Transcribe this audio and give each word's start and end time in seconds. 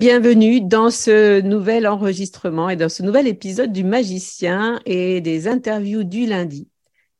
Bienvenue 0.00 0.60
dans 0.60 0.90
ce 0.90 1.40
nouvel 1.40 1.88
enregistrement 1.88 2.70
et 2.70 2.76
dans 2.76 2.88
ce 2.88 3.02
nouvel 3.02 3.26
épisode 3.26 3.72
du 3.72 3.82
magicien 3.82 4.78
et 4.86 5.20
des 5.20 5.48
interviews 5.48 6.04
du 6.04 6.24
lundi. 6.24 6.68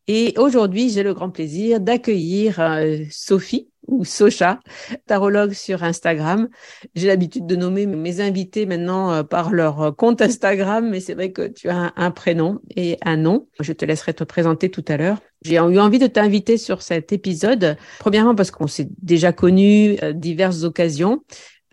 Et 0.07 0.33
aujourd'hui, 0.37 0.89
j'ai 0.89 1.03
le 1.03 1.12
grand 1.12 1.29
plaisir 1.29 1.81
d'accueillir 1.81 2.61
euh, 2.61 2.98
Sophie 3.11 3.69
ou 3.89 4.05
Socha, 4.05 4.61
tarologue 5.07 5.55
sur 5.55 5.83
Instagram. 5.83 6.48
J'ai 6.95 7.09
l'habitude 7.09 7.47
de 7.47 7.57
nommer 7.57 7.86
mes 7.86 8.20
invités 8.20 8.64
maintenant 8.64 9.13
euh, 9.13 9.23
par 9.25 9.51
leur 9.51 9.97
compte 9.97 10.23
Instagram, 10.23 10.89
mais 10.89 11.01
c'est 11.01 11.14
vrai 11.14 11.33
que 11.33 11.48
tu 11.48 11.69
as 11.69 11.92
un, 11.97 12.11
prénom 12.13 12.61
et 12.77 12.97
un 13.05 13.17
nom. 13.17 13.48
Je 13.58 13.73
te 13.73 13.85
laisserai 13.85 14.14
te 14.14 14.23
présenter 14.23 14.70
tout 14.70 14.85
à 14.86 14.97
l'heure. 14.97 15.19
J'ai 15.42 15.57
eu 15.57 15.81
envie 15.81 15.98
de 15.98 16.07
t'inviter 16.07 16.57
sur 16.57 16.83
cet 16.83 17.13
épisode, 17.13 17.77
premièrement 17.98 18.36
parce 18.36 18.52
qu'on 18.52 18.69
s'est 18.69 18.89
déjà 19.02 19.33
connus 19.33 19.97
diverses 20.14 20.63
occasions, 20.63 21.23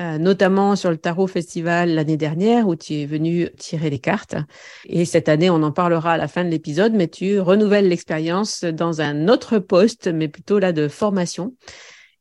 euh, 0.02 0.18
notamment 0.18 0.76
sur 0.76 0.92
le 0.92 0.98
Tarot 0.98 1.28
Festival 1.28 1.90
l'année 1.94 2.18
dernière 2.18 2.68
où 2.68 2.76
tu 2.76 2.96
es 2.96 3.06
venu 3.06 3.50
tirer 3.58 3.90
les 3.90 4.00
cartes. 4.00 4.36
Et 4.86 5.06
cette 5.06 5.30
année, 5.30 5.50
on 5.50 5.64
en 5.64 5.72
parlera 5.72 6.14
à 6.14 6.18
la 6.18 6.28
fin 6.28 6.44
de 6.44 6.50
l'épisode, 6.50 6.94
mais 6.94 7.08
tu 7.08 7.40
renouvelles 7.40 7.88
l'expérience 7.88 8.66
dans 8.66 9.00
un 9.00 9.30
autre 9.30 9.58
poste, 9.60 10.08
mais 10.08 10.28
plutôt 10.28 10.60
là 10.60 10.74
de 10.74 10.90
formation. 10.90 11.56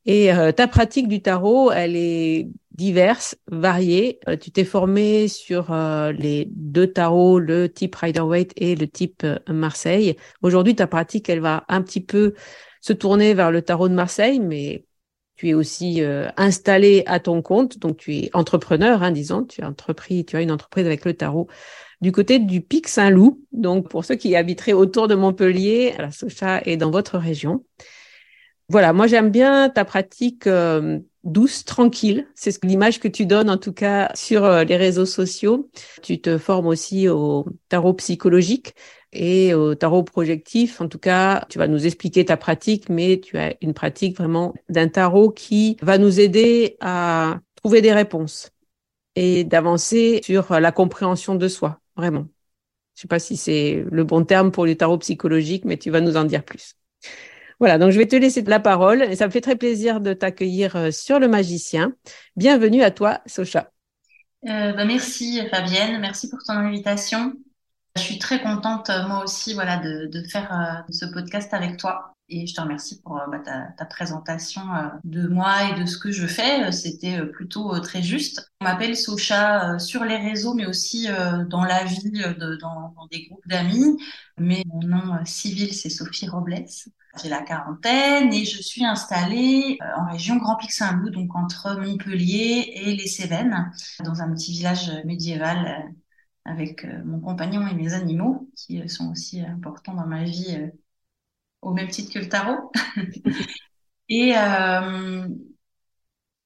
Et 0.07 0.33
euh, 0.33 0.53
ta 0.53 0.69
pratique 0.69 1.09
du 1.09 1.21
tarot, 1.21 1.73
elle 1.73 1.97
est 1.97 2.49
diverse, 2.71 3.37
variée. 3.51 4.21
Euh, 4.29 4.37
tu 4.37 4.53
t'es 4.53 4.65
formé 4.65 5.27
sur 5.27 5.75
les 6.17 6.47
deux 6.53 6.87
tarots, 6.87 7.41
le 7.41 7.69
type 7.69 7.97
Rider-Waite 7.97 8.53
et 8.57 8.77
le 8.77 8.87
type 8.87 9.27
Marseille. 9.49 10.17
Aujourd'hui, 10.43 10.77
ta 10.77 10.87
pratique, 10.87 11.29
elle 11.29 11.41
va 11.41 11.65
un 11.69 11.83
petit 11.83 12.03
peu 12.03 12.35
se 12.81 12.93
tourner 12.93 13.35
vers 13.35 13.51
le 13.51 13.63
tarot 13.63 13.89
de 13.89 13.95
Marseille, 13.95 14.39
mais 14.39 14.85
tu 15.37 15.49
es 15.49 15.55
aussi 15.55 16.03
euh, 16.03 16.29
installé 16.37 17.03
à 17.07 17.19
ton 17.21 17.43
compte, 17.43 17.79
donc 17.79 17.97
tu 17.97 18.15
es 18.15 18.31
entrepreneur, 18.35 19.03
hein, 19.03 19.11
disons, 19.11 19.45
tu 19.45 19.63
as 19.63 19.69
entrepris, 19.69 20.25
tu 20.25 20.37
as 20.37 20.43
une 20.43 20.53
entreprise 20.53 20.87
avec 20.87 21.05
le 21.05 21.15
tarot 21.15 21.49
du 22.01 22.13
côté 22.13 22.39
du 22.39 22.61
Pic 22.61 22.87
Saint-Loup. 22.87 23.43
Donc 23.53 23.89
pour 23.89 24.05
ceux 24.05 24.15
qui 24.15 24.37
habiteraient 24.37 24.73
autour 24.73 25.09
de 25.09 25.15
Montpellier, 25.15 25.95
la 25.99 26.11
Socha 26.11 26.61
est 26.65 26.77
dans 26.77 26.91
votre 26.91 27.19
région. 27.19 27.65
Voilà, 28.69 28.93
moi 28.93 29.07
j'aime 29.07 29.31
bien 29.31 29.69
ta 29.69 29.85
pratique 29.85 30.47
euh, 30.47 30.99
douce, 31.25 31.65
tranquille. 31.65 32.27
C'est 32.35 32.63
l'image 32.65 33.01
que 33.01 33.09
tu 33.09 33.27
donnes 33.27 33.51
en 33.51 33.59
tout 33.59 33.73
cas 33.73 34.11
sur 34.15 34.45
euh, 34.45 34.65
les 34.65 34.77
réseaux 34.77 35.07
sociaux. 35.07 35.71
Tu 36.03 36.21
te 36.21 36.39
formes 36.39 36.67
aussi 36.67 37.09
au 37.09 37.47
tarot 37.69 37.95
psychologique 37.95 38.75
et 39.15 39.55
au 39.55 39.75
tarot 39.75 40.03
projectif. 40.03 40.81
En 40.81 40.89
tout 40.89 40.99
cas, 40.99 41.47
tu 41.49 41.59
vas 41.59 41.69
nous 41.69 41.87
expliquer 41.87 42.25
ta 42.25 42.37
pratique, 42.37 42.89
mais 42.89 43.21
tu 43.21 43.39
as 43.39 43.55
une 43.61 43.75
pratique 43.75 44.17
vraiment 44.17 44.55
d'un 44.69 44.89
tarot 44.89 45.31
qui 45.31 45.77
va 45.83 45.99
nous 45.99 46.21
aider 46.21 46.77
à 46.81 47.39
trouver 47.57 47.81
des 47.81 47.93
réponses 47.93 48.51
et 49.17 49.45
d'avancer 49.45 50.21
sur 50.25 50.59
la 50.61 50.73
compréhension 50.73 51.35
de 51.35 51.49
soi, 51.49 51.81
vraiment. 51.97 52.27
Je 52.95 53.03
sais 53.03 53.09
pas 53.09 53.19
si 53.19 53.37
c'est 53.37 53.85
le 53.91 54.05
bon 54.05 54.25
terme 54.25 54.51
pour 54.51 54.67
le 54.67 54.75
tarot 54.77 54.99
psychologique, 54.99 55.65
mais 55.65 55.77
tu 55.77 55.91
vas 55.91 56.01
nous 56.01 56.17
en 56.17 56.25
dire 56.25 56.45
plus. 56.45 56.75
Voilà, 57.61 57.79
donc 57.79 57.91
je 57.93 57.99
vais 57.99 58.07
te 58.07 58.17
laisser 58.17 58.43
la 58.43 58.61
parole 58.61 59.03
et 59.03 59.17
ça 59.17 59.27
me 59.27 59.33
fait 59.33 59.41
très 59.41 59.57
plaisir 59.57 60.01
de 60.01 60.13
t'accueillir 60.13 60.77
euh, 60.77 60.91
sur 60.91 61.19
le 61.19 61.29
magicien. 61.29 61.95
Bienvenue 62.37 62.83
à 62.83 62.91
toi, 62.91 63.21
Socha. 63.27 63.71
Euh, 64.47 64.73
bah 64.73 64.85
merci 64.85 65.41
Fabienne, 65.51 66.01
merci 66.01 66.29
pour 66.29 66.41
ton 66.45 66.53
invitation. 66.53 67.33
Je 67.97 68.03
suis 68.03 68.19
très 68.19 68.43
contente, 68.43 68.91
euh, 68.91 69.07
moi 69.07 69.23
aussi, 69.23 69.55
voilà, 69.55 69.77
de, 69.77 70.07
de 70.07 70.27
faire 70.27 70.53
euh, 70.53 70.93
ce 70.93 71.07
podcast 71.07 71.55
avec 71.55 71.77
toi. 71.77 72.13
Et 72.29 72.45
je 72.47 72.53
te 72.53 72.61
remercie 72.61 73.01
pour 73.01 73.19
euh, 73.19 73.27
bah, 73.31 73.39
ta, 73.39 73.69
ta, 73.79 73.85
présentation 73.85 74.63
de 75.05 75.29
moi 75.29 75.71
et 75.71 75.81
de 75.81 75.87
ce 75.87 75.97
que 75.99 76.11
je 76.11 76.27
fais. 76.27 76.73
C'était 76.73 77.25
plutôt 77.27 77.79
très 77.79 78.03
juste. 78.03 78.51
On 78.61 78.65
m'appelle 78.65 78.97
Socha 78.97 79.79
sur 79.79 80.05
les 80.05 80.17
réseaux, 80.17 80.55
mais 80.55 80.67
aussi 80.67 81.07
dans 81.49 81.65
la 81.65 81.85
vie, 81.85 82.11
de, 82.11 82.57
dans, 82.57 82.93
dans, 82.97 83.07
des 83.13 83.27
groupes 83.27 83.47
d'amis. 83.47 83.97
Mais 84.39 84.65
mon 84.67 84.81
nom 84.81 85.25
civil, 85.25 85.73
c'est 85.73 85.91
Sophie 85.91 86.29
Robles. 86.29 86.65
J'ai 87.23 87.29
la 87.29 87.43
quarantaine 87.43 88.33
et 88.35 88.45
je 88.45 88.61
suis 88.61 88.85
installée 88.85 89.79
en 89.97 90.11
région 90.11 90.37
Grand 90.37 90.57
Pic 90.57 90.73
Saint-Loup, 90.73 91.11
donc 91.11 91.37
entre 91.37 91.79
Montpellier 91.79 92.73
et 92.75 92.97
les 92.97 93.07
Cévennes, 93.07 93.71
dans 94.03 94.21
un 94.21 94.35
petit 94.35 94.51
village 94.51 94.91
médiéval 95.05 95.95
avec 96.45 96.85
euh, 96.85 97.03
mon 97.05 97.21
compagnon 97.21 97.67
et 97.67 97.75
mes 97.75 97.95
animaux, 97.95 98.49
qui 98.57 98.81
euh, 98.81 98.89
sont 98.89 99.11
aussi 99.11 99.41
importants 99.41 99.95
dans 99.95 100.07
ma 100.07 100.25
vie 100.25 100.57
euh, 100.57 100.69
au 101.63 101.73
même 101.73 101.89
titre 101.89 102.13
que 102.13 102.19
le 102.19 102.29
tarot. 102.29 102.71
et, 104.09 104.35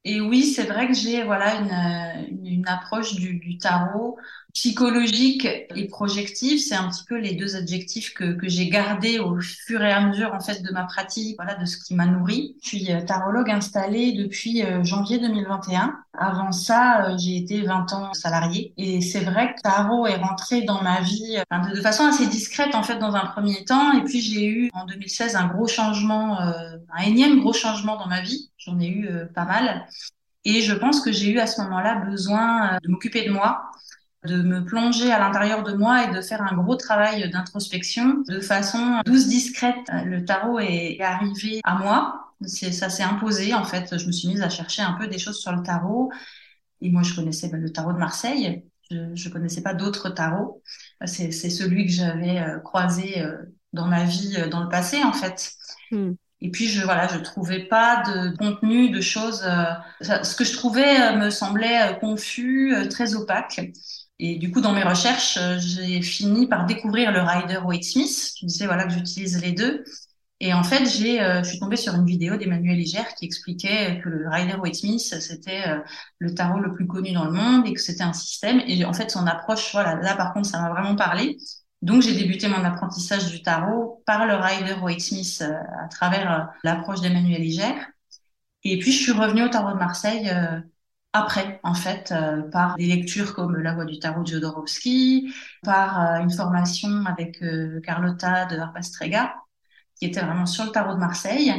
et 0.05 0.21
oui, 0.21 0.45
c'est 0.45 0.65
vrai 0.65 0.87
que 0.87 0.95
j'ai 0.95 1.25
voilà 1.25 1.57
une, 1.57 2.47
une, 2.47 2.69
approche 2.69 3.15
du, 3.17 3.39
du, 3.41 3.59
tarot 3.59 4.17
psychologique 4.55 5.47
et 5.75 5.89
projective. 5.89 6.61
C'est 6.61 6.77
un 6.77 6.89
petit 6.89 7.05
peu 7.05 7.19
les 7.19 7.35
deux 7.35 7.57
adjectifs 7.57 8.15
que, 8.15 8.33
que 8.35 8.49
j'ai 8.49 8.69
gardés 8.69 9.19
au 9.19 9.41
fur 9.41 9.83
et 9.83 9.93
à 9.93 10.01
mesure 10.07 10.33
en 10.33 10.41
fait 10.41 10.63
de 10.63 10.73
ma 10.73 10.85
pratique, 10.85 11.37
voilà, 11.37 11.57
de 11.57 11.65
ce 11.65 11.77
qui 11.79 11.95
m'a 11.95 12.07
nourri. 12.07 12.57
Je 12.63 12.69
suis 12.69 12.87
tarologue 13.07 13.51
installée 13.51 14.13
depuis 14.13 14.63
janvier 14.85 15.19
2021. 15.19 15.99
Avant 16.19 16.53
ça, 16.53 17.07
euh, 17.07 17.17
j'ai 17.17 17.37
été 17.37 17.63
20 17.63 17.93
ans 17.93 18.13
salariée 18.13 18.73
et 18.77 19.01
c'est 19.01 19.21
vrai 19.21 19.55
que 19.55 19.61
Tarot 19.63 20.07
est 20.07 20.17
rentré 20.17 20.63
dans 20.63 20.83
ma 20.83 21.01
vie 21.01 21.37
de, 21.51 21.75
de, 21.77 21.81
façon 21.81 22.05
assez 22.07 22.27
discrète 22.27 22.75
en 22.75 22.83
fait 22.83 22.99
dans 22.99 23.15
un 23.15 23.27
premier 23.27 23.65
temps 23.65 23.93
et 23.93 24.03
puis 24.03 24.21
j'ai 24.21 24.47
eu 24.47 24.71
en 24.75 24.85
2016 24.85 25.37
un 25.37 25.47
gros 25.47 25.69
changement, 25.69 26.41
euh, 26.41 26.77
un 26.93 27.03
énième 27.03 27.41
gros 27.41 27.53
changement 27.53 27.97
dans 27.97 28.09
ma 28.09 28.21
vie. 28.21 28.51
J'en 28.59 28.79
ai 28.81 28.89
eu 28.89 29.09
euh, 29.09 29.27
pas 29.27 29.45
mal 29.45 29.87
et 30.45 30.61
je 30.61 30.75
pense 30.75 31.01
que 31.01 31.13
j'ai 31.13 31.31
eu 31.31 31.39
à 31.39 31.47
ce 31.47 31.61
moment-là 31.63 31.97
besoin 31.97 32.79
de 32.83 32.89
m'occuper 32.89 33.25
de 33.27 33.31
moi 33.31 33.71
de 34.25 34.43
me 34.43 34.65
plonger 34.65 35.13
à 35.13 35.19
l'intérieur 35.19 35.63
de 35.63 35.73
moi 35.73 36.05
et 36.05 36.15
de 36.15 36.21
faire 36.21 36.43
un 36.43 36.55
gros 36.57 36.77
travail 36.77 37.31
d'introspection 37.31 38.23
de 38.27 38.41
façon 38.41 39.01
douce, 39.05 39.29
discrète. 39.29 39.77
Le 40.05 40.25
tarot 40.25 40.59
est 40.59 41.01
arrivé 41.01 41.61
à 41.65 41.77
moi. 41.77 42.28
Ça 42.47 42.89
s'est 42.89 43.03
imposé, 43.03 43.55
en 43.55 43.65
fait. 43.65 43.99
Je 43.99 44.07
me 44.07 44.13
suis 44.13 44.29
mise 44.29 44.43
à 44.43 44.49
chercher 44.49 44.83
un 44.83 44.93
peu 44.93 45.09
des 45.09 45.19
choses 45.19 45.41
sur 45.41 45.53
le 45.53 45.63
tarot. 45.63 46.11
Et 46.81 46.91
moi, 46.91 47.03
je 47.03 47.15
connaissais 47.15 47.49
ben, 47.49 47.61
le 47.61 47.71
tarot 47.71 47.93
de 47.93 47.99
Marseille. 47.99 48.65
Je 48.91 48.97
ne 48.97 49.33
connaissais 49.33 49.63
pas 49.63 49.75
d'autres 49.75 50.09
tarots. 50.11 50.63
C'est 51.05 51.31
celui 51.33 51.87
que 51.87 51.93
j'avais 51.93 52.39
euh, 52.39 52.59
croisé 52.61 53.21
euh, 53.21 53.37
dans 53.73 53.87
ma 53.87 54.05
vie 54.05 54.37
euh, 54.39 54.49
dans 54.49 54.63
le 54.63 54.69
passé, 54.69 55.03
en 55.03 55.13
fait. 55.13 55.53
Hmm. 55.91 56.13
Et 56.41 56.51
puis 56.51 56.69
je 56.69 56.85
voilà, 56.85 57.09
je 57.09 57.19
trouvais 57.19 57.65
pas 57.65 58.05
de 58.05 58.37
contenu, 58.37 58.91
de 58.91 59.01
choses. 59.01 59.45
ce 60.01 60.37
que 60.37 60.45
je 60.45 60.53
trouvais 60.53 61.17
me 61.17 61.31
semblait 61.31 61.99
confus, 62.01 62.73
très 62.89 63.17
opaque. 63.17 63.61
Et 64.21 64.37
du 64.37 64.53
coup, 64.53 64.61
dans 64.61 64.73
mes 64.73 64.85
recherches, 64.85 65.37
j'ai 65.59 66.01
fini 66.01 66.47
par 66.47 66.65
découvrir 66.65 67.11
le 67.11 67.23
Rider 67.23 67.59
Waite 67.65 67.83
Smith. 67.83 68.35
Tu 68.37 68.45
disais 68.47 68.67
voilà 68.67 68.85
que 68.85 68.93
j'utilise 68.93 69.43
les 69.43 69.51
deux. 69.51 69.83
Et 70.41 70.55
en 70.55 70.63
fait, 70.63 70.87
j'ai, 70.87 71.21
euh, 71.21 71.43
je 71.43 71.51
suis 71.51 71.59
tombée 71.59 71.77
sur 71.77 71.95
une 71.95 72.07
vidéo 72.07 72.37
d'Emmanuel 72.37 72.79
Iger 72.79 73.03
qui 73.19 73.25
expliquait 73.25 74.01
que 74.03 74.09
le 74.09 74.29
Rider 74.29 74.55
Waite 74.55 74.77
Smith, 74.77 75.01
c'était 75.01 75.69
euh, 75.69 75.81
le 76.19 76.35
tarot 76.35 76.61
le 76.61 76.73
plus 76.73 76.87
connu 76.87 77.13
dans 77.13 77.25
le 77.25 77.33
monde 77.33 77.67
et 77.67 77.75
que 77.75 77.81
c'était 77.81 78.05
un 78.05 78.13
système. 78.13 78.61
Et 78.67 78.85
en 78.85 78.93
fait, 78.93 79.11
son 79.11 79.27
approche, 79.27 79.73
voilà, 79.73 79.97
là 79.97 80.15
par 80.17 80.33
contre, 80.33 80.49
ça 80.49 80.61
m'a 80.61 80.71
vraiment 80.71 80.95
parlé. 80.97 81.39
Donc, 81.83 82.03
j'ai 82.03 82.15
débuté 82.15 82.49
mon 82.49 82.65
apprentissage 82.65 83.31
du 83.31 83.43
tarot 83.43 84.03
par 84.07 84.27
le 84.27 84.35
Rider 84.35 84.75
Waite 84.83 85.01
Smith 85.01 85.43
à 85.43 85.89
travers 85.89 86.51
l'approche 86.65 87.01
d'Emmanuel 87.01 87.45
Iger. 87.45 87.75
Et 88.65 88.79
puis, 88.79 88.93
je 88.93 89.03
suis 89.03 89.13
revenue 89.13 89.43
au 89.45 89.49
tarot 89.49 89.73
de 89.73 89.79
Marseille 89.79 90.31
après, 91.13 91.59
en 91.63 91.75
fait, 91.75 92.13
euh, 92.13 92.43
par 92.51 92.77
des 92.77 92.87
lectures 92.87 93.35
comme 93.35 93.57
La 93.57 93.75
Voix 93.75 93.87
du 93.87 93.99
Tarot 93.99 94.23
de 94.23 94.29
Jodorowsky, 94.29 95.33
par 95.63 96.01
euh, 96.01 96.19
une 96.21 96.31
formation 96.31 97.07
avec 97.07 97.43
euh, 97.43 97.81
Carlotta 97.81 98.45
de 98.47 98.59
Harpastrega, 98.59 99.35
qui 99.99 100.07
était 100.07 100.21
vraiment 100.21 100.47
sur 100.47 100.65
le 100.65 100.71
tarot 100.71 100.95
de 100.95 101.01
Marseille. 101.01 101.53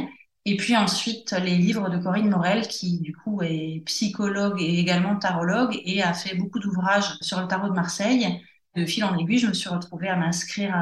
Et 0.46 0.56
puis 0.56 0.76
ensuite, 0.76 1.32
les 1.32 1.56
livres 1.56 1.90
de 1.90 1.98
Corinne 1.98 2.30
Morel, 2.30 2.66
qui 2.66 2.98
du 3.00 3.14
coup 3.14 3.42
est 3.42 3.82
psychologue 3.86 4.60
et 4.60 4.78
également 4.78 5.16
tarologue 5.16 5.78
et 5.84 6.02
a 6.02 6.14
fait 6.14 6.34
beaucoup 6.36 6.58
d'ouvrages 6.58 7.18
sur 7.20 7.40
le 7.40 7.46
tarot 7.46 7.68
de 7.68 7.74
Marseille. 7.74 8.40
De 8.76 8.86
fil 8.86 9.04
en 9.04 9.16
aiguille, 9.18 9.38
je 9.38 9.48
me 9.48 9.52
suis 9.52 9.68
retrouvée 9.68 10.08
à 10.08 10.16
m'inscrire 10.16 10.74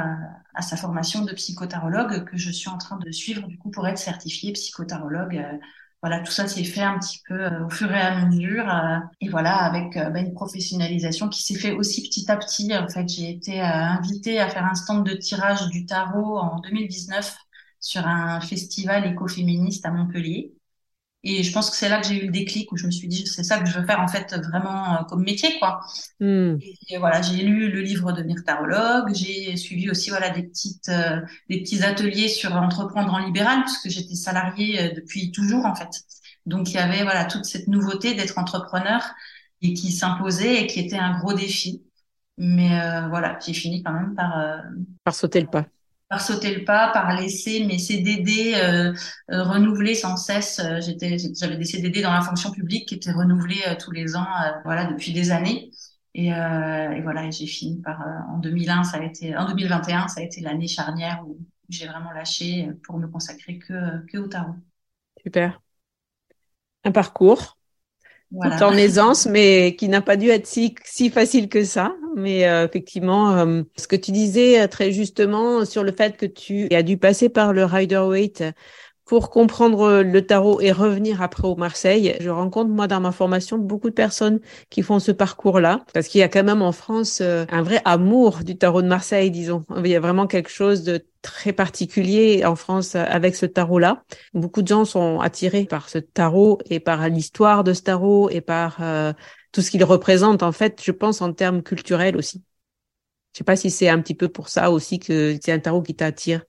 à, 0.55 0.63
sa 0.63 0.77
formation 0.77 1.25
de 1.25 1.33
psychotarologue 1.33 2.25
que 2.25 2.37
je 2.37 2.51
suis 2.51 2.69
en 2.69 2.79
train 2.79 2.99
de 2.99 3.11
suivre 3.11 3.47
du 3.47 3.59
coup 3.59 3.71
pour 3.71 3.87
être 3.89 3.99
certifiée 3.99 4.53
psychotarologue 4.53 5.43
voilà, 6.01 6.21
tout 6.21 6.31
ça 6.31 6.47
s'est 6.47 6.65
fait 6.65 6.83
un 6.83 6.99
petit 6.99 7.21
peu 7.27 7.35
euh, 7.35 7.67
au 7.67 7.71
fur 7.71 7.93
et 7.93 8.01
à 8.01 8.25
mesure. 8.27 8.69
Euh, 8.73 8.99
et 9.21 9.29
voilà, 9.29 9.57
avec 9.57 9.97
euh, 9.97 10.11
bah, 10.11 10.21
une 10.21 10.33
professionnalisation 10.33 11.29
qui 11.29 11.43
s'est 11.43 11.59
fait 11.59 11.73
aussi 11.73 12.03
petit 12.03 12.31
à 12.31 12.37
petit. 12.37 12.73
En 12.77 12.89
fait, 12.89 13.09
j'ai 13.09 13.31
été 13.31 13.61
invitée 13.61 14.39
à 14.39 14.49
faire 14.49 14.65
un 14.65 14.75
stand 14.75 15.05
de 15.05 15.15
tirage 15.15 15.69
du 15.69 15.87
tarot 15.87 16.39
en 16.39 16.61
2019 16.61 17.37
sur 17.81 18.07
un 18.07 18.41
festival 18.41 19.07
écoféministe 19.07 19.85
à 19.87 19.91
Montpellier. 19.91 20.53
Et 21.25 21.43
je 21.43 21.53
pense 21.53 21.69
que 21.69 21.77
c'est 21.77 21.89
là 21.89 22.01
que 22.01 22.07
j'ai 22.07 22.23
eu 22.23 22.27
le 22.27 22.33
déclic 22.33 22.71
où 22.71 22.77
je 22.77 22.87
me 22.87 22.93
suis 22.93 23.09
dit, 23.09 23.27
c'est 23.27 23.43
ça 23.43 23.59
que 23.59 23.69
je 23.69 23.79
veux 23.79 23.85
faire 23.85 24.01
en 24.01 24.07
fait 24.07 24.33
vraiment 24.35 24.95
euh, 24.95 25.05
comme 25.05 25.25
métier, 25.25 25.59
quoi. 25.59 25.81
Hmm. 26.21 26.57
Et, 26.89 26.97
voilà, 26.99 27.23
j'ai 27.23 27.43
lu 27.43 27.71
le 27.71 27.81
livre 27.81 28.13
de 28.13 28.23
tarologue, 28.41 29.13
j'ai 29.15 29.57
suivi 29.57 29.91
aussi 29.91 30.11
voilà 30.11 30.31
des 30.31 30.45
petites 30.45 30.89
euh, 30.89 31.21
des 31.51 31.61
petits 31.61 31.83
ateliers 31.83 32.29
sur 32.29 32.55
entreprendre 32.55 33.13
en 33.13 33.19
libéral 33.19 33.65
puisque 33.65 33.89
j'étais 33.89 34.15
salariée 34.15 34.81
euh, 34.81 34.95
depuis 34.95 35.33
toujours 35.33 35.67
en 35.67 35.75
fait. 35.75 35.91
Donc 36.47 36.71
il 36.71 36.75
y 36.75 36.79
avait 36.79 37.03
voilà 37.03 37.25
toute 37.25 37.45
cette 37.45 37.67
nouveauté 37.67 38.15
d'être 38.15 38.39
entrepreneur 38.39 39.03
et 39.61 39.75
qui 39.75 39.91
s'imposait 39.91 40.63
et 40.63 40.67
qui 40.69 40.79
était 40.81 40.99
un 40.99 41.19
gros 41.19 41.33
défi. 41.35 41.83
Mais 42.39 42.79
voilà, 43.09 43.37
j'ai 43.45 43.53
fini 43.53 43.83
quand 43.83 43.93
même 43.93 44.15
par 44.15 44.63
par 45.03 45.15
sauter 45.15 45.41
le 45.41 45.49
pas 45.49 45.67
par 46.09 46.23
sauter 46.23 46.55
le 46.55 46.65
pas, 46.65 46.89
par 46.93 47.15
laisser 47.21 47.65
mes 47.67 47.79
CDD 47.79 48.55
euh, 48.57 48.93
euh, 49.31 49.43
renouvelés 49.43 49.95
sans 49.95 50.17
cesse. 50.17 50.59
Euh, 50.61 50.81
j'étais, 50.81 51.17
j'avais 51.39 51.57
des 51.57 51.65
CDD 51.65 52.03
dans 52.03 52.13
la 52.13 52.23
fonction 52.23 52.51
publique 52.51 52.89
qui 52.89 52.95
étaient 52.95 53.13
renouvelés 53.13 53.61
euh, 53.69 53.75
tous 53.79 53.91
les 53.91 54.17
ans, 54.17 54.27
voilà, 54.65 54.87
depuis 54.87 55.13
des 55.13 55.31
années. 55.31 55.71
Et, 56.15 56.29
et 56.29 57.01
voilà, 57.03 57.31
j'ai 57.31 57.47
fini 57.47 57.81
par 57.81 58.01
en 58.29 58.39
2001, 58.39 58.83
ça 58.83 58.97
a 58.97 59.05
été, 59.05 59.37
en 59.37 59.47
2021, 59.47 60.09
ça 60.09 60.21
a 60.21 60.25
été 60.25 60.41
l'année 60.41 60.67
charnière 60.67 61.23
où 61.27 61.39
j'ai 61.69 61.87
vraiment 61.87 62.11
lâché 62.11 62.69
pour 62.83 62.99
me 62.99 63.07
consacrer 63.07 63.59
que 63.59 64.05
que 64.07 64.19
au 64.19 64.27
tarot. 64.27 64.55
Super. 65.23 65.61
Un 66.83 66.91
parcours 66.93 67.58
en 68.35 68.73
aisance, 68.77 69.27
mais 69.27 69.75
qui 69.77 69.89
n'a 69.89 70.03
pas 70.03 70.17
dû 70.17 70.29
être 70.29 70.47
si, 70.47 70.75
si 70.85 71.11
facile 71.11 71.49
que 71.49 71.65
ça. 71.65 71.95
Mais 72.17 72.49
euh, 72.49 72.67
effectivement, 72.67 73.37
euh, 73.37 73.63
ce 73.77 73.89
que 73.89 73.97
tu 73.97 74.13
disais 74.13 74.61
euh, 74.61 74.67
très 74.67 74.93
justement 74.93 75.65
sur 75.65 75.83
le 75.83 75.93
fait 75.93 76.17
que 76.17 76.27
tu 76.27 76.69
as 76.75 76.83
dû 76.83 76.99
passer 76.99 77.29
par 77.29 77.53
le 77.53 77.65
Rider 77.65 77.99
Waite 77.99 78.45
pour 79.09 79.31
comprendre 79.31 80.03
le 80.03 80.27
tarot 80.27 80.61
et 80.61 80.71
revenir 80.71 81.23
après 81.23 81.49
au 81.49 81.57
Marseille. 81.57 82.15
Je 82.21 82.29
rencontre, 82.29 82.71
moi, 82.71 82.87
dans 82.87 83.01
ma 83.01 83.11
formation, 83.11 83.57
beaucoup 83.57 83.89
de 83.89 83.95
personnes 83.95 84.39
qui 84.69 84.83
font 84.83 84.99
ce 84.99 85.13
parcours-là, 85.13 85.85
parce 85.95 86.09
qu'il 86.09 86.21
y 86.21 86.23
a 86.23 86.29
quand 86.29 86.45
même 86.45 86.61
en 86.61 86.73
France 86.73 87.23
un 87.23 87.63
vrai 87.63 87.81
amour 87.87 88.45
du 88.45 88.59
tarot 88.59 88.83
de 88.83 88.87
Marseille, 88.87 89.31
disons. 89.31 89.65
Il 89.79 89.87
y 89.87 89.97
a 89.97 90.01
vraiment 90.01 90.27
quelque 90.27 90.51
chose 90.51 90.85
de 90.85 91.07
très 91.23 91.55
particulier 91.55 92.45
en 92.45 92.55
France 92.55 92.97
avec 92.97 93.35
ce 93.35 93.47
tarot-là. 93.47 94.05
Beaucoup 94.35 94.61
de 94.61 94.69
gens 94.69 94.85
sont 94.85 95.21
attirés 95.21 95.65
par 95.65 95.89
ce 95.89 95.99
tarot 95.99 96.59
et 96.69 96.79
par 96.79 97.09
l'histoire 97.09 97.65
de 97.65 97.73
ce 97.73 97.83
tarot 97.83 98.29
et 98.29 98.43
par 98.43 98.79
tout 99.53 99.63
ce 99.63 99.71
qu'il 99.71 99.85
représente, 99.85 100.43
en 100.43 100.53
fait, 100.53 100.83
je 100.85 100.93
pense, 100.93 101.23
en 101.23 101.33
termes 101.33 101.63
culturels 101.63 102.17
aussi. 102.19 102.45
Je 103.33 103.39
sais 103.39 103.45
pas 103.45 103.57
si 103.57 103.71
c'est 103.71 103.89
un 103.89 104.03
petit 104.03 104.15
peu 104.15 104.29
pour 104.29 104.51
ça 104.51 104.71
aussi 104.71 104.99
que 104.99 105.39
c'est 105.43 105.53
un 105.53 105.61
tarot 105.61 105.81
qui 105.81 105.95
t'attire. 105.95 106.43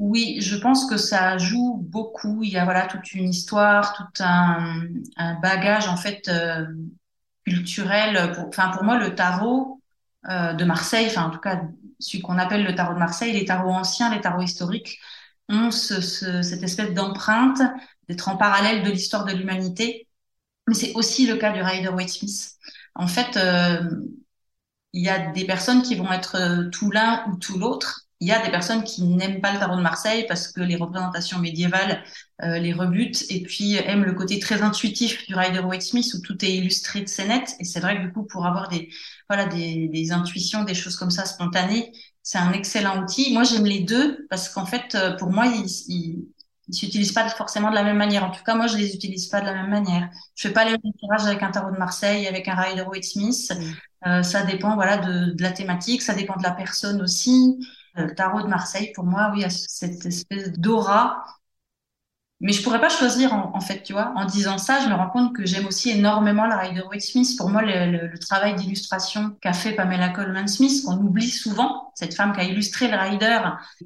Oui, 0.00 0.38
je 0.40 0.56
pense 0.56 0.86
que 0.86 0.96
ça 0.96 1.36
joue 1.36 1.76
beaucoup. 1.76 2.42
Il 2.42 2.50
y 2.50 2.56
a 2.56 2.64
voilà 2.64 2.86
toute 2.86 3.12
une 3.12 3.28
histoire, 3.28 3.92
tout 3.94 4.22
un, 4.24 4.86
bagage 5.42 5.88
en 5.88 5.96
fait 5.98 6.26
euh, 6.28 6.66
culturel. 7.46 8.32
Pour, 8.32 8.48
enfin 8.48 8.70
pour 8.70 8.82
moi 8.82 8.98
le 8.98 9.14
tarot 9.14 9.82
euh, 10.30 10.54
de 10.54 10.64
Marseille, 10.64 11.06
enfin 11.08 11.24
en 11.26 11.30
tout 11.30 11.38
cas 11.40 11.62
celui 11.98 12.22
qu'on 12.22 12.38
appelle 12.38 12.64
le 12.64 12.74
tarot 12.74 12.94
de 12.94 12.98
Marseille, 12.98 13.32
les 13.34 13.44
tarots 13.44 13.72
anciens, 13.72 14.10
les 14.14 14.22
tarots 14.22 14.40
historiques 14.42 14.98
ont 15.50 15.70
cette 15.70 16.62
espèce 16.62 16.94
d'empreinte 16.94 17.60
d'être 18.08 18.28
en 18.28 18.36
parallèle 18.38 18.82
de 18.82 18.90
l'histoire 18.90 19.24
de 19.26 19.32
l'humanité 19.32 20.08
mais 20.66 20.74
c'est 20.74 20.94
aussi 20.94 21.26
le 21.26 21.36
cas 21.36 21.52
du 21.52 21.62
Rider 21.62 21.88
Waite 21.88 22.10
Smith. 22.10 22.52
En 22.94 23.08
fait, 23.08 23.36
euh, 23.36 23.82
il 24.92 25.02
y 25.02 25.08
a 25.08 25.32
des 25.32 25.44
personnes 25.44 25.82
qui 25.82 25.96
vont 25.96 26.12
être 26.12 26.68
tout 26.70 26.90
l'un 26.90 27.24
ou 27.28 27.36
tout 27.36 27.58
l'autre. 27.58 28.06
Il 28.20 28.28
y 28.28 28.32
a 28.32 28.44
des 28.44 28.50
personnes 28.50 28.84
qui 28.84 29.02
n'aiment 29.02 29.40
pas 29.40 29.52
le 29.52 29.58
tarot 29.58 29.76
de 29.76 29.82
Marseille 29.82 30.26
parce 30.28 30.48
que 30.48 30.60
les 30.60 30.76
représentations 30.76 31.38
médiévales 31.38 32.02
euh, 32.42 32.58
les 32.58 32.72
rebutent 32.72 33.24
et 33.30 33.42
puis 33.42 33.74
aiment 33.76 34.04
le 34.04 34.12
côté 34.12 34.38
très 34.38 34.62
intuitif 34.62 35.26
du 35.26 35.34
Rider 35.34 35.60
Waite 35.60 35.82
Smith 35.82 36.12
où 36.14 36.20
tout 36.20 36.44
est 36.44 36.54
illustré 36.54 37.00
de 37.00 37.08
scénettes. 37.08 37.56
Et 37.60 37.64
c'est 37.64 37.80
vrai 37.80 37.96
que 37.96 38.02
du 38.02 38.12
coup, 38.12 38.24
pour 38.24 38.46
avoir 38.46 38.68
des, 38.68 38.90
voilà, 39.28 39.46
des, 39.46 39.88
des 39.88 40.12
intuitions, 40.12 40.64
des 40.64 40.74
choses 40.74 40.96
comme 40.96 41.10
ça 41.10 41.24
spontanées, 41.24 41.92
c'est 42.22 42.38
un 42.38 42.52
excellent 42.52 43.02
outil. 43.02 43.32
Moi, 43.32 43.44
j'aime 43.44 43.64
les 43.64 43.80
deux 43.80 44.26
parce 44.28 44.50
qu'en 44.50 44.66
fait, 44.66 44.96
pour 45.18 45.30
moi, 45.30 45.46
il, 45.46 46.26
ils 46.70 46.74
s'utilisent 46.74 47.12
pas 47.12 47.28
forcément 47.28 47.70
de 47.70 47.74
la 47.74 47.82
même 47.82 47.96
manière. 47.96 48.24
En 48.24 48.30
tout 48.30 48.44
cas, 48.44 48.54
moi, 48.54 48.66
je 48.66 48.76
les 48.76 48.94
utilise 48.94 49.26
pas 49.26 49.40
de 49.40 49.46
la 49.46 49.54
même 49.54 49.70
manière. 49.70 50.08
Je 50.36 50.48
fais 50.48 50.54
pas 50.54 50.64
les 50.64 50.70
mêmes 50.70 50.92
tirages 50.98 51.26
avec 51.26 51.42
un 51.42 51.50
tarot 51.50 51.72
de 51.72 51.78
Marseille, 51.78 52.28
avec 52.28 52.46
un 52.48 52.54
Rider 52.54 52.82
Waite 52.82 53.04
Smith. 53.04 53.52
Mm. 53.52 54.08
Euh, 54.08 54.22
ça 54.22 54.44
dépend, 54.44 54.76
voilà, 54.76 54.98
de, 54.98 55.32
de, 55.32 55.42
la 55.42 55.50
thématique, 55.50 56.00
ça 56.00 56.14
dépend 56.14 56.36
de 56.36 56.42
la 56.42 56.52
personne 56.52 57.02
aussi. 57.02 57.58
Euh, 58.00 58.06
le 58.06 58.14
tarot 58.14 58.42
de 58.42 58.48
Marseille, 58.48 58.92
pour 58.94 59.04
moi, 59.04 59.30
oui, 59.34 59.44
a 59.44 59.50
cette 59.50 60.04
espèce 60.06 60.52
d'aura 60.52 61.24
mais 62.42 62.52
je 62.54 62.62
pourrais 62.62 62.80
pas 62.80 62.88
choisir 62.88 63.34
en, 63.34 63.60
fait, 63.60 63.82
tu 63.82 63.92
vois. 63.92 64.14
En 64.16 64.24
disant 64.24 64.56
ça, 64.56 64.80
je 64.82 64.88
me 64.88 64.94
rends 64.94 65.10
compte 65.10 65.36
que 65.36 65.44
j'aime 65.44 65.66
aussi 65.66 65.90
énormément 65.90 66.46
la 66.46 66.56
Rider 66.56 66.80
Waite 66.90 67.02
Smith. 67.02 67.36
Pour 67.36 67.50
moi, 67.50 67.60
le, 67.60 68.08
le, 68.08 68.18
travail 68.18 68.54
d'illustration 68.54 69.36
qu'a 69.42 69.52
fait 69.52 69.72
Pamela 69.72 70.08
Coleman 70.08 70.48
Smith, 70.48 70.82
qu'on 70.86 70.96
oublie 70.96 71.28
souvent, 71.28 71.92
cette 71.94 72.14
femme 72.14 72.32
qui 72.32 72.40
a 72.40 72.44
illustré 72.44 72.90
le 72.90 72.96
Rider, 72.96 73.40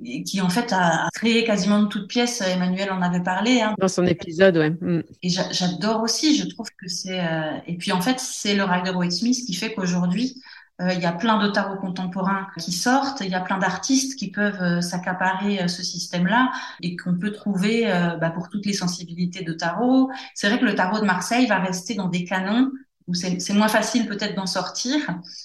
et 0.04 0.22
qui 0.22 0.40
en 0.40 0.48
fait 0.48 0.72
a, 0.72 1.08
créé 1.12 1.42
quasiment 1.42 1.82
de 1.82 1.88
toutes 1.88 2.08
pièces. 2.08 2.42
Emmanuel 2.42 2.92
en 2.92 3.02
avait 3.02 3.24
parlé. 3.24 3.60
Hein. 3.60 3.74
Dans 3.78 3.88
son 3.88 4.06
épisode, 4.06 4.56
ouais. 4.56 4.70
Mm. 4.70 5.02
Et 5.24 5.28
j'adore 5.28 6.02
aussi. 6.02 6.36
Je 6.36 6.46
trouve 6.46 6.68
que 6.80 6.88
c'est. 6.88 7.20
Euh... 7.20 7.58
Et 7.66 7.76
puis 7.76 7.90
en 7.90 8.00
fait, 8.00 8.20
c'est 8.20 8.54
le 8.54 8.62
Rider 8.62 8.92
Waite 8.92 9.12
Smith 9.12 9.44
qui 9.44 9.54
fait 9.54 9.74
qu'aujourd'hui, 9.74 10.40
il 10.80 11.00
y 11.00 11.06
a 11.06 11.12
plein 11.12 11.40
de 11.40 11.48
tarots 11.50 11.76
contemporains 11.76 12.48
qui 12.58 12.72
sortent, 12.72 13.20
il 13.20 13.30
y 13.30 13.34
a 13.34 13.40
plein 13.40 13.58
d'artistes 13.58 14.18
qui 14.18 14.30
peuvent 14.30 14.60
euh, 14.60 14.80
s'accaparer 14.80 15.62
euh, 15.62 15.68
ce 15.68 15.84
système-là 15.84 16.50
et 16.82 16.96
qu'on 16.96 17.16
peut 17.16 17.30
trouver 17.30 17.84
bah, 18.20 18.30
pour 18.30 18.48
toutes 18.48 18.66
les 18.66 18.72
sensibilités 18.72 19.44
de 19.44 19.52
tarot. 19.52 20.10
C'est 20.34 20.48
vrai 20.48 20.58
que 20.58 20.64
le 20.64 20.74
tarot 20.74 20.98
de 20.98 21.04
Marseille 21.04 21.46
va 21.46 21.58
rester 21.58 21.94
dans 21.94 22.08
des 22.08 22.24
canons 22.24 22.70
où 23.06 23.14
c'est 23.14 23.52
moins 23.52 23.68
facile 23.68 24.06
peut-être 24.06 24.34
d'en 24.34 24.46
sortir. 24.46 24.98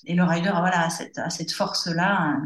Et 0.05 0.15
le 0.15 0.23
rider 0.23 0.49
voilà, 0.51 0.85
a 0.85 0.89
cette, 0.89 1.19
cette 1.29 1.51
force-là. 1.51 2.37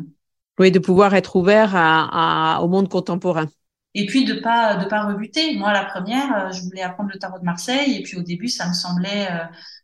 Oui, 0.59 0.71
de 0.71 0.79
pouvoir 0.79 1.13
être 1.13 1.35
ouvert 1.35 1.71
à, 1.75 2.59
au 2.61 2.67
monde 2.67 2.89
contemporain. 2.89 3.47
Et 3.95 4.07
puis 4.07 4.25
de 4.25 4.33
pas 4.33 4.75
de 4.75 4.85
pas 4.85 5.05
rebuter. 5.05 5.55
Moi, 5.55 5.71
la 5.71 5.85
première, 5.85 6.51
je 6.51 6.61
voulais 6.63 6.81
apprendre 6.81 7.11
le 7.13 7.19
tarot 7.19 7.37
de 7.37 7.43
Marseille, 7.43 7.95
et 7.95 8.01
puis 8.01 8.17
au 8.17 8.23
début, 8.23 8.49
ça 8.49 8.67
me 8.67 8.73
semblait 8.73 9.29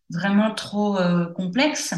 vraiment 0.10 0.54
trop 0.56 0.98
complexe. 1.36 1.94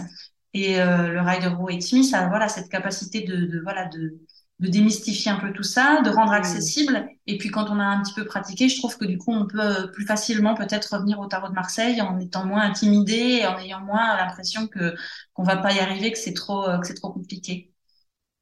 Et 0.53 0.75
le 0.77 1.22
Rider 1.22 1.48
Waite 1.60 1.81
Smith 1.81 2.13
a 2.13 2.27
voilà 2.27 2.50
cette 2.50 2.70
capacité 2.70 3.22
de, 3.22 3.46
de 3.46 3.60
voilà 3.62 3.86
de 3.88 4.20
de 4.62 4.67
démystifier 4.67 5.31
un 5.31 5.39
peu 5.39 5.51
tout 5.51 5.63
ça, 5.63 6.01
de 6.05 6.10
rendre 6.12 6.31
accessible. 6.31 7.08
Et 7.25 7.39
puis 7.39 7.50
quand 7.50 7.70
on 7.72 7.79
a 7.79 7.84
un 7.84 8.01
petit 8.03 8.13
peu 8.13 8.25
pratiqué, 8.25 8.70
je 8.70 8.77
trouve 8.77 8.96
que 8.96 9.05
du 9.05 9.17
coup, 9.17 9.34
on 9.34 9.48
peut 9.48 9.60
euh, 9.60 9.88
plus 9.88 10.05
facilement 10.05 10.53
peut-être 10.53 10.93
revenir 10.93 11.20
au 11.20 11.25
tarot 11.25 11.50
de 11.50 11.53
Marseille 11.53 12.00
en 12.00 12.20
étant 12.20 12.46
moins 12.46 12.62
intimidé 12.62 13.39
et 13.41 13.48
en 13.48 13.58
ayant 13.58 13.81
moins 13.81 14.15
l'impression 14.17 14.67
que 14.67 14.93
qu'on 15.34 15.43
va 15.43 15.58
pas 15.58 15.74
y 15.74 15.79
arriver, 15.79 16.12
que 16.12 16.17
c'est 16.20 16.34
trop 16.34 16.63
euh, 16.70 16.77
que 16.77 16.86
c'est 16.86 16.93
trop 16.93 17.12
compliqué. 17.12 17.72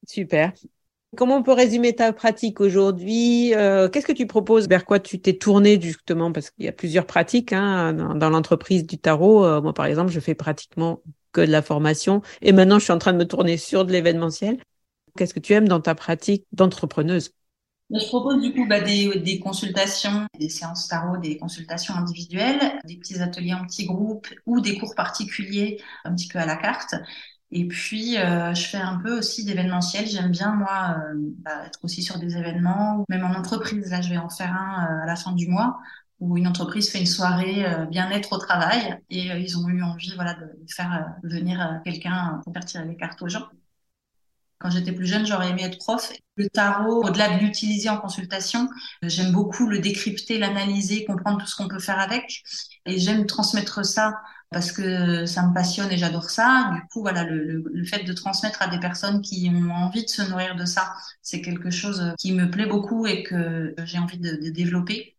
Super. 0.05 0.51
Comment 1.15 1.37
on 1.37 1.43
peut 1.43 1.53
résumer 1.53 1.95
ta 1.95 2.11
pratique 2.11 2.59
aujourd'hui 2.59 3.55
euh, 3.55 3.87
Qu'est-ce 3.87 4.05
que 4.05 4.11
tu 4.11 4.27
proposes? 4.27 4.67
Vers 4.67 4.85
quoi 4.85 4.99
tu 4.99 5.21
t'es 5.21 5.37
tourné 5.37 5.79
justement? 5.81 6.33
Parce 6.33 6.51
qu'il 6.51 6.65
y 6.65 6.67
a 6.67 6.73
plusieurs 6.73 7.07
pratiques 7.07 7.53
hein, 7.53 7.93
dans, 7.93 8.13
dans 8.13 8.29
l'entreprise 8.29 8.85
du 8.85 8.99
tarot. 8.99 9.61
moi, 9.61 9.73
par 9.73 9.85
exemple, 9.85 10.11
je 10.11 10.19
fais 10.19 10.35
pratiquement 10.35 11.01
que 11.31 11.41
de 11.41 11.51
la 11.51 11.61
formation. 11.61 12.21
Et 12.41 12.51
maintenant, 12.51 12.79
je 12.79 12.85
suis 12.85 12.93
en 12.93 12.99
train 12.99 13.13
de 13.13 13.17
me 13.17 13.27
tourner 13.27 13.57
sur 13.57 13.85
de 13.85 13.91
l'événementiel. 13.91 14.59
Qu'est-ce 15.17 15.33
que 15.33 15.39
tu 15.39 15.53
aimes 15.53 15.67
dans 15.67 15.81
ta 15.81 15.95
pratique 15.95 16.45
d'entrepreneuse? 16.51 17.31
Je 17.91 18.05
propose 18.05 18.39
du 18.41 18.53
coup 18.53 18.67
bah, 18.67 18.81
des, 18.81 19.19
des, 19.19 19.39
consultations, 19.39 20.27
des 20.39 20.49
séances 20.49 20.87
tarot, 20.87 21.17
des 21.17 21.37
consultations 21.37 21.95
individuelles, 21.95 22.79
des 22.85 22.97
petits 22.97 23.19
ateliers 23.19 23.55
en 23.55 23.65
petits 23.65 23.85
groupes 23.85 24.27
ou 24.45 24.61
des 24.61 24.77
cours 24.77 24.93
particuliers 24.93 25.81
un 26.05 26.13
petit 26.13 26.27
peu 26.27 26.37
à 26.37 26.45
la 26.45 26.55
carte. 26.55 26.93
Et 27.51 27.67
puis, 27.67 28.17
euh, 28.17 28.53
je 28.53 28.61
fais 28.61 28.77
un 28.77 28.99
peu 28.99 29.17
aussi 29.17 29.43
d'événementiel. 29.43 30.05
J'aime 30.05 30.29
bien, 30.29 30.53
moi, 30.53 30.97
euh, 30.99 31.13
bah, 31.39 31.65
être 31.65 31.79
aussi 31.83 32.03
sur 32.03 32.19
des 32.19 32.37
événements, 32.37 33.05
même 33.09 33.23
en 33.23 33.33
entreprise. 33.33 33.89
Là, 33.89 34.01
je 34.01 34.09
vais 34.09 34.17
en 34.17 34.29
faire 34.29 34.53
un 34.53 34.85
euh, 34.85 35.03
à 35.03 35.05
la 35.07 35.15
fin 35.15 35.31
du 35.31 35.47
mois 35.47 35.79
où 36.19 36.37
une 36.37 36.47
entreprise 36.47 36.89
fait 36.89 36.99
une 36.99 37.05
soirée 37.05 37.65
bien-être 37.89 38.33
au 38.33 38.37
travail 38.37 38.99
et 39.09 39.27
ils 39.39 39.57
ont 39.57 39.67
eu 39.69 39.81
envie 39.81 40.13
voilà, 40.15 40.33
de 40.33 40.49
faire 40.67 41.13
venir 41.23 41.81
quelqu'un 41.85 42.41
pour 42.43 42.53
faire 42.53 42.65
tirer 42.65 42.85
les 42.85 42.97
cartes 42.97 43.21
aux 43.21 43.29
gens. 43.29 43.47
Quand 44.59 44.69
j'étais 44.69 44.91
plus 44.91 45.07
jeune, 45.07 45.25
j'aurais 45.25 45.51
aimé 45.51 45.63
être 45.63 45.77
prof. 45.77 46.11
Le 46.35 46.49
tarot, 46.49 47.05
au-delà 47.05 47.37
de 47.37 47.43
l'utiliser 47.43 47.89
en 47.89 47.97
consultation, 47.97 48.67
j'aime 49.01 49.31
beaucoup 49.31 49.67
le 49.67 49.79
décrypter, 49.79 50.37
l'analyser, 50.37 51.05
comprendre 51.05 51.39
tout 51.39 51.47
ce 51.47 51.55
qu'on 51.55 51.69
peut 51.69 51.79
faire 51.79 51.99
avec. 51.99 52.43
Et 52.85 52.99
j'aime 52.99 53.25
transmettre 53.25 53.85
ça 53.85 54.19
parce 54.51 54.73
que 54.73 55.25
ça 55.25 55.47
me 55.47 55.53
passionne 55.53 55.89
et 55.91 55.97
j'adore 55.97 56.29
ça. 56.29 56.71
Du 56.73 56.81
coup, 56.89 57.01
voilà, 57.01 57.23
le, 57.23 57.85
fait 57.85 58.03
de 58.03 58.11
transmettre 58.11 58.61
à 58.61 58.67
des 58.67 58.79
personnes 58.81 59.21
qui 59.21 59.49
ont 59.49 59.71
envie 59.71 60.03
de 60.03 60.09
se 60.09 60.23
nourrir 60.23 60.55
de 60.57 60.65
ça, 60.65 60.93
c'est 61.21 61.41
quelque 61.41 61.69
chose 61.69 62.13
qui 62.19 62.33
me 62.33 62.51
plaît 62.51 62.65
beaucoup 62.65 63.05
et 63.07 63.23
que 63.23 63.73
j'ai 63.85 63.97
envie 63.97 64.19
de 64.19 64.49
développer. 64.49 65.15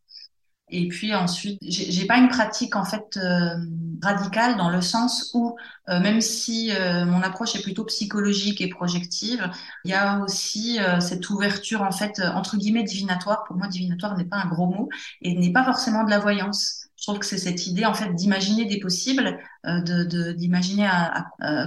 Et 0.73 0.89
puis 0.89 1.15
ensuite, 1.15 1.59
j'ai 1.63 2.07
pas 2.07 2.19
une 2.19 2.29
pratique 2.29 2.77
en 2.77 2.85
fait 2.85 3.17
euh, 3.17 3.57
radicale 4.03 4.57
dans 4.57 4.71
le 4.71 4.81
sens 4.81 5.31
où 5.35 5.57
euh, 5.89 5.99
même 6.01 6.21
si 6.21 6.71
euh, 6.73 7.05
mon 7.05 7.23
approche 7.23 7.57
est 7.57 7.63
plutôt 7.63 7.85
psychologique 7.85 8.61
et 8.61 8.69
projective, 8.69 9.51
il 9.85 9.91
y 9.91 9.95
a 9.95 10.21
aussi 10.21 10.79
cette 11.01 11.29
ouverture 11.31 11.83
en 11.83 11.91
fait 11.93 12.21
entre 12.21 12.57
guillemets 12.57 12.85
divinatoire. 12.85 13.45
Pour 13.45 13.57
moi, 13.57 13.67
divinatoire 13.67 14.17
n'est 14.17 14.25
pas 14.25 14.37
un 14.37 14.49
gros 14.49 14.67
mot 14.67 14.89
et 15.23 15.35
n'est 15.35 15.53
pas 15.53 15.65
forcément 15.65 16.05
de 16.05 16.11
la 16.11 16.19
voyance. 16.21 16.87
Je 16.97 17.07
trouve 17.07 17.19
que 17.19 17.27
c'est 17.27 17.39
cette 17.39 17.67
idée 17.67 17.87
en 17.87 17.95
fait 17.95 18.15
d'imaginer 18.15 18.67
des 18.67 18.79
possibles, 18.79 19.39
de 19.65 20.33
d'imaginer 20.33 20.89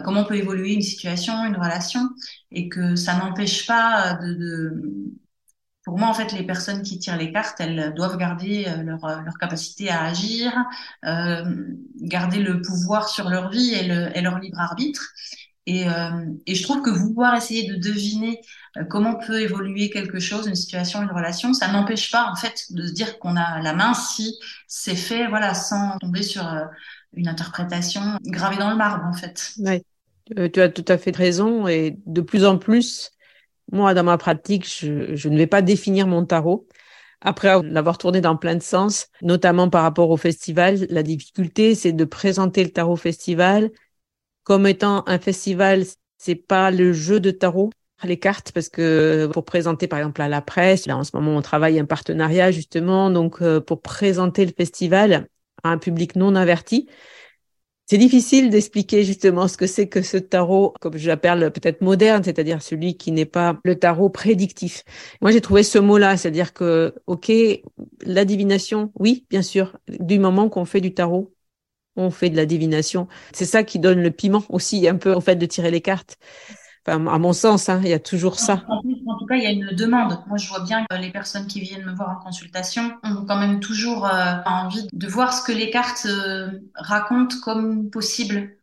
comment 0.06 0.24
peut 0.24 0.36
évoluer 0.38 0.74
une 0.74 0.82
situation, 0.82 1.44
une 1.46 1.58
relation, 1.58 2.08
et 2.52 2.70
que 2.70 2.96
ça 2.96 3.16
n'empêche 3.18 3.66
pas 3.66 4.14
de, 4.22 4.34
de 4.34 5.12
pour 5.84 5.98
moi, 5.98 6.08
en 6.08 6.14
fait, 6.14 6.32
les 6.32 6.44
personnes 6.44 6.82
qui 6.82 6.98
tirent 6.98 7.18
les 7.18 7.32
cartes, 7.32 7.60
elles 7.60 7.94
doivent 7.96 8.18
garder 8.18 8.66
euh, 8.68 8.84
leur, 8.84 9.04
euh, 9.04 9.22
leur 9.22 9.38
capacité 9.38 9.90
à 9.90 10.04
agir, 10.04 10.54
euh, 11.06 11.44
garder 11.98 12.40
le 12.40 12.62
pouvoir 12.62 13.10
sur 13.10 13.30
leur 13.30 13.50
vie 13.50 13.74
et, 13.74 13.84
le, 13.88 14.18
et 14.18 14.22
leur 14.22 14.40
libre 14.40 14.60
arbitre. 14.60 15.02
Et, 15.66 15.88
euh, 15.88 16.26
et, 16.46 16.56
je 16.56 16.64
trouve 16.64 16.82
que 16.82 16.90
vouloir 16.90 17.36
essayer 17.36 17.70
de 17.70 17.76
deviner 17.76 18.42
euh, 18.78 18.84
comment 18.84 19.16
peut 19.16 19.42
évoluer 19.42 19.90
quelque 19.90 20.20
chose, 20.20 20.48
une 20.48 20.56
situation, 20.56 21.02
une 21.02 21.12
relation, 21.12 21.54
ça 21.54 21.72
n'empêche 21.72 22.12
pas 22.12 22.30
en 22.30 22.36
fait 22.36 22.66
de 22.72 22.86
se 22.86 22.92
dire 22.92 23.18
qu'on 23.20 23.38
a 23.38 23.62
la 23.62 23.74
main 23.74 23.94
si 23.94 24.38
c'est 24.68 24.96
fait, 24.96 25.28
voilà, 25.28 25.54
sans 25.54 25.98
tomber 26.00 26.22
sur 26.22 26.46
une 27.14 27.30
interprétation 27.30 28.02
gravée 28.24 28.58
dans 28.58 28.72
le 28.72 28.76
marbre 28.76 29.06
en 29.06 29.14
fait. 29.14 29.54
Oui, 29.60 29.84
tu 30.52 30.62
as 30.62 30.68
tout 30.68 30.86
à 30.90 30.98
fait 30.98 31.16
raison 31.16 31.66
et 31.66 31.98
de 32.08 32.20
plus 32.20 32.44
en 32.44 32.58
plus, 32.58 33.12
moi, 33.72 33.94
dans 33.94 34.04
ma 34.04 34.18
pratique, 34.18 34.68
je, 34.68 35.28
ne 35.28 35.38
vais 35.38 35.48
pas 35.48 35.62
définir 35.62 36.08
mon 36.08 36.26
tarot. 36.26 36.68
Après 37.22 37.62
l'avoir 37.64 37.98
tourné 37.98 38.20
dans 38.20 38.36
plein 38.36 38.56
de 38.56 38.64
sens, 38.64 39.08
notamment 39.22 39.70
par 39.70 39.84
rapport 39.84 40.10
au 40.10 40.18
festival, 40.18 40.86
la 40.90 41.04
difficulté, 41.04 41.74
c'est 41.74 41.94
de 41.94 42.06
présenter 42.06 42.64
le 42.64 42.70
tarot 42.70 42.98
festival 42.98 43.72
comme 44.44 44.68
étant 44.68 45.04
un 45.08 45.20
festival. 45.20 45.84
C'est 46.18 46.36
pas 46.36 46.70
le 46.70 46.94
jeu 46.94 47.20
de 47.20 47.32
tarot, 47.32 47.70
les 48.04 48.20
cartes, 48.20 48.52
parce 48.52 48.70
que 48.70 49.30
pour 49.32 49.46
présenter, 49.46 49.88
par 49.88 50.00
exemple, 50.00 50.22
à 50.22 50.28
la 50.28 50.42
presse, 50.42 50.86
là, 50.86 50.98
en 50.98 51.04
ce 51.04 51.12
moment, 51.14 51.36
on 51.36 51.42
travaille 51.42 51.80
un 51.80 51.86
partenariat, 51.86 52.52
justement, 52.52 53.10
donc, 53.10 53.42
euh, 53.42 53.60
pour 53.60 53.82
présenter 53.82 54.46
le 54.46 54.52
festival 54.56 55.28
à 55.64 55.70
un 55.70 55.78
public 55.78 56.16
non 56.16 56.36
averti, 56.36 56.88
c'est 57.86 57.98
difficile 57.98 58.50
d'expliquer 58.50 59.04
justement 59.04 59.48
ce 59.48 59.58
que 59.58 59.68
c'est 59.68 59.88
que 59.88 60.02
ce 60.02 60.18
tarot, 60.18 60.74
comme 60.80 60.98
je 60.98 61.08
l'appelle 61.08 61.52
peut-être 61.52 61.82
moderne, 61.82 62.24
c'est-à-dire 62.24 62.62
celui 62.62 62.96
qui 62.98 63.12
n'est 63.12 63.26
pas 63.26 63.60
le 63.66 63.78
tarot 63.78 64.10
prédictif. 64.10 64.84
Moi, 65.22 65.32
j'ai 65.32 65.42
trouvé 65.42 65.64
ce 65.64 65.80
mot-là, 65.80 66.16
c'est-à-dire 66.18 66.54
que, 66.54 66.96
OK, 67.08 67.32
la 68.02 68.26
divination, 68.26 68.92
oui, 69.00 69.26
bien 69.30 69.42
sûr, 69.42 69.78
du 69.88 70.18
moment 70.18 70.50
qu'on 70.50 70.66
fait 70.66 70.82
du 70.82 70.94
tarot, 70.94 71.34
on 71.96 72.10
fait 72.10 72.30
de 72.30 72.38
la 72.38 72.46
divination. 72.46 73.08
C'est 73.34 73.46
ça 73.46 73.64
qui 73.64 73.80
donne 73.80 74.02
le 74.02 74.12
piment 74.12 74.44
aussi 74.50 74.88
un 74.88 74.96
peu 74.96 75.14
au 75.14 75.22
fait 75.22 75.36
de 75.36 75.46
tirer 75.46 75.70
les 75.72 75.82
cartes 75.82 76.18
à 76.86 76.98
mon 76.98 77.34
sens, 77.34 77.70
hein, 77.70 77.80
il 77.84 77.90
y 77.90 77.94
a 77.94 78.00
toujours 78.00 78.40
ça. 78.40 78.64
En, 78.68 78.82
tout 78.82 79.26
cas, 79.26 79.36
il 79.36 79.44
y 79.44 79.48
a 79.48 79.52
une 79.52 79.72
demande. 79.76 80.20
Moi, 80.28 80.38
je 80.38 80.50
vois 80.50 80.62
bien 80.62 80.86
que 80.90 80.96
les 80.98 81.12
personnes 81.12 81.48
qui 81.48 81.62
viennent 81.62 81.86
me 81.86 81.94
voir 81.94 82.10
en 82.10 82.24
consultation 82.24 82.92
ont 83.04 83.26
quand 83.26 83.40
même 83.40 83.60
toujours 83.60 84.06
euh, 84.06 84.36
envie 84.46 84.88
de 84.92 85.08
voir 85.08 85.34
ce 85.34 85.44
que 85.44 85.52
les 85.52 85.70
cartes 85.70 86.06
euh, 86.06 86.52
racontent 86.76 87.36
comme 87.44 87.90
possible. 87.90 88.58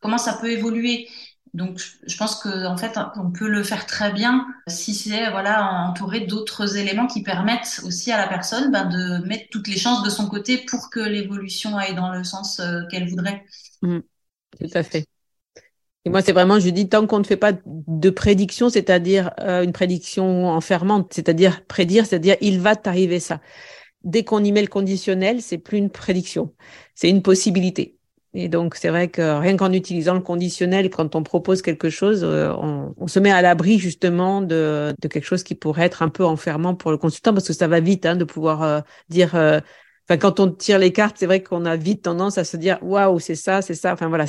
Comment 0.00 0.18
ça 0.18 0.34
peut 0.34 0.50
évoluer. 0.50 1.08
Donc, 1.54 1.80
je 2.06 2.16
pense 2.16 2.40
que 2.40 2.66
en 2.66 2.76
fait, 2.76 2.98
on 3.16 3.32
peut 3.32 3.48
le 3.48 3.62
faire 3.62 3.86
très 3.86 4.12
bien 4.12 4.46
si 4.68 4.94
c'est 4.94 5.30
voilà 5.30 5.88
entouré 5.88 6.20
d'autres 6.20 6.76
éléments 6.76 7.06
qui 7.06 7.22
permettent 7.22 7.80
aussi 7.84 8.12
à 8.12 8.18
la 8.18 8.28
personne 8.28 8.70
ben, 8.70 8.84
de 8.84 9.26
mettre 9.26 9.46
toutes 9.50 9.66
les 9.66 9.78
chances 9.78 10.04
de 10.04 10.10
son 10.10 10.28
côté 10.28 10.58
pour 10.58 10.90
que 10.90 11.00
l'évolution 11.00 11.76
aille 11.76 11.94
dans 11.94 12.12
le 12.12 12.22
sens 12.22 12.60
euh, 12.60 12.82
qu'elle 12.90 13.08
voudrait. 13.08 13.44
Mmh. 13.82 13.98
tout 14.60 14.70
à 14.74 14.82
fait. 14.82 15.06
Et 16.08 16.10
moi, 16.10 16.22
c'est 16.22 16.32
vraiment, 16.32 16.58
je 16.58 16.70
dis, 16.70 16.88
tant 16.88 17.06
qu'on 17.06 17.18
ne 17.18 17.24
fait 17.24 17.36
pas 17.36 17.52
de 17.66 18.08
prédiction, 18.08 18.70
c'est-à-dire 18.70 19.30
euh, 19.40 19.62
une 19.62 19.72
prédiction 19.72 20.48
enfermante, 20.48 21.12
c'est-à-dire 21.12 21.66
prédire, 21.66 22.06
c'est-à-dire 22.06 22.36
il 22.40 22.60
va 22.60 22.76
t'arriver 22.76 23.20
ça. 23.20 23.42
Dès 24.04 24.24
qu'on 24.24 24.42
y 24.42 24.50
met 24.50 24.62
le 24.62 24.68
conditionnel, 24.68 25.42
c'est 25.42 25.58
plus 25.58 25.76
une 25.76 25.90
prédiction, 25.90 26.54
c'est 26.94 27.10
une 27.10 27.20
possibilité. 27.20 27.98
Et 28.32 28.48
donc, 28.48 28.74
c'est 28.76 28.88
vrai 28.88 29.08
que 29.08 29.38
rien 29.38 29.58
qu'en 29.58 29.70
utilisant 29.70 30.14
le 30.14 30.20
conditionnel, 30.20 30.88
quand 30.88 31.14
on 31.14 31.22
propose 31.22 31.60
quelque 31.60 31.90
chose, 31.90 32.24
euh, 32.24 32.54
on, 32.56 33.06
se 33.06 33.18
met 33.18 33.30
à 33.30 33.42
l'abri 33.42 33.78
justement 33.78 34.40
de, 34.40 34.94
de, 34.98 35.08
quelque 35.08 35.26
chose 35.26 35.42
qui 35.42 35.54
pourrait 35.54 35.84
être 35.84 36.00
un 36.00 36.08
peu 36.08 36.24
enfermant 36.24 36.74
pour 36.74 36.90
le 36.90 36.96
consultant, 36.96 37.34
parce 37.34 37.46
que 37.48 37.52
ça 37.52 37.68
va 37.68 37.80
vite 37.80 38.06
hein, 38.06 38.16
de 38.16 38.24
pouvoir 38.24 38.62
euh, 38.62 38.80
dire. 39.10 39.34
Enfin, 39.34 40.16
quand 40.18 40.40
on 40.40 40.50
tire 40.50 40.78
les 40.78 40.90
cartes, 40.90 41.18
c'est 41.18 41.26
vrai 41.26 41.42
qu'on 41.42 41.66
a 41.66 41.76
vite 41.76 42.04
tendance 42.04 42.38
à 42.38 42.44
se 42.44 42.56
dire 42.56 42.78
waouh, 42.80 43.18
c'est 43.18 43.34
ça, 43.34 43.60
c'est 43.60 43.74
ça. 43.74 43.92
Enfin 43.92 44.08
voilà, 44.08 44.26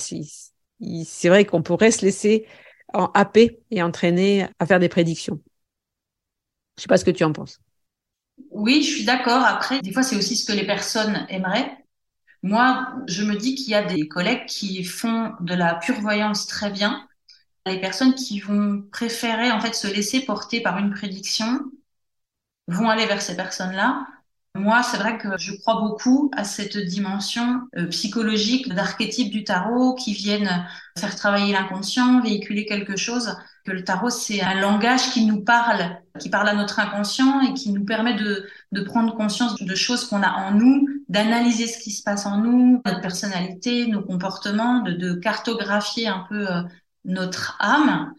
c'est 1.05 1.29
vrai 1.29 1.45
qu'on 1.45 1.61
pourrait 1.61 1.91
se 1.91 2.05
laisser 2.05 2.45
happer 2.93 3.59
et 3.71 3.83
entraîner 3.83 4.47
à 4.59 4.65
faire 4.65 4.79
des 4.79 4.89
prédictions. 4.89 5.39
Je 6.77 6.83
sais 6.83 6.87
pas 6.87 6.97
ce 6.97 7.05
que 7.05 7.11
tu 7.11 7.23
en 7.23 7.33
penses. 7.33 7.59
Oui, 8.51 8.81
je 8.83 8.95
suis 8.95 9.05
d'accord. 9.05 9.43
Après, 9.43 9.81
des 9.81 9.91
fois, 9.91 10.03
c'est 10.03 10.15
aussi 10.15 10.35
ce 10.35 10.45
que 10.45 10.57
les 10.57 10.65
personnes 10.65 11.25
aimeraient. 11.29 11.77
Moi, 12.41 12.87
je 13.07 13.23
me 13.23 13.35
dis 13.35 13.55
qu'il 13.55 13.69
y 13.69 13.75
a 13.75 13.83
des 13.83 14.07
collègues 14.07 14.45
qui 14.45 14.83
font 14.83 15.33
de 15.41 15.53
la 15.53 15.75
pure 15.75 15.99
voyance 15.99 16.47
très 16.47 16.71
bien. 16.71 17.07
Les 17.65 17.81
personnes 17.81 18.15
qui 18.15 18.39
vont 18.39 18.81
préférer 18.91 19.51
en 19.51 19.59
fait 19.59 19.75
se 19.75 19.87
laisser 19.87 20.21
porter 20.21 20.61
par 20.61 20.77
une 20.77 20.91
prédiction 20.91 21.59
vont 22.67 22.89
aller 22.89 23.05
vers 23.05 23.21
ces 23.21 23.35
personnes-là 23.35 24.07
moi, 24.59 24.83
c'est 24.83 24.97
vrai 24.97 25.17
que 25.17 25.37
je 25.37 25.53
crois 25.53 25.81
beaucoup 25.81 26.29
à 26.35 26.43
cette 26.43 26.77
dimension 26.77 27.61
euh, 27.77 27.87
psychologique 27.87 28.73
d'archétype 28.73 29.31
du 29.31 29.43
tarot 29.43 29.95
qui 29.95 30.13
viennent 30.13 30.65
faire 30.97 31.15
travailler 31.15 31.53
l'inconscient, 31.53 32.21
véhiculer 32.21 32.65
quelque 32.65 32.95
chose. 32.95 33.35
Que 33.65 33.71
le 33.71 33.83
tarot, 33.83 34.09
c'est 34.09 34.41
un 34.41 34.59
langage 34.59 35.11
qui 35.11 35.25
nous 35.25 35.43
parle, 35.43 35.97
qui 36.19 36.29
parle 36.29 36.49
à 36.49 36.53
notre 36.53 36.79
inconscient 36.79 37.41
et 37.41 37.53
qui 37.53 37.71
nous 37.71 37.85
permet 37.85 38.15
de, 38.15 38.47
prendre 38.83 39.15
conscience 39.15 39.55
de 39.61 39.75
choses 39.75 40.05
qu'on 40.05 40.21
a 40.21 40.31
en 40.31 40.51
nous, 40.51 40.87
d'analyser 41.09 41.67
ce 41.67 41.79
qui 41.79 41.91
se 41.91 42.03
passe 42.03 42.25
en 42.25 42.37
nous, 42.37 42.81
notre 42.85 43.01
personnalité, 43.01 43.87
nos 43.87 44.01
comportements, 44.01 44.81
de, 44.81 44.91
de 44.91 45.13
cartographier 45.13 46.07
un 46.07 46.25
peu 46.29 46.47
euh, 46.47 46.61
notre 47.05 47.57
âme. 47.59 48.13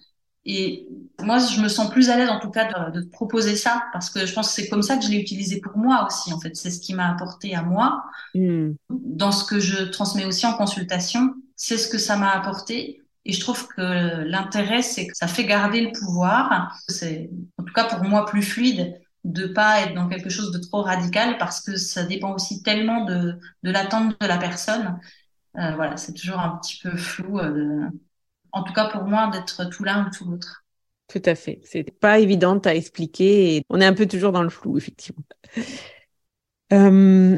Et 0.47 0.89
moi, 1.21 1.39
je 1.39 1.61
me 1.61 1.69
sens 1.69 1.91
plus 1.91 2.09
à 2.09 2.17
l'aise 2.17 2.31
en 2.31 2.39
tout 2.39 2.51
cas 2.51 2.91
de, 2.91 3.01
de, 3.01 3.07
proposer 3.07 3.57
ça 3.57 3.83
parce 3.93 4.09
que 4.09 4.25
je 4.25 4.33
pense 4.33 4.49
que 4.49 4.63
c'est 4.63 4.69
comme 4.69 4.83
ça 4.83 4.97
que 4.97 5.05
je 5.05 5.11
l'ai 5.11 5.21
utilisé 5.21 5.61
pour 5.61 5.77
moi 5.77 6.07
aussi. 6.07 6.33
En 6.33 6.41
fait, 6.41 6.57
c'est 6.57 6.71
ce 6.71 6.81
qui 6.81 6.95
m'a 6.95 7.11
apporté 7.11 7.55
à 7.55 7.63
moi. 7.63 8.05
Mm. 8.35 8.71
Dans 8.89 9.33
ce 9.33 9.45
que 9.45 9.61
je 9.61 9.85
transmets 9.85 10.25
aussi 10.25 10.47
en 10.47 10.55
consultation, 10.55 11.35
c'est 11.57 11.77
ce 11.77 11.89
que 11.89 11.99
ça 11.99 12.17
m'a 12.17 12.31
apporté. 12.31 13.03
Et 13.27 13.33
je 13.33 13.41
trouve 13.41 13.69
que 13.69 14.25
l'intérêt, 14.25 14.81
c'est 14.81 15.07
que 15.07 15.15
ça 15.15 15.27
fait 15.27 15.45
garder 15.45 15.83
le 15.83 15.93
pouvoir. 15.93 16.75
C'est, 16.89 17.29
en 17.59 17.65
tout 17.65 17.75
cas 17.75 17.85
pour 17.85 18.03
moi, 18.03 18.25
plus 18.25 18.43
fluide 18.43 18.99
de 19.25 19.47
pas 19.47 19.83
être 19.83 19.95
dans 19.95 20.09
quelque 20.09 20.31
chose 20.31 20.51
de 20.51 20.59
trop 20.59 20.81
radical 20.81 21.37
parce 21.37 21.61
que 21.61 21.77
ça 21.77 22.05
dépend 22.05 22.35
aussi 22.35 22.63
tellement 22.63 23.05
de, 23.05 23.39
de 23.63 23.71
l'attente 23.71 24.19
de 24.19 24.27
la 24.27 24.39
personne. 24.39 24.99
Euh, 25.59 25.75
voilà, 25.75 25.97
c'est 25.97 26.15
toujours 26.15 26.39
un 26.39 26.57
petit 26.57 26.79
peu 26.83 26.97
flou. 26.97 27.39
Euh, 27.39 27.87
en 28.53 28.63
tout 28.63 28.73
cas 28.73 28.89
pour 28.91 29.05
moi, 29.05 29.31
d'être 29.33 29.69
tout 29.71 29.85
l'un 29.85 30.07
ou 30.07 30.11
tout 30.11 30.25
l'autre. 30.25 30.65
Tout 31.11 31.23
à 31.25 31.35
fait. 31.35 31.61
C'est 31.65 31.91
pas 31.99 32.21
évident 32.21 32.59
à 32.59 32.75
expliquer. 32.75 33.65
On 33.69 33.81
est 33.81 33.85
un 33.87 33.95
peu 33.95 34.07
toujours 34.07 34.31
dans 34.31 34.45
le 34.45 34.49
flou, 34.49 34.79
effectivement. 34.79 35.25
Euh, 36.73 37.37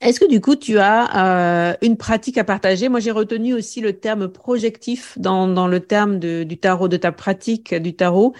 est-ce 0.00 0.20
que 0.20 0.28
du 0.28 0.40
coup, 0.40 0.54
tu 0.54 0.78
as 0.78 1.72
euh, 1.72 1.76
une 1.82 1.96
pratique 1.96 2.38
à 2.38 2.44
partager? 2.44 2.88
Moi, 2.88 3.00
j'ai 3.00 3.10
retenu 3.10 3.52
aussi 3.52 3.80
le 3.80 3.98
terme 3.98 4.28
projectif 4.28 5.18
dans, 5.18 5.66
le 5.66 5.80
terme 5.80 6.20
du 6.20 6.56
tarot, 6.56 6.86
de 6.86 6.96
ta 6.96 7.10
pratique 7.10 7.74
du 7.74 7.96
tarot. 7.96 8.32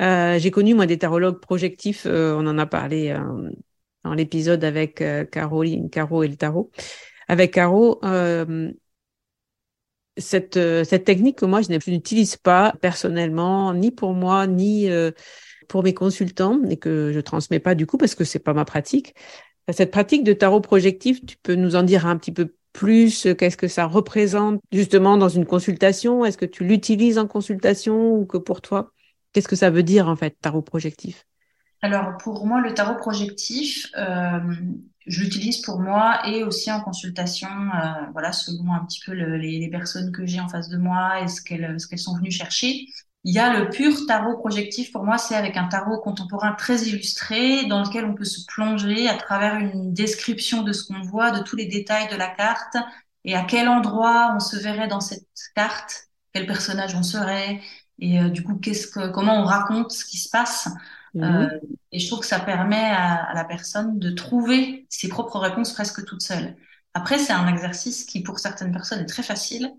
Euh, 0.00 0.40
j'ai 0.40 0.50
connu, 0.50 0.74
moi, 0.74 0.86
des 0.86 0.98
tarologues 0.98 1.38
projectifs. 1.38 2.04
On 2.04 2.44
en 2.48 2.58
a 2.58 2.66
parlé 2.66 3.16
dans 4.02 4.14
l'épisode 4.14 4.64
avec 4.64 5.04
Caroline, 5.30 5.88
Caro 5.88 6.24
et 6.24 6.28
le 6.28 6.36
tarot. 6.36 6.72
Avec 7.28 7.54
Caro, 7.54 8.00
cette, 10.16 10.58
cette 10.84 11.04
technique 11.04 11.38
que 11.38 11.46
moi, 11.46 11.60
je 11.62 11.90
n'utilise 11.90 12.36
pas 12.36 12.74
personnellement, 12.80 13.74
ni 13.74 13.90
pour 13.90 14.12
moi, 14.12 14.46
ni 14.46 14.88
pour 15.68 15.82
mes 15.82 15.94
consultants, 15.94 16.60
et 16.70 16.76
que 16.76 17.12
je 17.12 17.20
transmets 17.20 17.60
pas 17.60 17.74
du 17.74 17.86
coup 17.86 17.98
parce 17.98 18.14
que 18.14 18.24
c'est 18.24 18.38
pas 18.38 18.54
ma 18.54 18.64
pratique. 18.64 19.14
Cette 19.70 19.90
pratique 19.90 20.24
de 20.24 20.32
tarot 20.32 20.60
projectif, 20.60 21.24
tu 21.26 21.36
peux 21.42 21.54
nous 21.54 21.76
en 21.76 21.82
dire 21.82 22.06
un 22.06 22.16
petit 22.16 22.32
peu 22.32 22.54
plus 22.76 23.26
Qu'est-ce 23.38 23.56
que 23.56 23.68
ça 23.68 23.86
représente 23.86 24.60
justement 24.70 25.16
dans 25.16 25.30
une 25.30 25.46
consultation? 25.46 26.24
Est-ce 26.24 26.36
que 26.36 26.44
tu 26.44 26.64
l'utilises 26.64 27.18
en 27.18 27.26
consultation 27.26 28.12
ou 28.12 28.26
que 28.26 28.36
pour 28.36 28.60
toi? 28.60 28.92
Qu'est-ce 29.32 29.48
que 29.48 29.56
ça 29.56 29.70
veut 29.70 29.82
dire 29.82 30.08
en 30.08 30.16
fait, 30.16 30.36
tarot 30.40 30.62
projectif? 30.62 31.24
Alors 31.80 32.16
pour 32.18 32.46
moi, 32.46 32.60
le 32.60 32.74
tarot 32.74 32.96
projectif, 32.96 33.90
euh, 33.96 34.40
je 35.06 35.22
l'utilise 35.22 35.62
pour 35.62 35.80
moi 35.80 36.26
et 36.26 36.44
aussi 36.44 36.70
en 36.72 36.80
consultation, 36.80 37.48
euh, 37.48 38.06
voilà, 38.12 38.32
selon 38.32 38.72
un 38.72 38.84
petit 38.84 39.00
peu 39.04 39.12
le, 39.12 39.36
les, 39.36 39.58
les, 39.58 39.68
personnes 39.70 40.12
que 40.12 40.26
j'ai 40.26 40.40
en 40.40 40.48
face 40.48 40.68
de 40.68 40.76
moi 40.76 41.20
et 41.22 41.28
ce 41.28 41.40
qu'elles 41.42 41.78
ce 41.80 41.86
qu'elles 41.86 41.98
sont 41.98 42.16
venues 42.16 42.30
chercher. 42.30 42.86
Il 43.28 43.34
y 43.34 43.40
a 43.40 43.58
le 43.58 43.68
pur 43.70 44.06
tarot 44.06 44.36
projectif, 44.38 44.92
pour 44.92 45.04
moi, 45.04 45.18
c'est 45.18 45.34
avec 45.34 45.56
un 45.56 45.66
tarot 45.66 45.98
contemporain 45.98 46.52
très 46.52 46.82
illustré, 46.86 47.66
dans 47.66 47.82
lequel 47.82 48.04
on 48.04 48.14
peut 48.14 48.24
se 48.24 48.44
plonger 48.46 49.08
à 49.08 49.14
travers 49.16 49.56
une 49.56 49.92
description 49.92 50.62
de 50.62 50.72
ce 50.72 50.84
qu'on 50.86 51.02
voit, 51.02 51.32
de 51.32 51.42
tous 51.42 51.56
les 51.56 51.66
détails 51.66 52.08
de 52.08 52.14
la 52.14 52.28
carte, 52.28 52.76
et 53.24 53.34
à 53.34 53.42
quel 53.42 53.68
endroit 53.68 54.32
on 54.36 54.38
se 54.38 54.56
verrait 54.56 54.86
dans 54.86 55.00
cette 55.00 55.26
carte, 55.56 56.08
quel 56.32 56.46
personnage 56.46 56.94
on 56.94 57.02
serait, 57.02 57.60
et 57.98 58.20
euh, 58.20 58.28
du 58.28 58.44
coup, 58.44 58.56
qu'est-ce 58.56 58.86
que, 58.86 59.08
comment 59.08 59.40
on 59.42 59.44
raconte 59.44 59.90
ce 59.90 60.04
qui 60.04 60.18
se 60.18 60.28
passe. 60.30 60.68
Mhm. 61.16 61.24
Euh, 61.24 61.48
et 61.92 61.98
je 61.98 62.06
trouve 62.06 62.20
que 62.20 62.26
ça 62.26 62.40
permet 62.40 62.76
à, 62.76 63.32
la 63.34 63.44
personne 63.44 63.98
de 63.98 64.10
trouver 64.10 64.86
ses 64.90 65.08
propres 65.08 65.38
réponses 65.38 65.72
presque 65.72 66.04
toute 66.04 66.22
seule. 66.22 66.56
Après, 66.94 67.18
c'est 67.18 67.32
un 67.32 67.48
exercice 67.48 68.04
qui, 68.04 68.22
pour 68.22 68.38
certaines 68.38 68.72
personnes, 68.72 69.00
est 69.00 69.06
très 69.06 69.22
facile 69.22 69.72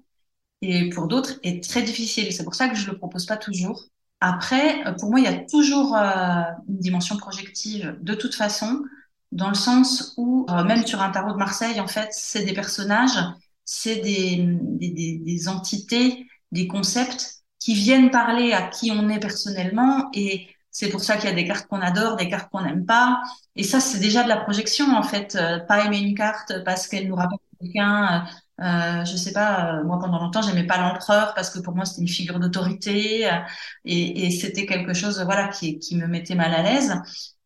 et 0.62 0.90
pour 0.90 1.08
d'autres 1.08 1.34
est 1.44 1.64
très 1.64 1.84
difficile. 1.84 2.34
C'est 2.34 2.44
pour 2.44 2.56
ça 2.56 2.68
que 2.70 2.76
je 2.76 2.90
le 2.90 2.98
propose 2.98 3.26
pas 3.26 3.38
toujours. 3.38 3.86
Après, 4.20 4.86
euh, 4.88 4.94
pour 4.94 5.12
moi, 5.12 5.20
il 5.20 5.26
y 5.26 5.28
a 5.28 5.38
toujours 5.46 5.96
euh, 5.96 6.42
une 6.68 6.80
dimension 6.80 7.18
projective 7.18 7.96
de 8.02 8.16
toute 8.16 8.34
façon, 8.34 8.84
dans 9.32 9.50
le 9.50 9.56
sens 9.56 10.14
où 10.18 10.46
même 10.66 10.88
sur 10.88 11.02
un 11.02 11.12
tarot 11.12 11.34
de 11.34 11.38
Marseille, 11.38 11.82
en 11.82 11.88
fait, 11.88 12.08
c'est 12.12 12.46
des 12.46 12.54
personnages, 12.54 13.20
c'est 13.66 13.98
des, 13.98 14.38
des, 14.40 14.90
des, 14.90 15.18
des, 15.18 15.48
entités, 15.50 16.26
des 16.54 16.66
concepts 16.66 17.44
qui 17.60 17.74
viennent 17.74 18.10
parler 18.10 18.54
à 18.54 18.70
qui 18.70 18.90
on 18.92 19.10
est 19.10 19.20
personnellement 19.20 20.10
et 20.14 20.48
c'est 20.78 20.90
pour 20.90 21.02
ça 21.02 21.18
qu'il 21.18 21.30
y 21.30 21.34
a 21.34 21.36
des 21.36 21.48
cartes 21.48 21.68
qu'on 21.68 21.82
adore, 21.82 22.16
des 22.18 22.30
cartes 22.30 22.50
qu'on 22.52 22.62
n'aime 22.62 22.86
pas. 22.86 23.22
Et 23.56 23.64
ça, 23.64 23.80
c'est 23.80 24.00
déjà 24.00 24.24
de 24.24 24.30
la 24.30 24.38
projection, 24.38 24.96
en 24.96 25.04
fait. 25.04 25.38
pas 25.68 25.86
aimer 25.86 26.00
une 26.00 26.16
carte 26.16 26.64
parce 26.66 26.88
qu'elle 26.88 27.08
nous 27.08 27.16
rapporte 27.16 27.42
quelqu'un, 27.60 28.26
euh, 28.60 29.06
je 29.06 29.16
sais 29.16 29.34
pas, 29.34 29.76
euh, 29.82 29.84
moi 29.84 30.00
pendant 30.00 30.20
longtemps 30.20 30.42
j'aimais 30.42 30.66
pas 30.66 30.78
l'empereur 30.80 31.34
parce 31.36 31.52
que 31.52 31.60
pour 31.60 31.76
moi 31.76 31.86
c'était 31.86 32.02
une 32.02 32.08
figure 32.08 32.40
d'autorité 32.40 33.30
euh, 33.32 33.38
et, 33.86 34.26
et 34.26 34.32
c'était 34.32 34.66
quelque 34.66 34.96
chose 34.96 35.22
voilà 35.24 35.48
qui, 35.50 35.78
qui 35.78 35.96
me 35.96 36.08
mettait 36.08 36.34
mal 36.36 36.54
à 36.54 36.64
l'aise. 36.64 36.96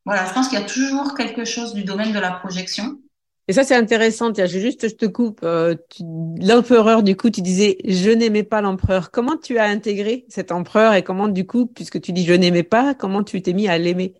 Voilà, 0.06 0.26
je 0.26 0.34
pense 0.34 0.48
qu'il 0.48 0.58
y 0.58 0.62
a 0.62 0.66
toujours 0.66 1.14
quelque 1.16 1.44
chose 1.46 1.74
du 1.74 1.84
domaine 1.84 2.14
de 2.14 2.20
la 2.20 2.32
projection. 2.32 2.98
Et 3.48 3.54
ça 3.54 3.64
c'est 3.64 3.76
intéressant. 3.76 4.32
Tiens, 4.32 4.46
juste 4.46 4.88
je 4.88 4.96
te 4.96 5.06
coupe. 5.06 5.42
Euh, 5.44 5.76
l'empereur 6.40 7.04
du 7.04 7.16
coup, 7.16 7.30
tu 7.30 7.42
disais 7.42 7.78
je 7.86 8.12
n'aimais 8.12 8.44
pas 8.44 8.62
l'empereur. 8.62 9.12
Comment 9.12 9.38
tu 9.38 9.58
as 9.58 9.66
intégré 9.66 10.26
cet 10.30 10.52
empereur 10.52 10.94
et 10.94 11.04
comment 11.04 11.28
du 11.28 11.46
coup, 11.46 11.66
puisque 11.66 12.00
tu 12.02 12.14
dis 12.14 12.26
je 12.26 12.34
n'aimais 12.34 12.64
pas, 12.64 12.94
comment 12.94 13.24
tu 13.24 13.42
t'es 13.42 13.54
mis 13.54 13.68
à 13.68 13.78
l'aimer 13.78 14.14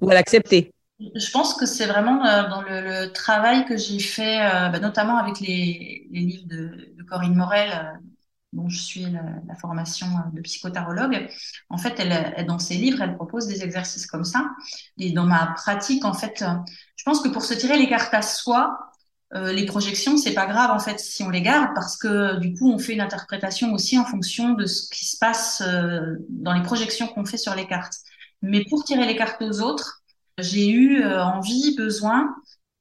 ou 0.00 0.10
à 0.10 0.14
l'accepter? 0.14 0.72
Je 1.00 1.30
pense 1.30 1.54
que 1.54 1.64
c'est 1.64 1.86
vraiment 1.86 2.24
euh, 2.24 2.48
dans 2.48 2.62
le, 2.62 3.12
travail 3.12 3.64
que 3.66 3.76
j'ai 3.76 4.00
fait, 4.00 4.40
euh, 4.40 4.68
bah, 4.68 4.80
notamment 4.80 5.16
avec 5.16 5.38
les, 5.40 6.08
livres 6.10 6.46
de, 6.46 6.94
Corinne 7.08 7.36
Morel, 7.36 8.00
dont 8.52 8.68
je 8.68 8.78
suis 8.78 9.06
la, 9.06 9.54
formation 9.60 10.06
de 10.32 10.40
psychotarologue. 10.40 11.28
En 11.70 11.78
fait, 11.78 11.94
elle, 12.00 12.44
dans 12.46 12.58
ses 12.58 12.74
livres, 12.74 13.00
elle 13.00 13.14
propose 13.14 13.46
des 13.46 13.62
exercices 13.62 14.06
comme 14.06 14.24
ça. 14.24 14.50
Et 14.98 15.12
dans 15.12 15.24
ma 15.24 15.54
pratique, 15.56 16.04
en 16.04 16.14
fait, 16.14 16.40
je 16.40 16.87
pense 17.08 17.20
que 17.20 17.28
pour 17.28 17.44
se 17.44 17.54
tirer 17.54 17.78
les 17.78 17.88
cartes 17.88 18.14
à 18.14 18.22
soi, 18.22 18.78
euh, 19.34 19.52
les 19.52 19.66
projections, 19.66 20.16
c'est 20.16 20.34
pas 20.34 20.46
grave 20.46 20.70
en 20.70 20.78
fait 20.78 20.98
si 21.00 21.22
on 21.22 21.30
les 21.30 21.42
garde 21.42 21.70
parce 21.74 21.96
que 21.96 22.38
du 22.38 22.54
coup 22.54 22.72
on 22.72 22.78
fait 22.78 22.94
une 22.94 23.00
interprétation 23.00 23.72
aussi 23.72 23.98
en 23.98 24.04
fonction 24.04 24.54
de 24.54 24.66
ce 24.66 24.88
qui 24.88 25.04
se 25.04 25.18
passe 25.18 25.62
dans 26.28 26.52
les 26.52 26.62
projections 26.62 27.06
qu'on 27.08 27.24
fait 27.24 27.36
sur 27.36 27.54
les 27.54 27.66
cartes. 27.66 27.94
Mais 28.42 28.64
pour 28.70 28.84
tirer 28.84 29.06
les 29.06 29.16
cartes 29.16 29.42
aux 29.42 29.60
autres, 29.60 30.02
j'ai 30.38 30.68
eu 30.68 31.02
euh, 31.02 31.22
envie, 31.22 31.74
besoin 31.76 32.34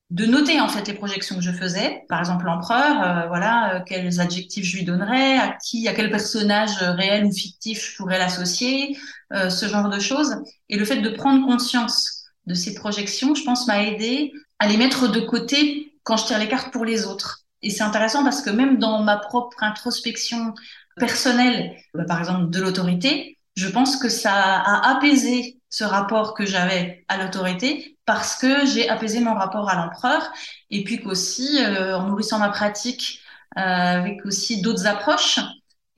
de 0.10 0.26
noter 0.26 0.62
en 0.62 0.70
fait 0.70 0.88
les 0.88 0.94
projections 0.94 1.36
que 1.36 1.42
je 1.42 1.52
faisais. 1.52 2.06
Par 2.08 2.20
exemple, 2.20 2.46
l'empereur, 2.46 3.04
euh, 3.04 3.28
voilà, 3.28 3.76
euh, 3.76 3.80
quels 3.86 4.22
adjectifs 4.22 4.64
je 4.64 4.78
lui 4.78 4.86
donnerais, 4.86 5.38
à 5.38 5.58
qui, 5.62 5.88
à 5.88 5.94
quel 5.94 6.10
personnage 6.10 6.78
réel 6.78 7.26
ou 7.26 7.32
fictif 7.34 7.92
je 7.92 7.98
pourrais 7.98 8.20
l'associer, 8.20 8.98
ce 9.32 9.68
genre 9.68 9.90
de 9.90 10.00
choses. 10.00 10.38
Et 10.70 10.78
le 10.78 10.86
fait 10.86 11.02
de 11.02 11.10
prendre 11.10 11.46
conscience 11.46 12.17
de 12.48 12.54
ces 12.54 12.74
projections, 12.74 13.36
je 13.36 13.44
pense, 13.44 13.68
m'a 13.68 13.84
aidé 13.84 14.34
à 14.60 14.68
les 14.68 14.78
mettre 14.78 15.08
de 15.08 15.20
côté 15.20 15.94
quand 16.04 16.18
je 16.18 16.26
tire 16.26 16.40
les 16.40 16.48
cartes 16.48 16.72
pour 16.72 16.86
les 16.86 17.06
autres. 17.06 17.42
Et 17.62 17.70
c'est 17.70 17.84
intéressant 17.84 18.24
parce 18.24 18.42
que 18.42 18.50
même 18.50 18.80
dans 18.80 19.04
ma 19.04 19.18
propre 19.18 19.62
introspection 19.62 20.54
personnelle, 20.96 21.76
par 22.08 22.20
exemple 22.20 22.50
de 22.50 22.62
l'autorité, 22.62 23.38
je 23.56 23.68
pense 23.68 23.98
que 23.98 24.10
ça 24.10 24.34
a 24.34 24.96
apaisé 24.96 25.60
ce 25.70 25.84
rapport 25.84 26.34
que 26.34 26.46
j'avais 26.46 27.04
à 27.08 27.18
l'autorité 27.18 27.98
parce 28.06 28.36
que 28.38 28.66
j'ai 28.66 28.88
apaisé 28.88 29.20
mon 29.20 29.34
rapport 29.34 29.70
à 29.70 29.76
l'empereur 29.76 30.32
et 30.70 30.84
puis 30.84 31.02
qu'aussi 31.02 31.60
euh, 31.60 31.98
en 31.98 32.08
nourrissant 32.08 32.40
ma 32.40 32.50
pratique 32.50 33.20
euh, 33.58 33.62
avec 33.62 34.26
aussi 34.26 34.62
d'autres 34.62 34.88
approches 34.88 35.40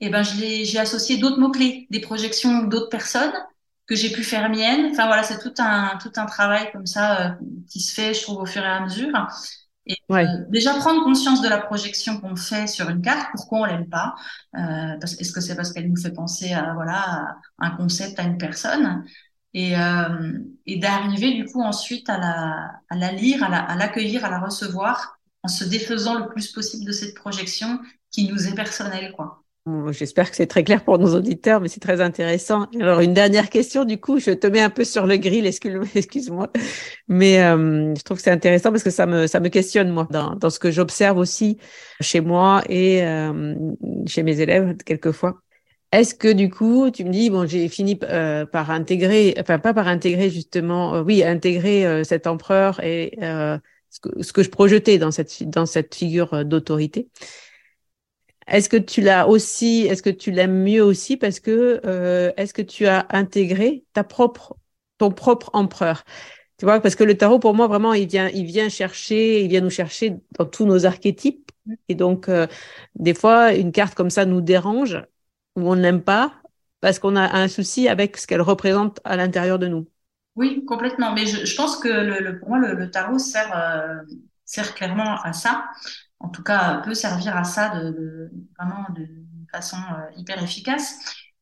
et 0.02 0.06
eh 0.06 0.08
ben 0.08 0.22
je 0.22 0.40
l'ai 0.40 0.64
j'ai 0.64 0.78
associé 0.78 1.18
d'autres 1.18 1.38
mots 1.38 1.50
clés 1.50 1.86
des 1.90 2.00
projections 2.00 2.64
d'autres 2.64 2.88
personnes 2.88 3.32
que 3.90 3.96
j'ai 3.96 4.12
pu 4.12 4.24
faire 4.24 4.48
mienne 4.50 4.90
enfin 4.92 5.06
voilà 5.08 5.24
c'est 5.24 5.40
tout 5.40 5.54
un 5.58 5.98
tout 6.00 6.12
un 6.16 6.26
travail 6.26 6.72
comme 6.72 6.86
ça 6.86 7.26
euh, 7.26 7.30
qui 7.70 7.80
se 7.80 7.94
fait 7.94 8.14
je 8.14 8.22
trouve 8.22 8.38
au 8.38 8.46
fur 8.46 8.62
et 8.62 8.66
à 8.66 8.80
mesure 8.80 9.12
et 9.86 9.96
ouais. 10.08 10.26
euh, 10.26 10.44
déjà 10.50 10.74
prendre 10.74 11.02
conscience 11.04 11.42
de 11.42 11.48
la 11.48 11.58
projection 11.58 12.20
qu'on 12.20 12.36
fait 12.36 12.66
sur 12.68 12.88
une 12.90 13.02
carte, 13.02 13.28
pourquoi 13.34 13.60
on 13.60 13.64
l'aime 13.64 13.88
pas 13.88 14.14
euh, 14.56 14.98
Est-ce 15.02 15.32
que 15.32 15.40
c'est 15.40 15.56
parce 15.56 15.72
qu'elle 15.72 15.88
nous 15.90 16.00
fait 16.00 16.12
penser 16.12 16.52
à 16.52 16.74
voilà 16.74 17.36
à 17.58 17.66
un 17.66 17.70
concept, 17.72 18.18
à 18.20 18.24
une 18.24 18.38
personne 18.38 19.04
et, 19.54 19.76
euh, 19.76 20.38
et 20.66 20.78
d'arriver 20.78 21.34
du 21.34 21.46
coup 21.46 21.62
ensuite 21.62 22.08
à 22.08 22.18
la, 22.18 22.72
à 22.90 22.96
la 22.96 23.12
lire, 23.12 23.42
à 23.42 23.74
l'accueillir, 23.76 24.22
la, 24.22 24.28
à, 24.28 24.30
à, 24.30 24.32
la 24.40 24.46
recevoir, 24.46 25.18
en 25.42 25.48
se 25.48 25.64
défaisant 25.64 26.18
le 26.18 26.28
plus 26.28 26.52
possible 26.52 26.84
de 26.84 26.92
cette 26.92 27.14
projection 27.14 27.80
qui 28.12 28.28
nous 28.28 28.46
est 28.46 28.54
personnelle, 28.54 29.12
quoi. 29.16 29.44
J'espère 29.90 30.30
que 30.30 30.36
c'est 30.36 30.46
très 30.46 30.64
clair 30.64 30.82
pour 30.82 30.98
nos 30.98 31.14
auditeurs, 31.14 31.60
mais 31.60 31.68
c'est 31.68 31.80
très 31.80 32.00
intéressant. 32.00 32.66
Alors, 32.80 33.00
une 33.00 33.12
dernière 33.12 33.50
question, 33.50 33.84
du 33.84 34.00
coup, 34.00 34.18
je 34.18 34.30
te 34.30 34.46
mets 34.46 34.62
un 34.62 34.70
peu 34.70 34.84
sur 34.84 35.06
le 35.06 35.16
grill, 35.16 35.46
excuse-moi, 35.94 36.50
mais 37.08 37.42
euh, 37.42 37.94
je 37.94 38.02
trouve 38.02 38.16
que 38.16 38.22
c'est 38.22 38.30
intéressant 38.30 38.70
parce 38.70 38.82
que 38.82 38.90
ça 38.90 39.06
me, 39.06 39.26
ça 39.26 39.38
me 39.38 39.48
questionne, 39.48 39.90
moi, 39.90 40.08
dans, 40.10 40.34
dans 40.34 40.50
ce 40.50 40.58
que 40.58 40.70
j'observe 40.70 41.18
aussi 41.18 41.58
chez 42.00 42.20
moi 42.20 42.62
et 42.68 43.02
euh, 43.04 43.54
chez 44.06 44.22
mes 44.22 44.40
élèves, 44.40 44.76
quelquefois. 44.84 45.42
Est-ce 45.92 46.14
que 46.14 46.32
du 46.32 46.50
coup, 46.50 46.90
tu 46.92 47.04
me 47.04 47.10
dis, 47.10 47.30
bon, 47.30 47.46
j'ai 47.46 47.68
fini 47.68 47.98
euh, 48.04 48.46
par 48.46 48.70
intégrer, 48.70 49.34
enfin 49.40 49.58
pas 49.58 49.74
par 49.74 49.88
intégrer 49.88 50.30
justement, 50.30 50.94
euh, 50.94 51.02
oui, 51.02 51.24
intégrer 51.24 51.84
euh, 51.84 52.04
cet 52.04 52.28
empereur 52.28 52.82
et 52.84 53.18
euh, 53.22 53.58
ce 53.90 53.98
que, 53.98 54.22
ce, 54.22 54.32
que, 54.32 54.42
je 54.44 54.50
projetais 54.50 54.98
dans 54.98 55.10
cette 55.10 55.42
dans 55.50 55.66
cette 55.66 55.92
figure 55.96 56.44
d'autorité. 56.44 57.08
Est-ce 58.50 58.68
que 58.68 58.76
tu 58.76 59.00
l'as 59.00 59.28
aussi, 59.28 59.86
est-ce 59.88 60.02
que 60.02 60.10
tu 60.10 60.30
l'aimes 60.30 60.62
mieux 60.62 60.84
aussi 60.84 61.16
parce 61.16 61.40
que 61.40 61.80
est-ce 62.36 62.52
que 62.52 62.62
tu 62.62 62.86
as 62.86 63.06
intégré 63.10 63.84
ta 63.92 64.04
propre 64.04 64.56
ton 64.98 65.10
propre 65.10 65.50
empereur? 65.54 66.04
Tu 66.60 66.66
vois, 66.66 66.78
parce 66.78 66.94
que 66.94 67.04
le 67.04 67.16
tarot, 67.16 67.38
pour 67.38 67.54
moi, 67.54 67.68
vraiment, 67.68 67.94
il 67.94 68.06
vient, 68.06 68.28
il 68.28 68.44
vient 68.44 68.68
chercher, 68.68 69.42
il 69.42 69.48
vient 69.48 69.62
nous 69.62 69.70
chercher 69.70 70.16
dans 70.38 70.44
tous 70.44 70.66
nos 70.66 70.84
archétypes 70.84 71.50
Et 71.88 71.94
donc, 71.94 72.28
euh, 72.28 72.46
des 72.96 73.14
fois, 73.14 73.54
une 73.54 73.72
carte 73.72 73.94
comme 73.94 74.10
ça 74.10 74.26
nous 74.26 74.42
dérange 74.42 75.02
ou 75.56 75.70
on 75.70 75.74
ne 75.74 75.80
l'aime 75.80 76.02
pas 76.02 76.34
parce 76.82 76.98
qu'on 76.98 77.16
a 77.16 77.34
un 77.34 77.48
souci 77.48 77.88
avec 77.88 78.18
ce 78.18 78.26
qu'elle 78.26 78.42
représente 78.42 79.00
à 79.04 79.16
l'intérieur 79.16 79.58
de 79.58 79.68
nous. 79.68 79.88
Oui, 80.36 80.62
complètement. 80.66 81.14
Mais 81.14 81.24
je, 81.24 81.56
pense 81.56 81.78
que 81.78 81.88
le, 81.88 82.38
pour 82.38 82.50
moi, 82.50 82.58
le, 82.58 82.90
tarot 82.90 83.18
sert, 83.18 83.50
euh, 83.56 84.14
sert 84.44 84.74
clairement 84.74 85.18
à 85.22 85.32
ça. 85.32 85.64
En 86.20 86.28
tout 86.28 86.42
cas, 86.42 86.82
peut 86.84 86.94
servir 86.94 87.36
à 87.36 87.44
ça 87.44 87.70
de, 87.70 88.30
vraiment 88.58 88.86
de 88.90 89.06
façon 89.50 89.76
euh, 89.76 90.10
hyper 90.16 90.42
efficace. 90.42 90.94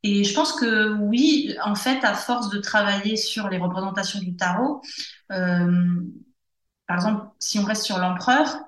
Et 0.03 0.25
je 0.25 0.35
pense 0.35 0.53
que 0.53 0.95
oui, 0.95 1.55
en 1.65 1.75
fait, 1.75 2.05
à 2.05 2.15
force 2.15 2.51
de 2.51 2.59
travailler 2.59 3.17
sur 3.17 3.49
les 3.49 3.59
représentations 3.59 4.21
du 4.21 4.37
tarot, 4.37 4.81
euh, 5.33 6.01
par 6.87 6.97
exemple, 6.97 7.27
si 7.39 7.59
on 7.59 7.65
reste 7.65 7.85
sur 7.85 7.99
l'empereur, 7.99 8.61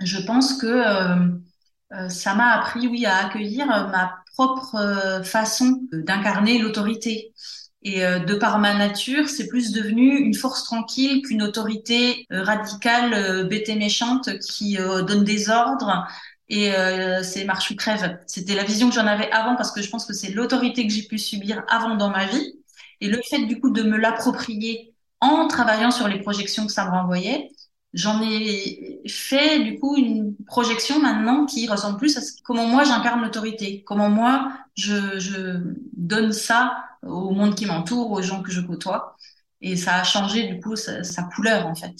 je 0.00 0.18
pense 0.18 0.54
que 0.58 0.66
euh, 0.66 2.08
ça 2.08 2.34
m'a 2.34 2.52
appris, 2.52 2.86
oui, 2.88 3.04
à 3.06 3.26
accueillir 3.26 3.66
ma 3.66 4.22
propre 4.34 5.22
façon 5.24 5.80
d'incarner 5.92 6.58
l'autorité. 6.58 7.34
Et 7.82 8.00
de 8.00 8.34
par 8.34 8.58
ma 8.58 8.74
nature, 8.74 9.28
c'est 9.30 9.46
plus 9.46 9.72
devenu 9.72 10.18
une 10.18 10.34
force 10.34 10.64
tranquille 10.64 11.22
qu'une 11.22 11.42
autorité 11.42 12.26
radicale, 12.30 13.48
bête 13.48 13.70
et 13.70 13.74
méchante 13.74 14.38
qui 14.38 14.76
donne 14.76 15.24
des 15.24 15.48
ordres 15.48 16.06
et 16.50 16.72
euh, 16.74 17.22
c'est 17.22 17.44
marche 17.44 17.70
ou 17.70 17.76
crève. 17.76 18.18
C'était 18.26 18.54
la 18.54 18.64
vision 18.64 18.88
que 18.88 18.94
j'en 18.94 19.06
avais 19.06 19.30
avant 19.30 19.56
parce 19.56 19.70
que 19.70 19.80
je 19.80 19.88
pense 19.88 20.04
que 20.04 20.12
c'est 20.12 20.32
l'autorité 20.32 20.86
que 20.86 20.92
j'ai 20.92 21.04
pu 21.04 21.16
subir 21.16 21.62
avant 21.68 21.94
dans 21.94 22.10
ma 22.10 22.26
vie. 22.26 22.54
Et 23.00 23.08
le 23.08 23.20
fait 23.22 23.46
du 23.46 23.60
coup 23.60 23.70
de 23.70 23.82
me 23.82 23.96
l'approprier 23.96 24.92
en 25.20 25.46
travaillant 25.46 25.92
sur 25.92 26.08
les 26.08 26.18
projections 26.20 26.66
que 26.66 26.72
ça 26.72 26.84
me 26.84 26.90
renvoyait, 26.90 27.50
j'en 27.92 28.22
ai 28.22 29.00
fait 29.08 29.60
du 29.64 29.78
coup 29.78 29.96
une 29.96 30.34
projection 30.46 31.00
maintenant 31.00 31.46
qui 31.46 31.68
ressemble 31.68 31.98
plus 31.98 32.16
à 32.16 32.20
comment 32.44 32.66
moi 32.66 32.84
j'incarne 32.84 33.22
l'autorité, 33.22 33.82
comment 33.84 34.08
moi 34.08 34.52
je, 34.76 35.18
je 35.18 35.60
donne 35.96 36.32
ça 36.32 36.84
au 37.02 37.30
monde 37.30 37.54
qui 37.54 37.66
m'entoure, 37.66 38.10
aux 38.10 38.22
gens 38.22 38.42
que 38.42 38.50
je 38.50 38.60
côtoie. 38.60 39.16
Et 39.60 39.76
ça 39.76 39.96
a 39.96 40.04
changé 40.04 40.46
du 40.46 40.60
coup 40.60 40.76
sa, 40.76 41.04
sa 41.04 41.24
couleur 41.24 41.66
en 41.66 41.74
fait. 41.74 41.94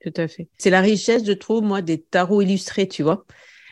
Tout 0.00 0.20
à 0.20 0.26
fait. 0.26 0.48
C'est 0.58 0.70
la 0.70 0.80
richesse, 0.80 1.24
je 1.24 1.32
trouve, 1.32 1.62
moi, 1.62 1.80
des 1.80 2.02
tarots 2.02 2.42
illustrés, 2.42 2.88
tu 2.88 3.02
vois 3.02 3.24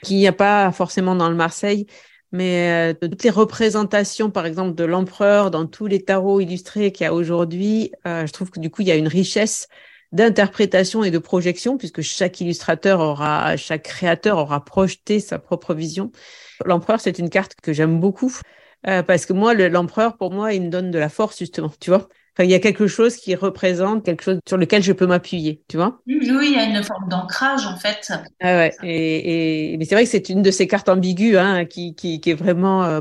qu'il 0.03 0.17
n'y 0.17 0.27
a 0.27 0.33
pas 0.33 0.73
forcément 0.73 1.15
dans 1.15 1.29
le 1.29 1.37
Marseille, 1.37 1.87
mais 2.33 2.95
euh, 2.95 3.09
toutes 3.09 3.23
les 3.25 3.31
représentations, 3.31 4.31
par 4.31 4.47
exemple, 4.47 4.75
de 4.75 4.85
l'empereur 4.85 5.51
dans 5.51 5.67
tous 5.67 5.87
les 5.87 6.03
tarots 6.03 6.41
illustrés 6.41 6.93
qu'il 6.93 7.05
y 7.05 7.07
a 7.07 7.13
aujourd'hui, 7.13 7.93
euh, 8.07 8.27
je 8.27 8.33
trouve 8.33 8.51
que 8.51 8.61
du 8.61 8.71
coup, 8.71 8.83
il 8.83 8.89
y 8.89 8.93
a 8.93 8.97
une 8.97 9.09
richesse 9.09 9.69
d'interprétation 10.13 11.05
et 11.05 11.11
de 11.11 11.19
projection, 11.19 11.79
puisque 11.79 12.03
chaque 12.03 12.41
illustrateur 12.41 13.01
aura, 13.01 13.57
chaque 13.57 13.85
créateur 13.85 14.39
aura 14.39 14.65
projeté 14.65 15.21
sa 15.21 15.39
propre 15.39 15.75
vision. 15.75 16.11
L'empereur, 16.65 17.01
c'est 17.01 17.19
une 17.19 17.31
carte 17.31 17.55
que 17.63 17.73
j'aime 17.73 18.01
beaucoup, 18.01 18.33
euh, 18.87 19.03
parce 19.03 19.27
que 19.27 19.33
moi, 19.33 19.55
l'empereur, 19.55 20.17
pour 20.17 20.33
moi, 20.33 20.53
il 20.55 20.63
me 20.63 20.69
donne 20.71 20.91
de 20.91 20.99
la 20.99 21.09
force, 21.09 21.39
justement, 21.39 21.71
tu 21.81 21.91
vois 21.91 22.09
il 22.39 22.51
y 22.51 22.55
a 22.55 22.61
quelque 22.61 22.87
chose 22.87 23.17
qui 23.17 23.35
représente 23.35 24.05
quelque 24.05 24.23
chose 24.23 24.39
sur 24.49 24.57
lequel 24.57 24.83
je 24.83 24.93
peux 24.93 25.07
m'appuyer, 25.07 25.63
tu 25.69 25.77
vois? 25.77 26.01
Oui, 26.07 26.19
il 26.23 26.53
y 26.53 26.57
a 26.57 26.65
une 26.65 26.83
forme 26.83 27.09
d'ancrage 27.09 27.67
en 27.67 27.77
fait. 27.77 28.13
Ah 28.41 28.57
ouais. 28.57 28.75
Et, 28.83 29.73
et 29.73 29.77
mais 29.77 29.85
c'est 29.85 29.95
vrai 29.95 30.05
que 30.05 30.11
c'est 30.11 30.29
une 30.29 30.43
de 30.43 30.51
ces 30.51 30.67
cartes 30.67 30.89
ambiguës, 30.89 31.37
hein, 31.39 31.65
qui, 31.65 31.95
qui, 31.95 32.21
qui 32.21 32.31
est 32.31 32.35
vraiment. 32.35 32.85
Euh, 32.85 33.01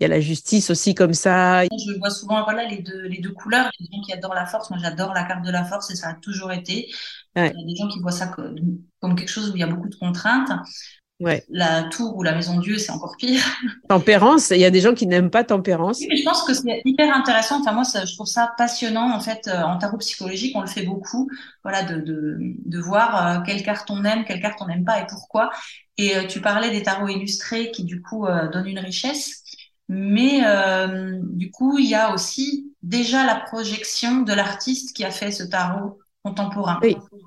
il 0.00 0.02
y 0.02 0.04
a 0.04 0.08
la 0.08 0.20
justice 0.20 0.70
aussi 0.70 0.94
comme 0.94 1.14
ça. 1.14 1.64
Je 1.64 1.98
vois 1.98 2.10
souvent, 2.10 2.44
voilà, 2.44 2.64
les 2.64 2.78
deux, 2.78 3.02
les 3.08 3.20
deux 3.20 3.32
couleurs. 3.32 3.70
Il 3.78 3.84
y 3.84 3.86
a 3.86 3.90
des 3.90 3.96
gens 3.96 4.02
qui 4.06 4.12
adorent 4.12 4.34
la 4.34 4.46
force. 4.46 4.70
Moi, 4.70 4.78
j'adore 4.82 5.12
la 5.12 5.24
carte 5.24 5.44
de 5.44 5.50
la 5.50 5.64
force 5.64 5.90
et 5.90 5.96
ça 5.96 6.08
a 6.10 6.14
toujours 6.14 6.52
été. 6.52 6.88
Il 7.36 7.42
y 7.42 7.46
a 7.46 7.50
des 7.50 7.76
gens 7.76 7.88
qui 7.88 8.00
voient 8.00 8.10
ça 8.10 8.26
comme, 8.28 8.56
comme 9.00 9.14
quelque 9.14 9.28
chose 9.28 9.50
où 9.50 9.56
il 9.56 9.60
y 9.60 9.62
a 9.62 9.68
beaucoup 9.68 9.88
de 9.88 9.94
contraintes. 9.94 10.50
Ouais. 11.20 11.44
La 11.48 11.84
tour 11.84 12.16
ou 12.16 12.22
la 12.22 12.32
maison 12.32 12.60
Dieu, 12.60 12.78
c'est 12.78 12.92
encore 12.92 13.16
pire. 13.16 13.42
Tempérance, 13.88 14.50
il 14.50 14.60
y 14.60 14.64
a 14.64 14.70
des 14.70 14.80
gens 14.80 14.94
qui 14.94 15.06
n'aiment 15.06 15.30
pas 15.30 15.42
tempérance. 15.42 15.98
Oui, 15.98 16.06
mais 16.08 16.16
je 16.16 16.24
pense 16.24 16.44
que 16.44 16.54
c'est 16.54 16.80
hyper 16.84 17.12
intéressant. 17.14 17.60
Enfin, 17.60 17.72
moi, 17.72 17.84
ça, 17.84 18.04
je 18.04 18.14
trouve 18.14 18.28
ça 18.28 18.52
passionnant. 18.56 19.12
En 19.12 19.20
fait, 19.20 19.48
euh, 19.48 19.62
en 19.62 19.78
tarot 19.78 19.98
psychologique, 19.98 20.54
on 20.56 20.60
le 20.60 20.68
fait 20.68 20.82
beaucoup. 20.82 21.28
Voilà, 21.64 21.82
de, 21.82 22.00
de, 22.00 22.38
de 22.40 22.78
voir 22.78 23.26
euh, 23.26 23.40
quelle 23.44 23.64
carte 23.64 23.90
on 23.90 24.04
aime, 24.04 24.24
quelle 24.24 24.40
carte 24.40 24.60
on 24.60 24.66
n'aime 24.66 24.84
pas 24.84 25.00
et 25.00 25.06
pourquoi. 25.08 25.50
Et 25.96 26.16
euh, 26.16 26.26
tu 26.26 26.40
parlais 26.40 26.70
des 26.70 26.84
tarots 26.84 27.08
illustrés 27.08 27.72
qui, 27.72 27.82
du 27.82 28.00
coup, 28.00 28.26
donnent 28.52 28.68
une 28.68 28.78
richesse. 28.78 29.42
Mais 29.88 30.42
du 31.22 31.50
coup, 31.50 31.78
il 31.78 31.86
y 31.86 31.94
a 31.94 32.12
aussi 32.12 32.72
déjà 32.82 33.24
la 33.24 33.36
projection 33.36 34.20
de 34.20 34.32
l'artiste 34.32 34.94
qui 34.94 35.04
a 35.04 35.10
fait 35.10 35.32
ce 35.32 35.42
tarot 35.42 35.98
contemporain. 36.28 36.80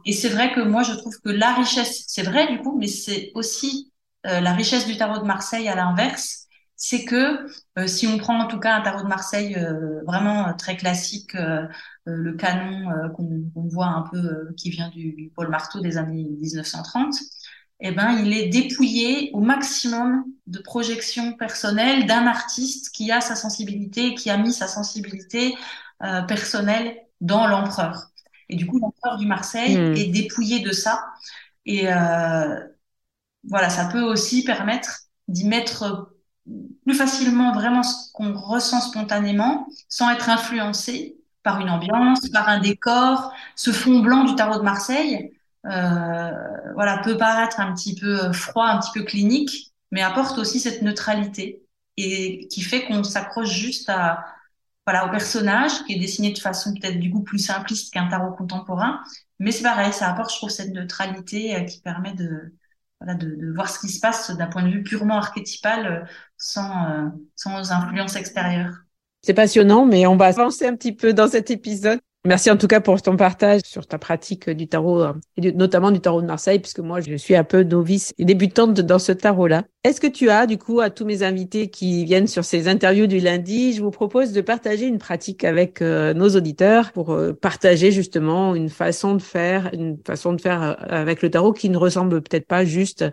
Et 0.05 0.13
c'est 0.13 0.29
vrai 0.29 0.53
que 0.53 0.61
moi, 0.61 0.83
je 0.83 0.93
trouve 0.93 1.15
que 1.23 1.29
la 1.29 1.53
richesse, 1.53 2.03
c'est 2.07 2.23
vrai 2.23 2.51
du 2.51 2.59
coup, 2.59 2.77
mais 2.77 2.87
c'est 2.87 3.31
aussi 3.35 3.91
euh, 4.27 4.39
la 4.39 4.53
richesse 4.53 4.85
du 4.85 4.97
tarot 4.97 5.19
de 5.19 5.25
Marseille 5.25 5.67
à 5.67 5.75
l'inverse, 5.75 6.47
c'est 6.75 7.05
que 7.05 7.47
euh, 7.77 7.87
si 7.87 8.07
on 8.07 8.17
prend 8.17 8.39
en 8.39 8.47
tout 8.47 8.59
cas 8.59 8.75
un 8.75 8.81
tarot 8.81 9.03
de 9.03 9.07
Marseille 9.07 9.55
euh, 9.55 10.01
vraiment 10.05 10.53
très 10.53 10.77
classique, 10.77 11.35
le 12.05 12.33
canon 12.33 12.89
qu'on 13.15 13.67
voit 13.67 13.87
un 13.87 14.01
peu 14.11 14.53
qui 14.57 14.69
vient 14.69 14.89
du, 14.89 15.31
Paul 15.35 15.49
Marteau 15.49 15.79
des 15.79 15.97
années 15.97 16.27
1930, 16.41 17.15
eh 17.83 17.91
ben, 17.91 18.11
il 18.23 18.33
est 18.33 18.47
dépouillé 18.47 19.31
au 19.33 19.39
maximum 19.39 20.23
de 20.47 20.59
projections 20.59 21.33
personnelles 21.33 22.05
d'un 22.05 22.27
artiste 22.27 22.89
qui 22.93 23.11
a 23.11 23.21
sa 23.21 23.35
sensibilité, 23.35 24.13
qui 24.15 24.29
a 24.29 24.37
mis 24.37 24.53
sa 24.53 24.67
sensibilité 24.67 25.55
personnelle 26.27 26.97
dans 27.21 27.47
l'empereur. 27.47 28.10
Et 28.51 28.55
du 28.55 28.67
coup, 28.67 28.79
l'empereur 28.79 29.17
du 29.17 29.25
Marseille 29.25 29.77
hmm. 29.77 29.95
est 29.95 30.07
dépouillé 30.07 30.59
de 30.59 30.71
ça. 30.71 31.05
Et 31.65 31.91
euh, 31.91 32.59
voilà, 33.47 33.69
ça 33.69 33.85
peut 33.85 34.01
aussi 34.01 34.43
permettre 34.43 35.01
d'y 35.27 35.47
mettre 35.47 36.13
plus 36.85 36.95
facilement 36.95 37.53
vraiment 37.53 37.83
ce 37.83 38.11
qu'on 38.13 38.33
ressent 38.33 38.81
spontanément, 38.81 39.67
sans 39.89 40.11
être 40.11 40.29
influencé 40.29 41.17
par 41.43 41.59
une 41.59 41.69
ambiance, 41.69 42.29
par 42.29 42.49
un 42.49 42.59
décor. 42.59 43.33
Ce 43.55 43.71
fond 43.71 43.99
blanc 43.99 44.25
du 44.25 44.35
tarot 44.35 44.59
de 44.59 44.63
Marseille, 44.63 45.31
euh, 45.65 46.31
voilà, 46.73 46.99
peut 46.99 47.17
paraître 47.17 47.59
un 47.59 47.73
petit 47.73 47.95
peu 47.95 48.31
froid, 48.33 48.65
un 48.65 48.79
petit 48.79 48.91
peu 48.93 49.03
clinique, 49.03 49.73
mais 49.91 50.01
apporte 50.01 50.37
aussi 50.37 50.59
cette 50.59 50.81
neutralité 50.81 51.63
et 51.97 52.47
qui 52.47 52.61
fait 52.61 52.85
qu'on 52.85 53.03
s'accroche 53.03 53.49
juste 53.49 53.89
à, 53.89 54.25
voilà, 54.85 55.05
au 55.05 55.11
personnage 55.11 55.83
qui 55.85 55.93
est 55.93 55.99
dessiné 55.99 56.31
de 56.31 56.39
façon 56.39 56.73
peut-être 56.73 56.99
du 56.99 57.11
coup 57.11 57.21
plus 57.21 57.39
simpliste 57.39 57.93
qu'un 57.93 58.07
tarot 58.07 58.33
contemporain. 58.35 58.99
Mais 59.39 59.51
c'est 59.51 59.63
pareil, 59.63 59.93
ça 59.93 60.09
apporte, 60.09 60.31
je 60.31 60.37
trouve, 60.37 60.49
cette 60.49 60.71
neutralité 60.71 61.55
euh, 61.55 61.63
qui 61.63 61.81
permet 61.81 62.13
de, 62.13 62.53
voilà, 62.99 63.15
de, 63.15 63.35
de, 63.35 63.53
voir 63.53 63.69
ce 63.69 63.79
qui 63.79 63.89
se 63.89 63.99
passe 63.99 64.31
d'un 64.31 64.47
point 64.47 64.63
de 64.63 64.69
vue 64.69 64.83
purement 64.83 65.17
archétypal 65.17 65.87
euh, 65.87 66.05
sans, 66.37 66.89
euh, 66.89 67.09
sans 67.35 67.71
influence 67.71 68.15
extérieure. 68.15 68.73
C'est 69.21 69.33
passionnant, 69.33 69.85
mais 69.85 70.07
on 70.07 70.15
va 70.15 70.27
avancer 70.27 70.65
un 70.65 70.75
petit 70.75 70.93
peu 70.93 71.13
dans 71.13 71.27
cet 71.27 71.51
épisode. 71.51 71.99
Merci 72.23 72.51
en 72.51 72.57
tout 72.57 72.67
cas 72.67 72.81
pour 72.81 73.01
ton 73.01 73.17
partage 73.17 73.61
sur 73.65 73.87
ta 73.87 73.97
pratique 73.97 74.47
du 74.47 74.67
tarot, 74.67 75.01
euh, 75.01 75.13
et 75.37 75.51
notamment 75.53 75.89
du 75.89 75.99
tarot 75.99 76.21
de 76.21 76.27
Marseille, 76.27 76.59
puisque 76.59 76.79
moi 76.79 77.01
je 77.01 77.15
suis 77.15 77.35
un 77.35 77.43
peu 77.43 77.63
novice 77.63 78.13
et 78.19 78.25
débutante 78.25 78.79
dans 78.79 78.99
ce 78.99 79.11
tarot-là. 79.11 79.63
Est-ce 79.83 79.99
que 79.99 80.05
tu 80.05 80.29
as, 80.29 80.45
du 80.45 80.59
coup, 80.59 80.81
à 80.81 80.91
tous 80.91 81.03
mes 81.03 81.23
invités 81.23 81.71
qui 81.71 82.05
viennent 82.05 82.27
sur 82.27 82.45
ces 82.45 82.67
interviews 82.67 83.07
du 83.07 83.19
lundi, 83.19 83.73
je 83.73 83.81
vous 83.81 83.89
propose 83.89 84.33
de 84.33 84.41
partager 84.41 84.85
une 84.85 84.99
pratique 84.99 85.43
avec 85.43 85.81
euh, 85.81 86.13
nos 86.13 86.29
auditeurs 86.29 86.91
pour 86.91 87.11
euh, 87.11 87.33
partager 87.33 87.91
justement 87.91 88.53
une 88.53 88.69
façon 88.69 89.15
de 89.15 89.21
faire, 89.23 89.71
une 89.73 89.97
façon 90.05 90.33
de 90.33 90.41
faire 90.41 90.77
avec 90.91 91.23
le 91.23 91.31
tarot 91.31 91.53
qui 91.53 91.71
ne 91.71 91.77
ressemble 91.77 92.21
peut-être 92.21 92.45
pas 92.45 92.65
juste 92.65 93.03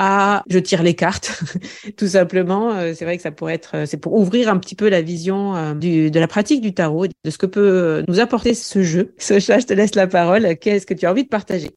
à 0.00 0.42
je 0.48 0.58
tire 0.58 0.82
les 0.82 0.94
cartes, 0.94 1.44
tout 1.98 2.08
simplement. 2.08 2.72
Euh, 2.72 2.94
c'est 2.96 3.04
vrai 3.04 3.18
que 3.18 3.22
ça 3.22 3.30
pourrait 3.30 3.54
être, 3.54 3.76
euh, 3.76 3.86
c'est 3.86 3.98
pour 3.98 4.14
ouvrir 4.14 4.48
un 4.48 4.58
petit 4.58 4.74
peu 4.74 4.88
la 4.88 5.02
vision 5.02 5.54
euh, 5.54 5.74
de 5.74 6.18
la 6.18 6.26
pratique 6.26 6.62
du 6.62 6.72
tarot, 6.72 7.06
de 7.06 7.30
ce 7.30 7.36
que 7.36 7.44
peut 7.44 8.02
nous 8.08 8.18
apporter 8.18 8.54
ce 8.54 8.82
jeu. 8.82 9.14
Socha, 9.18 9.58
je 9.58 9.66
te 9.66 9.74
laisse 9.74 9.94
la 9.94 10.06
parole. 10.06 10.56
Qu'est-ce 10.56 10.86
que 10.86 10.94
tu 10.94 11.04
as 11.04 11.10
envie 11.10 11.24
de 11.24 11.28
partager? 11.28 11.70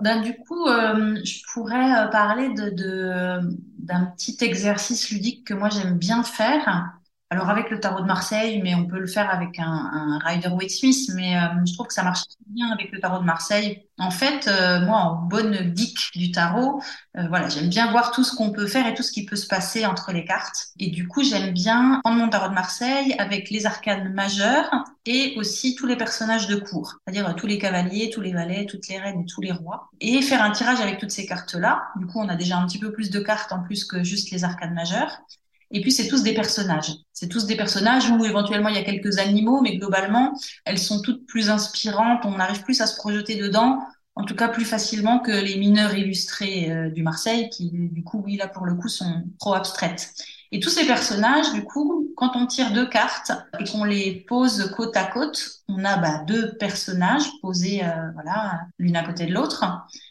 Ben, 0.00 0.22
du 0.22 0.32
coup, 0.34 0.64
je 0.66 1.42
pourrais 1.52 2.08
parler 2.10 2.50
d'un 2.54 4.04
petit 4.16 4.38
exercice 4.40 5.10
ludique 5.10 5.46
que 5.46 5.54
moi 5.54 5.68
j'aime 5.70 5.98
bien 5.98 6.22
faire. 6.22 6.97
Alors 7.30 7.50
avec 7.50 7.68
le 7.68 7.78
tarot 7.78 8.00
de 8.00 8.06
Marseille, 8.06 8.62
mais 8.62 8.74
on 8.74 8.86
peut 8.86 8.98
le 8.98 9.06
faire 9.06 9.28
avec 9.28 9.58
un, 9.58 9.64
un 9.66 10.18
Rider 10.18 10.48
Waite 10.48 10.70
Smith, 10.70 11.10
mais 11.14 11.36
euh, 11.36 11.40
je 11.66 11.74
trouve 11.74 11.86
que 11.86 11.92
ça 11.92 12.02
marche 12.02 12.22
bien 12.46 12.70
avec 12.72 12.90
le 12.90 13.00
tarot 13.00 13.18
de 13.18 13.24
Marseille. 13.24 13.84
En 13.98 14.10
fait, 14.10 14.48
euh, 14.48 14.80
moi, 14.86 14.96
en 14.96 15.16
bonne 15.26 15.76
geek 15.76 16.12
du 16.14 16.32
tarot, 16.32 16.80
euh, 17.18 17.28
voilà, 17.28 17.50
j'aime 17.50 17.68
bien 17.68 17.90
voir 17.90 18.12
tout 18.12 18.24
ce 18.24 18.34
qu'on 18.34 18.50
peut 18.50 18.66
faire 18.66 18.86
et 18.86 18.94
tout 18.94 19.02
ce 19.02 19.12
qui 19.12 19.26
peut 19.26 19.36
se 19.36 19.46
passer 19.46 19.84
entre 19.84 20.10
les 20.12 20.24
cartes. 20.24 20.68
Et 20.78 20.88
du 20.88 21.06
coup, 21.06 21.22
j'aime 21.22 21.52
bien 21.52 22.00
prendre 22.02 22.18
mon 22.18 22.30
tarot 22.30 22.48
de 22.48 22.54
Marseille 22.54 23.14
avec 23.18 23.50
les 23.50 23.66
arcanes 23.66 24.10
majeures 24.14 24.70
et 25.04 25.34
aussi 25.36 25.74
tous 25.74 25.84
les 25.84 25.96
personnages 25.96 26.46
de 26.46 26.56
cour, 26.56 26.94
c'est-à-dire 27.04 27.34
tous 27.36 27.46
les 27.46 27.58
cavaliers, 27.58 28.08
tous 28.08 28.22
les 28.22 28.32
valets, 28.32 28.64
toutes 28.64 28.88
les 28.88 28.98
reines 28.98 29.20
et 29.20 29.26
tous 29.26 29.42
les 29.42 29.52
rois, 29.52 29.90
et 30.00 30.22
faire 30.22 30.42
un 30.42 30.50
tirage 30.52 30.80
avec 30.80 30.98
toutes 30.98 31.10
ces 31.10 31.26
cartes-là. 31.26 31.88
Du 31.96 32.06
coup, 32.06 32.20
on 32.20 32.28
a 32.30 32.36
déjà 32.36 32.56
un 32.56 32.66
petit 32.66 32.78
peu 32.78 32.90
plus 32.90 33.10
de 33.10 33.20
cartes 33.20 33.52
en 33.52 33.62
plus 33.62 33.84
que 33.84 34.02
juste 34.02 34.30
les 34.30 34.44
arcanes 34.44 34.72
majeures. 34.72 35.20
Et 35.70 35.80
puis, 35.80 35.92
c'est 35.92 36.08
tous 36.08 36.22
des 36.22 36.34
personnages. 36.34 36.92
C'est 37.12 37.28
tous 37.28 37.46
des 37.46 37.56
personnages 37.56 38.10
où 38.10 38.24
éventuellement 38.24 38.68
il 38.68 38.76
y 38.76 38.78
a 38.78 38.84
quelques 38.84 39.18
animaux, 39.18 39.60
mais 39.60 39.76
globalement, 39.76 40.32
elles 40.64 40.78
sont 40.78 41.02
toutes 41.02 41.26
plus 41.26 41.50
inspirantes. 41.50 42.24
On 42.24 42.38
arrive 42.38 42.62
plus 42.62 42.80
à 42.80 42.86
se 42.86 42.96
projeter 42.96 43.36
dedans 43.36 43.78
en 44.18 44.24
tout 44.24 44.34
cas 44.34 44.48
plus 44.48 44.64
facilement 44.64 45.20
que 45.20 45.30
les 45.30 45.56
mineurs 45.56 45.94
illustrés 45.94 46.72
euh, 46.72 46.90
du 46.90 47.04
Marseille, 47.04 47.48
qui 47.50 47.70
du 47.70 48.02
coup, 48.02 48.20
oui, 48.24 48.36
là 48.36 48.48
pour 48.48 48.66
le 48.66 48.74
coup, 48.74 48.88
sont 48.88 49.22
trop 49.38 49.54
abstraites. 49.54 50.12
Et 50.50 50.60
tous 50.60 50.70
ces 50.70 50.86
personnages, 50.86 51.52
du 51.52 51.62
coup, 51.62 52.08
quand 52.16 52.34
on 52.34 52.46
tire 52.46 52.72
deux 52.72 52.88
cartes 52.88 53.30
et 53.60 53.64
qu'on 53.64 53.84
les 53.84 54.24
pose 54.26 54.72
côte 54.76 54.96
à 54.96 55.04
côte, 55.04 55.60
on 55.68 55.84
a 55.84 55.98
bah, 55.98 56.24
deux 56.26 56.56
personnages 56.56 57.26
posés, 57.42 57.84
euh, 57.84 58.10
voilà, 58.14 58.62
l'une 58.78 58.96
à 58.96 59.04
côté 59.04 59.26
de 59.26 59.34
l'autre. 59.34 59.64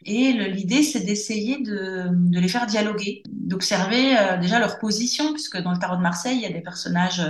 Et 0.05 0.31
l'idée, 0.31 0.83
c'est 0.83 1.01
d'essayer 1.01 1.61
de, 1.63 2.09
de, 2.11 2.39
les 2.39 2.47
faire 2.47 2.67
dialoguer, 2.67 3.23
d'observer 3.27 4.17
euh, 4.17 4.37
déjà 4.37 4.59
leur 4.59 4.79
position, 4.79 5.33
puisque 5.33 5.57
dans 5.57 5.73
le 5.73 5.79
tarot 5.79 5.97
de 5.97 6.01
Marseille, 6.01 6.37
il 6.37 6.43
y 6.43 6.45
a 6.45 6.53
des 6.53 6.61
personnages 6.61 7.21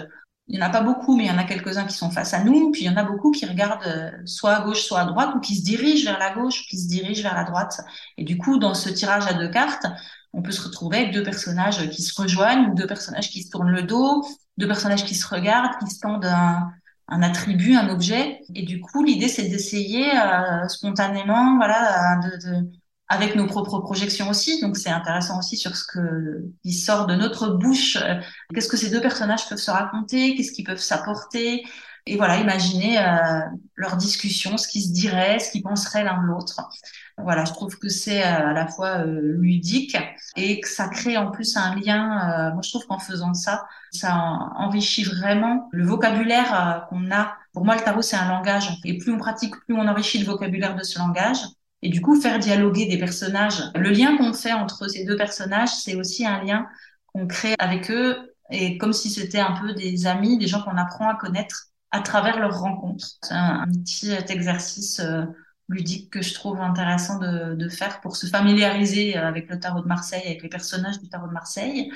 il 0.48 0.58
n'y 0.58 0.64
en 0.64 0.68
a 0.68 0.70
pas 0.70 0.82
beaucoup, 0.82 1.16
mais 1.18 1.26
il 1.26 1.28
y 1.28 1.32
en 1.32 1.38
a 1.38 1.44
quelques-uns 1.44 1.86
qui 1.86 1.96
sont 1.96 2.10
face 2.10 2.34
à 2.34 2.44
nous. 2.44 2.72
Puis 2.72 2.84
il 2.84 2.86
y 2.86 2.90
en 2.90 2.96
a 2.96 3.04
beaucoup 3.04 3.32
qui 3.32 3.46
regardent 3.46 3.86
euh, 3.86 4.12
soit 4.26 4.56
à 4.56 4.62
gauche, 4.62 4.82
soit 4.82 5.02
à 5.02 5.06
droite, 5.06 5.32
ou 5.36 5.40
qui 5.40 5.56
se 5.58 5.64
dirigent 5.64 6.10
vers 6.10 6.20
la 6.20 6.34
gauche, 6.34 6.62
ou 6.62 6.64
qui 6.70 6.78
se 6.80 6.88
dirigent 6.88 7.24
vers 7.24 7.36
la 7.36 7.44
droite. 7.44 7.82
Et 8.18 8.24
du 8.24 8.38
coup, 8.38 8.58
dans 8.58 8.74
ce 8.74 8.90
tirage 8.90 9.28
à 9.28 9.34
deux 9.34 9.50
cartes, 9.50 9.86
on 10.34 10.42
peut 10.42 10.52
se 10.52 10.62
retrouver 10.62 10.98
avec 10.98 11.14
deux 11.14 11.24
personnages 11.24 11.90
qui 11.90 12.02
se 12.02 12.22
rejoignent, 12.22 12.74
deux 12.76 12.88
personnages 12.88 13.30
qui 13.30 13.44
se 13.44 13.50
tournent 13.50 13.72
le 13.72 13.84
dos, 13.84 14.26
deux 14.58 14.68
personnages 14.68 15.04
qui 15.04 15.16
se 15.16 15.28
regardent, 15.28 15.78
qui 15.80 15.94
se 15.94 16.00
tendent 16.00 16.26
un, 16.26 16.72
un 17.10 17.22
attribut, 17.24 17.76
un 17.76 17.90
objet. 17.90 18.42
Et 18.56 18.64
du 18.64 18.80
coup, 18.80 19.04
l'idée, 19.04 19.28
c'est 19.28 19.50
d'essayer 19.50 20.10
euh, 20.18 20.68
spontanément, 20.68 21.58
voilà, 21.58 22.20
de, 22.22 22.48
de, 22.48 22.70
avec 23.10 23.36
nos 23.36 23.48
propres 23.48 23.80
projections 23.80 24.30
aussi. 24.30 24.62
Donc 24.62 24.78
c'est 24.78 24.90
intéressant 24.90 25.40
aussi 25.40 25.58
sur 25.58 25.76
ce 25.76 25.84
que 25.86 26.44
qui 26.64 26.74
sort 26.74 27.08
de 27.08 27.16
notre 27.16 27.50
bouche. 27.50 27.98
Euh, 27.98 28.16
qu'est-ce 28.54 28.68
que 28.70 28.78
ces 28.78 28.90
deux 28.90 29.02
personnages 29.02 29.48
peuvent 29.48 29.58
se 29.58 29.72
raconter 29.72 30.36
Qu'est-ce 30.36 30.52
qu'ils 30.52 30.66
peuvent 30.66 30.78
s'apporter 30.78 31.64
Et 32.06 32.18
voilà, 32.18 32.38
imaginer 32.40 33.00
euh, 33.00 33.40
leur 33.76 33.96
discussion, 33.96 34.58
ce 34.58 34.68
qu'ils 34.68 34.84
se 34.84 34.92
diraient, 34.92 35.40
ce 35.40 35.52
qu'ils 35.52 35.64
penseraient 35.64 36.04
l'un 36.04 36.22
l'autre. 36.22 36.60
Voilà, 37.18 37.46
je 37.46 37.54
trouve 37.54 37.80
que 37.80 37.90
c'est 37.90 38.22
euh, 38.22 38.50
à 38.50 38.54
la 38.54 38.68
fois 38.68 39.00
euh, 39.06 39.36
ludique 39.40 39.98
et 40.36 40.60
que 40.60 40.68
ça 40.68 40.90
crée 40.90 41.18
en 41.18 41.32
plus 41.32 41.56
un 41.56 41.76
lien. 41.76 42.52
moi, 42.54 42.62
je 42.62 42.70
trouve 42.70 42.86
qu'en 42.88 43.00
faisant 43.00 43.34
ça, 43.34 43.66
ça 43.92 44.14
enrichit 44.58 45.04
vraiment 45.04 45.70
le 45.72 45.86
vocabulaire 45.86 46.86
qu'on 46.90 47.10
a. 47.12 47.34
Pour 47.54 47.66
moi, 47.66 47.76
le 47.76 47.82
tarot, 47.82 48.02
c'est 48.02 48.18
un 48.18 48.28
langage. 48.28 48.70
Et 48.84 48.98
plus 48.98 49.14
on 49.14 49.18
pratique, 49.18 49.56
plus 49.66 49.76
on 49.76 49.88
enrichit 49.88 50.20
le 50.20 50.26
vocabulaire 50.26 50.76
de 50.76 50.84
ce 50.84 51.00
langage. 51.00 51.40
Et 51.82 51.90
du 51.90 52.02
coup, 52.02 52.20
faire 52.20 52.40
dialoguer 52.40 52.88
des 52.88 52.98
personnages. 52.98 53.62
Le 53.76 53.90
lien 53.90 54.18
qu'on 54.18 54.34
fait 54.34 54.54
entre 54.54 54.88
ces 54.88 55.06
deux 55.06 55.16
personnages, 55.16 55.70
c'est 55.70 55.96
aussi 55.96 56.26
un 56.26 56.44
lien 56.44 56.68
qu'on 57.06 57.28
crée 57.28 57.56
avec 57.60 57.92
eux, 57.92 58.18
et 58.50 58.78
comme 58.78 58.94
si 58.94 59.10
c'était 59.10 59.40
un 59.40 59.54
peu 59.60 59.74
des 59.74 60.08
amis, 60.08 60.38
des 60.38 60.48
gens 60.48 60.62
qu'on 60.62 60.78
apprend 60.78 61.10
à 61.10 61.16
connaître 61.16 61.68
à 61.92 62.02
travers 62.02 62.40
leurs 62.40 62.60
rencontres. 62.60 63.08
C'est 63.24 63.34
un, 63.34 63.66
petit 63.68 64.12
exercice 64.30 65.00
euh, 65.00 65.24
ludique 65.70 66.10
que 66.10 66.22
je 66.22 66.34
trouve 66.34 66.60
intéressant 66.60 67.20
de, 67.20 67.70
faire 67.70 68.02
pour 68.02 68.16
se 68.16 68.28
familiariser 68.28 69.16
avec 69.16 69.50
le 69.50 69.60
tarot 69.60 69.82
de 69.82 69.88
Marseille, 69.88 70.24
avec 70.26 70.44
les 70.44 70.50
personnages 70.50 71.00
du 71.00 71.10
tarot 71.10 71.28
de 71.28 71.34
Marseille, 71.34 71.92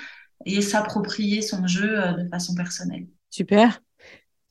et 0.46 0.62
s'approprier 0.62 1.42
son 1.42 1.66
jeu 1.68 2.00
euh, 2.00 2.14
de 2.14 2.30
façon 2.30 2.56
personnelle. 2.56 3.08
Super. 3.30 3.82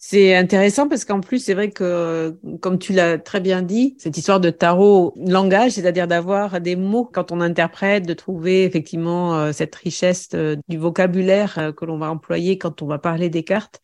C'est 0.03 0.35
intéressant 0.35 0.89
parce 0.89 1.05
qu'en 1.05 1.21
plus, 1.21 1.45
c'est 1.45 1.53
vrai 1.53 1.71
que, 1.71 2.35
comme 2.63 2.79
tu 2.79 2.95
l'as 2.95 3.19
très 3.19 3.39
bien 3.39 3.61
dit, 3.61 3.97
cette 3.99 4.17
histoire 4.17 4.41
de 4.41 4.49
tarot 4.49 5.13
langage, 5.19 5.73
c'est-à-dire 5.73 6.09
d'avoir 6.09 6.59
des 6.63 6.75
mots 6.75 7.05
quand 7.05 7.33
on 7.33 7.43
interprète, 7.43 8.07
de 8.07 8.15
trouver 8.15 8.65
effectivement 8.65 9.37
euh, 9.37 9.53
cette 9.53 9.75
richesse 9.75 10.31
euh, 10.33 10.57
du 10.69 10.79
vocabulaire 10.79 11.59
euh, 11.59 11.73
que 11.73 11.85
l'on 11.85 11.99
va 11.99 12.11
employer 12.11 12.57
quand 12.57 12.81
on 12.81 12.87
va 12.87 12.99
parler 12.99 13.29
des 13.29 13.45
cartes, 13.45 13.83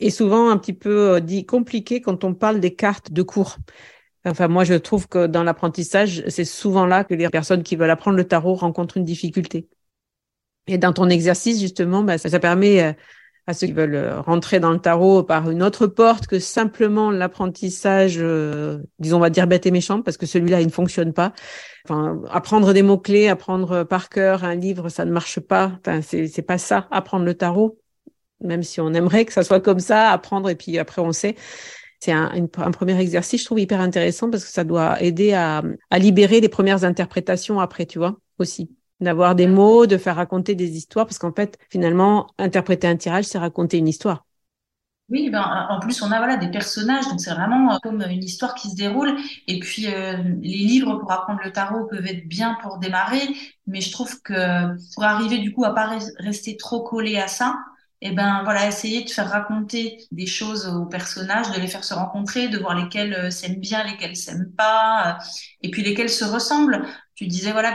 est 0.00 0.08
souvent 0.08 0.48
un 0.48 0.56
petit 0.56 0.72
peu 0.72 1.20
dit 1.20 1.44
compliqué 1.44 2.00
quand 2.00 2.24
on 2.24 2.32
parle 2.32 2.60
des 2.60 2.74
cartes 2.74 3.12
de 3.12 3.20
cours. 3.22 3.58
Enfin, 4.24 4.48
moi, 4.48 4.64
je 4.64 4.72
trouve 4.74 5.06
que 5.06 5.26
dans 5.26 5.42
l'apprentissage, 5.42 6.24
c'est 6.28 6.46
souvent 6.46 6.86
là 6.86 7.04
que 7.04 7.12
les 7.12 7.28
personnes 7.28 7.62
qui 7.62 7.76
veulent 7.76 7.90
apprendre 7.90 8.16
le 8.16 8.24
tarot 8.24 8.54
rencontrent 8.54 8.96
une 8.96 9.04
difficulté. 9.04 9.68
Et 10.66 10.78
dans 10.78 10.94
ton 10.94 11.10
exercice, 11.10 11.60
justement, 11.60 12.02
bah, 12.04 12.16
ça, 12.16 12.30
ça 12.30 12.38
permet 12.40 12.96
à 13.48 13.54
ceux 13.54 13.66
qui 13.66 13.72
veulent 13.72 13.94
euh, 13.94 14.20
rentrer 14.20 14.60
dans 14.60 14.72
le 14.72 14.78
tarot 14.78 15.22
par 15.22 15.50
une 15.50 15.62
autre 15.62 15.86
porte 15.86 16.26
que 16.26 16.38
simplement 16.38 17.10
l'apprentissage, 17.10 18.18
euh, 18.18 18.82
disons, 18.98 19.16
on 19.16 19.20
va 19.20 19.30
dire 19.30 19.46
bête 19.46 19.64
et 19.64 19.70
méchant, 19.70 20.02
parce 20.02 20.18
que 20.18 20.26
celui-là, 20.26 20.60
il 20.60 20.66
ne 20.66 20.70
fonctionne 20.70 21.14
pas. 21.14 21.32
Enfin, 21.84 22.20
apprendre 22.30 22.74
des 22.74 22.82
mots-clés, 22.82 23.26
apprendre 23.28 23.84
par 23.84 24.10
cœur 24.10 24.44
un 24.44 24.54
livre, 24.54 24.90
ça 24.90 25.06
ne 25.06 25.12
marche 25.12 25.40
pas. 25.40 25.72
Enfin, 25.78 26.02
c'est, 26.02 26.42
pas 26.42 26.58
ça, 26.58 26.88
apprendre 26.90 27.24
le 27.24 27.32
tarot. 27.32 27.78
Même 28.42 28.62
si 28.62 28.82
on 28.82 28.92
aimerait 28.92 29.24
que 29.24 29.32
ça 29.32 29.42
soit 29.42 29.60
comme 29.60 29.80
ça, 29.80 30.10
apprendre 30.10 30.50
et 30.50 30.54
puis 30.54 30.78
après 30.78 31.00
on 31.00 31.12
sait. 31.12 31.34
C'est 32.00 32.12
un, 32.12 32.30
un, 32.58 32.70
premier 32.70 33.00
exercice, 33.00 33.40
je 33.40 33.46
trouve 33.46 33.60
hyper 33.60 33.80
intéressant 33.80 34.30
parce 34.30 34.44
que 34.44 34.50
ça 34.50 34.62
doit 34.62 35.02
aider 35.02 35.32
à, 35.32 35.62
à 35.90 35.98
libérer 35.98 36.40
les 36.40 36.50
premières 36.50 36.84
interprétations 36.84 37.60
après, 37.60 37.86
tu 37.86 37.98
vois, 37.98 38.18
aussi 38.38 38.77
d'avoir 39.00 39.34
des 39.34 39.46
mots, 39.46 39.86
de 39.86 39.96
faire 39.98 40.16
raconter 40.16 40.54
des 40.54 40.76
histoires, 40.76 41.06
parce 41.06 41.18
qu'en 41.18 41.32
fait, 41.32 41.58
finalement, 41.70 42.28
interpréter 42.38 42.86
un 42.88 42.96
tirage, 42.96 43.24
c'est 43.26 43.38
raconter 43.38 43.78
une 43.78 43.88
histoire. 43.88 44.24
Oui, 45.10 45.30
ben, 45.30 45.40
en 45.70 45.80
plus, 45.80 46.02
on 46.02 46.12
a 46.12 46.18
voilà 46.18 46.36
des 46.36 46.50
personnages, 46.50 47.08
donc 47.08 47.18
c'est 47.20 47.30
vraiment 47.32 47.72
euh, 47.74 47.78
comme 47.82 48.02
une 48.02 48.22
histoire 48.22 48.54
qui 48.54 48.68
se 48.70 48.76
déroule. 48.76 49.16
Et 49.46 49.58
puis, 49.58 49.86
euh, 49.86 50.18
les 50.42 50.58
livres 50.58 50.96
pour 50.98 51.10
apprendre 51.10 51.40
le 51.42 51.50
tarot 51.50 51.86
peuvent 51.86 52.04
être 52.06 52.28
bien 52.28 52.58
pour 52.62 52.76
démarrer, 52.78 53.22
mais 53.66 53.80
je 53.80 53.90
trouve 53.90 54.20
que 54.20 54.76
pour 54.94 55.04
arriver 55.04 55.38
du 55.38 55.52
coup 55.54 55.64
à 55.64 55.74
pas 55.74 55.98
rester 56.18 56.58
trop 56.58 56.82
collé 56.82 57.16
à 57.18 57.26
ça, 57.26 57.56
eh 58.02 58.12
ben 58.12 58.42
voilà, 58.44 58.68
essayer 58.68 59.02
de 59.02 59.08
faire 59.10 59.30
raconter 59.30 59.96
des 60.12 60.26
choses 60.26 60.66
aux 60.68 60.84
personnages, 60.86 61.50
de 61.52 61.58
les 61.60 61.66
faire 61.68 61.84
se 61.84 61.94
rencontrer, 61.94 62.48
de 62.48 62.58
voir 62.58 62.74
lesquels 62.74 63.14
euh, 63.14 63.30
s'aiment 63.30 63.60
bien, 63.60 63.84
lesquels 63.84 64.14
s'aiment 64.14 64.52
pas, 64.56 65.18
et 65.62 65.70
puis 65.70 65.82
lesquels 65.82 66.10
se 66.10 66.24
ressemblent. 66.24 66.86
Tu 67.18 67.26
disais 67.26 67.50
voilà 67.50 67.72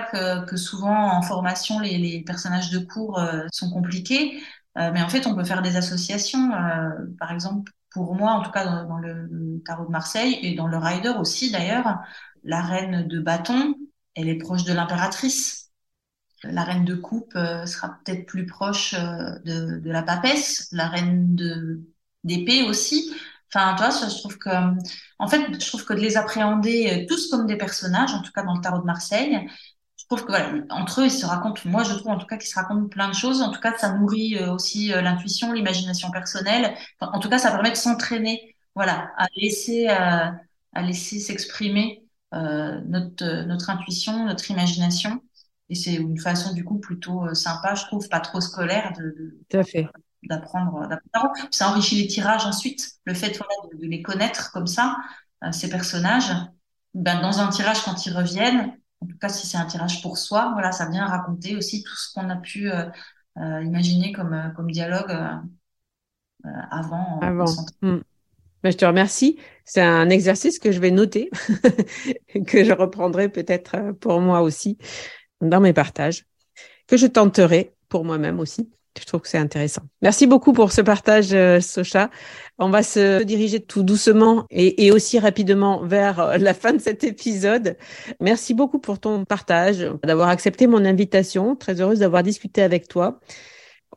que, 0.47 0.55
souvent 0.55 1.17
en 1.17 1.21
formation 1.21 1.79
les, 1.81 2.23
personnages 2.25 2.69
de 2.69 2.79
cours 2.79 3.19
euh, 3.19 3.45
sont 3.51 3.69
compliqués, 3.71 4.41
euh, 4.77 4.89
mais 4.93 5.01
en 5.01 5.09
fait 5.09 5.27
on 5.27 5.35
peut 5.35 5.43
faire 5.43 5.61
des 5.61 5.75
associations. 5.75 6.53
Euh, 6.53 6.91
par 7.19 7.29
exemple, 7.29 7.73
pour 7.91 8.15
moi, 8.15 8.31
en 8.31 8.41
tout 8.41 8.51
cas 8.51 8.85
dans, 8.85 8.99
le, 8.99 9.61
tarot 9.65 9.85
de 9.85 9.91
Marseille 9.91 10.39
et 10.41 10.55
dans 10.55 10.67
le 10.67 10.77
Rider 10.77 11.11
aussi 11.19 11.51
d'ailleurs, 11.51 11.99
la 12.45 12.61
reine 12.61 13.05
de 13.05 13.19
bâton, 13.19 13.75
elle 14.15 14.29
est 14.29 14.37
proche 14.37 14.63
de 14.63 14.71
l'impératrice. 14.71 15.71
La 16.43 16.63
reine 16.63 16.85
de 16.85 16.95
coupe 16.95 17.33
sera 17.33 17.97
peut-être 18.05 18.25
plus 18.25 18.45
proche 18.45 18.93
de, 18.93 19.81
la 19.83 20.03
papesse, 20.03 20.69
la 20.71 20.87
reine 20.87 21.35
d'épée 22.23 22.63
aussi. 22.63 23.13
Enfin, 23.53 23.75
toi, 23.75 23.89
je 23.91 24.17
trouve 24.17 24.37
que, 24.37 24.49
en 25.19 25.27
fait, 25.27 25.61
je 25.61 25.67
trouve 25.67 25.85
que 25.85 25.93
de 25.93 25.99
les 25.99 26.17
appréhender 26.17 27.03
euh, 27.03 27.05
tous 27.07 27.29
comme 27.29 27.45
des 27.45 27.55
personnages, 27.57 28.13
en 28.13 28.21
tout 28.21 28.31
cas 28.31 28.41
dans 28.41 28.55
le 28.55 28.61
tarot 28.61 28.79
de 28.79 28.85
Marseille, 28.85 29.47
je 29.95 30.05
trouve 30.05 30.25
que 30.25 30.31
voilà, 30.31 30.53
entre 30.69 31.01
eux, 31.01 31.05
ils 31.05 31.11
se 31.11 31.25
racontent, 31.25 31.61
moi, 31.65 31.83
je 31.83 31.93
trouve 31.93 32.11
en 32.11 32.17
tout 32.17 32.25
cas 32.25 32.37
qu'ils 32.37 32.49
se 32.49 32.55
racontent 32.55 32.87
plein 32.87 33.09
de 33.09 33.13
choses. 33.13 33.41
En 33.41 33.51
tout 33.51 33.59
cas, 33.59 33.77
ça 33.77 33.93
nourrit 33.93 34.37
euh, 34.37 34.51
aussi 34.53 34.91
euh, 34.91 35.01
l'intuition, 35.01 35.51
l'imagination 35.53 36.09
personnelle. 36.09 36.73
en 36.99 37.19
tout 37.19 37.29
cas, 37.29 37.37
ça 37.37 37.51
permet 37.51 37.69
de 37.69 37.75
s'entraîner, 37.75 38.55
voilà, 38.75 39.11
à 39.17 39.27
laisser, 39.37 39.87
à 39.87 40.81
laisser 40.81 41.19
s'exprimer 41.19 42.03
notre, 42.31 43.45
notre 43.45 43.69
intuition, 43.69 44.25
notre 44.25 44.49
imagination. 44.49 45.21
Et 45.69 45.75
c'est 45.75 45.93
une 45.93 46.19
façon, 46.19 46.53
du 46.53 46.63
coup, 46.63 46.79
plutôt 46.79 47.31
sympa, 47.35 47.75
je 47.75 47.85
trouve, 47.85 48.09
pas 48.09 48.19
trop 48.19 48.41
scolaire 48.41 48.93
de, 48.97 49.03
de, 49.03 49.39
Tout 49.49 49.57
à 49.57 49.63
fait 49.63 49.87
d'apprendre. 50.27 50.87
Ça 51.51 51.69
enrichit 51.69 52.01
les 52.01 52.07
tirages 52.07 52.45
ensuite. 52.45 52.93
Le 53.05 53.13
fait 53.13 53.29
de, 53.29 53.77
de, 53.77 53.87
les 53.87 54.01
connaître 54.01 54.51
comme 54.51 54.67
ça, 54.67 54.97
euh, 55.43 55.51
ces 55.51 55.69
personnages, 55.69 56.31
ben, 56.93 57.21
dans 57.21 57.39
un 57.39 57.49
tirage 57.49 57.83
quand 57.83 58.05
ils 58.05 58.15
reviennent, 58.15 58.77
en 59.01 59.07
tout 59.07 59.17
cas 59.17 59.29
si 59.29 59.47
c'est 59.47 59.57
un 59.57 59.65
tirage 59.65 60.01
pour 60.01 60.17
soi, 60.17 60.51
voilà, 60.53 60.71
ça 60.71 60.89
vient 60.89 61.05
raconter 61.05 61.55
aussi 61.55 61.83
tout 61.83 61.95
ce 61.95 62.13
qu'on 62.13 62.29
a 62.29 62.37
pu 62.37 62.71
euh, 62.71 62.85
euh, 63.37 63.63
imaginer 63.63 64.13
comme, 64.13 64.53
comme 64.55 64.71
dialogue 64.71 65.11
avant. 66.71 67.19
avant. 67.21 67.45
Hmm. 67.81 67.99
Ben, 68.63 68.71
je 68.71 68.77
te 68.77 68.85
remercie. 68.85 69.37
C'est 69.65 69.81
un 69.81 70.09
exercice 70.09 70.59
que 70.59 70.71
je 70.71 70.79
vais 70.79 70.91
noter, 70.91 71.29
que 72.47 72.63
je 72.63 72.71
reprendrai 72.71 73.27
peut-être 73.27 73.91
pour 73.99 74.21
moi 74.21 74.41
aussi 74.41 74.77
dans 75.41 75.59
mes 75.59 75.73
partages, 75.73 76.25
que 76.87 76.95
je 76.95 77.07
tenterai 77.07 77.75
pour 77.89 78.05
moi-même 78.05 78.39
aussi. 78.39 78.71
Je 78.99 79.05
trouve 79.05 79.21
que 79.21 79.27
c'est 79.27 79.39
intéressant. 79.39 79.81
Merci 80.01 80.27
beaucoup 80.27 80.53
pour 80.53 80.71
ce 80.71 80.81
partage, 80.81 81.33
euh, 81.33 81.59
Socha. 81.59 82.09
On 82.59 82.69
va 82.69 82.83
se 82.83 83.23
diriger 83.23 83.59
tout 83.59 83.81
doucement 83.81 84.45
et, 84.51 84.91
aussi 84.91 85.17
rapidement 85.17 85.83
vers 85.83 86.37
la 86.37 86.53
fin 86.53 86.73
de 86.73 86.79
cet 86.79 87.03
épisode. 87.03 87.75
Merci 88.19 88.53
beaucoup 88.53 88.77
pour 88.77 88.99
ton 88.99 89.25
partage, 89.25 89.89
d'avoir 90.03 90.29
accepté 90.29 90.67
mon 90.67 90.85
invitation. 90.85 91.55
Très 91.55 91.81
heureuse 91.81 91.99
d'avoir 91.99 92.21
discuté 92.21 92.61
avec 92.61 92.87
toi. 92.87 93.19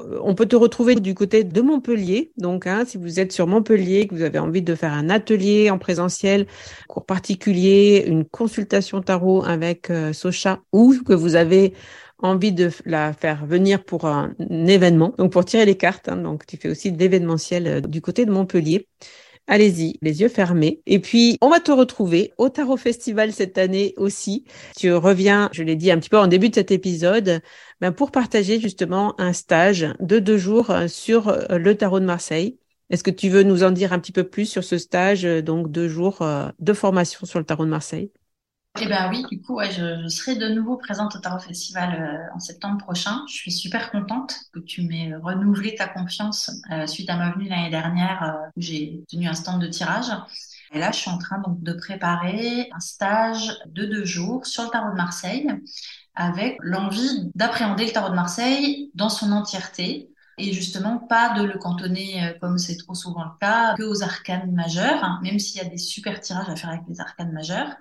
Euh, 0.01 0.19
on 0.23 0.35
peut 0.35 0.47
te 0.47 0.57
retrouver 0.57 0.95
du 0.95 1.15
côté 1.15 1.45
de 1.45 1.61
Montpellier. 1.61 2.33
Donc, 2.37 2.67
hein, 2.67 2.85
si 2.87 2.99
vous 2.99 3.21
êtes 3.21 3.33
sur 3.33 3.47
Montpellier, 3.47 4.07
que 4.07 4.15
vous 4.15 4.23
avez 4.23 4.39
envie 4.39 4.63
de 4.63 4.75
faire 4.75 4.93
un 4.93 5.11
atelier 5.11 5.71
en 5.71 5.79
présentiel, 5.79 6.47
cours 6.89 7.07
particulier, 7.07 8.05
une 8.07 8.25
consultation 8.25 9.01
tarot 9.01 9.45
avec 9.45 9.91
euh, 9.91 10.13
Socha, 10.13 10.61
ou 10.73 10.95
que 11.05 11.13
vous 11.13 11.37
avez 11.37 11.75
envie 12.19 12.53
de 12.53 12.71
la 12.85 13.13
faire 13.13 13.47
venir 13.47 13.85
pour 13.85 14.07
un, 14.07 14.35
événement, 14.39 15.15
donc 15.19 15.33
pour 15.33 15.45
tirer 15.45 15.65
les 15.65 15.77
cartes. 15.77 16.09
Hein, 16.09 16.17
donc 16.17 16.47
tu 16.47 16.57
fais 16.57 16.69
aussi 16.69 16.93
de 16.93 16.99
l'événementiel 16.99 17.67
euh, 17.67 17.81
du 17.81 18.01
côté 18.01 18.25
de 18.25 18.31
Montpellier. 18.31 18.89
Allez-y, 19.49 19.99
les 20.03 20.23
yeux 20.23 20.29
fermés. 20.29 20.83
Et 20.87 20.99
puis, 20.99 21.39
on 21.41 21.49
va 21.49 21.61
te 21.61 21.71
retrouver 21.71 22.33
au 22.37 22.49
Tarot 22.49 22.77
Festival 22.77 23.33
cette 23.33 23.59
année 23.59 23.95
aussi. 23.97 24.45
Tu 24.77 24.93
reviens, 24.93 25.49
je 25.53 25.63
l'ai 25.63 25.77
dit 25.77 25.93
un 25.93 25.99
petit 25.99 26.09
peu 26.09 26.19
en 26.19 26.27
début 26.27 26.49
de 26.49 26.55
cet 26.57 26.73
épisode, 26.73 27.41
ben 27.81 27.93
pour 27.93 28.11
partager 28.11 28.59
justement 28.59 29.15
un 29.21 29.33
stage 29.33 29.87
de 30.01 30.19
deux 30.19 30.37
jours 30.37 30.75
sur 30.89 31.33
le 31.49 31.75
Tarot 31.77 32.01
de 32.01 32.07
Marseille. 32.07 32.59
Est-ce 32.91 33.05
que 33.05 33.11
tu 33.13 33.29
veux 33.29 33.45
nous 33.45 33.63
en 33.63 33.71
dire 33.71 33.93
un 33.93 34.01
petit 34.01 34.13
peu 34.13 34.25
plus 34.25 34.47
sur 34.47 34.65
ce 34.65 34.79
stage, 34.79 35.23
donc 35.23 35.71
deux 35.71 35.89
jours 35.89 36.27
de 36.59 36.73
formation 36.73 37.25
sur 37.25 37.39
le 37.39 37.45
Tarot 37.45 37.67
de 37.67 37.71
Marseille? 37.71 38.11
Eh 38.81 38.87
bien 38.87 39.09
oui, 39.11 39.25
du 39.31 39.41
coup, 39.41 39.61
je, 39.63 40.09
serai 40.09 40.37
de 40.37 40.49
nouveau 40.49 40.77
présente 40.77 41.17
au 41.17 41.19
Tarot 41.19 41.39
Festival 41.39 41.95
euh, 41.95 42.35
en 42.35 42.41
septembre 42.41 42.79
prochain. 42.79 43.23
Je 43.29 43.35
suis 43.35 43.53
super 43.53 43.91
contente 43.91 44.37
que 44.53 44.59
tu 44.59 44.83
m'aies 44.83 45.15
renouvelé 45.15 45.75
ta 45.75 45.89
confiance 45.89 46.51
euh, 46.71 46.87
suite 46.87 47.09
à 47.09 47.17
ma 47.17 47.33
venue 47.33 47.49
l'année 47.49 47.71
dernière 47.71 48.23
euh, 48.23 48.49
où 48.57 48.61
j'ai 48.61 49.05
tenu 49.11 49.29
un 49.29 49.35
stand 49.35 49.61
de 49.61 49.67
tirage. 49.69 50.11
Et 50.73 50.79
là, 50.79 50.91
je 50.93 50.99
suis 50.99 51.11
en 51.11 51.19
train 51.19 51.39
donc 51.39 51.63
de 51.63 51.73
préparer 51.73 52.69
un 52.73 52.81
stage 52.81 53.57
de 53.67 53.85
deux 53.85 54.05
jours 54.05 54.47
sur 54.47 54.65
le 54.65 54.69
Tarot 54.71 54.91
de 54.91 54.97
Marseille 54.97 55.49
avec 56.15 56.57
l'envie 56.61 57.31
d'appréhender 57.35 57.87
le 57.87 57.93
Tarot 57.93 58.11
de 58.11 58.15
Marseille 58.15 58.91
dans 58.95 59.09
son 59.09 59.33
entièreté 59.33 60.11
et 60.39 60.53
justement 60.53 60.99
pas 60.99 61.39
de 61.39 61.45
le 61.45 61.59
cantonner 61.59 62.37
comme 62.43 62.59
c'est 62.59 62.77
trop 62.77 62.95
souvent 62.95 63.25
le 63.25 63.39
cas 63.41 63.75
que 63.75 63.85
aux 63.85 64.03
arcanes 64.03 64.53
majeures, 64.53 65.03
hein, 65.03 65.19
même 65.23 65.39
s'il 65.39 65.63
y 65.63 65.65
a 65.65 65.69
des 65.69 65.79
super 65.79 66.21
tirages 66.21 66.49
à 66.49 66.57
faire 66.57 66.71
avec 66.71 66.83
les 66.89 67.01
arcanes 67.01 67.33
majeures 67.33 67.75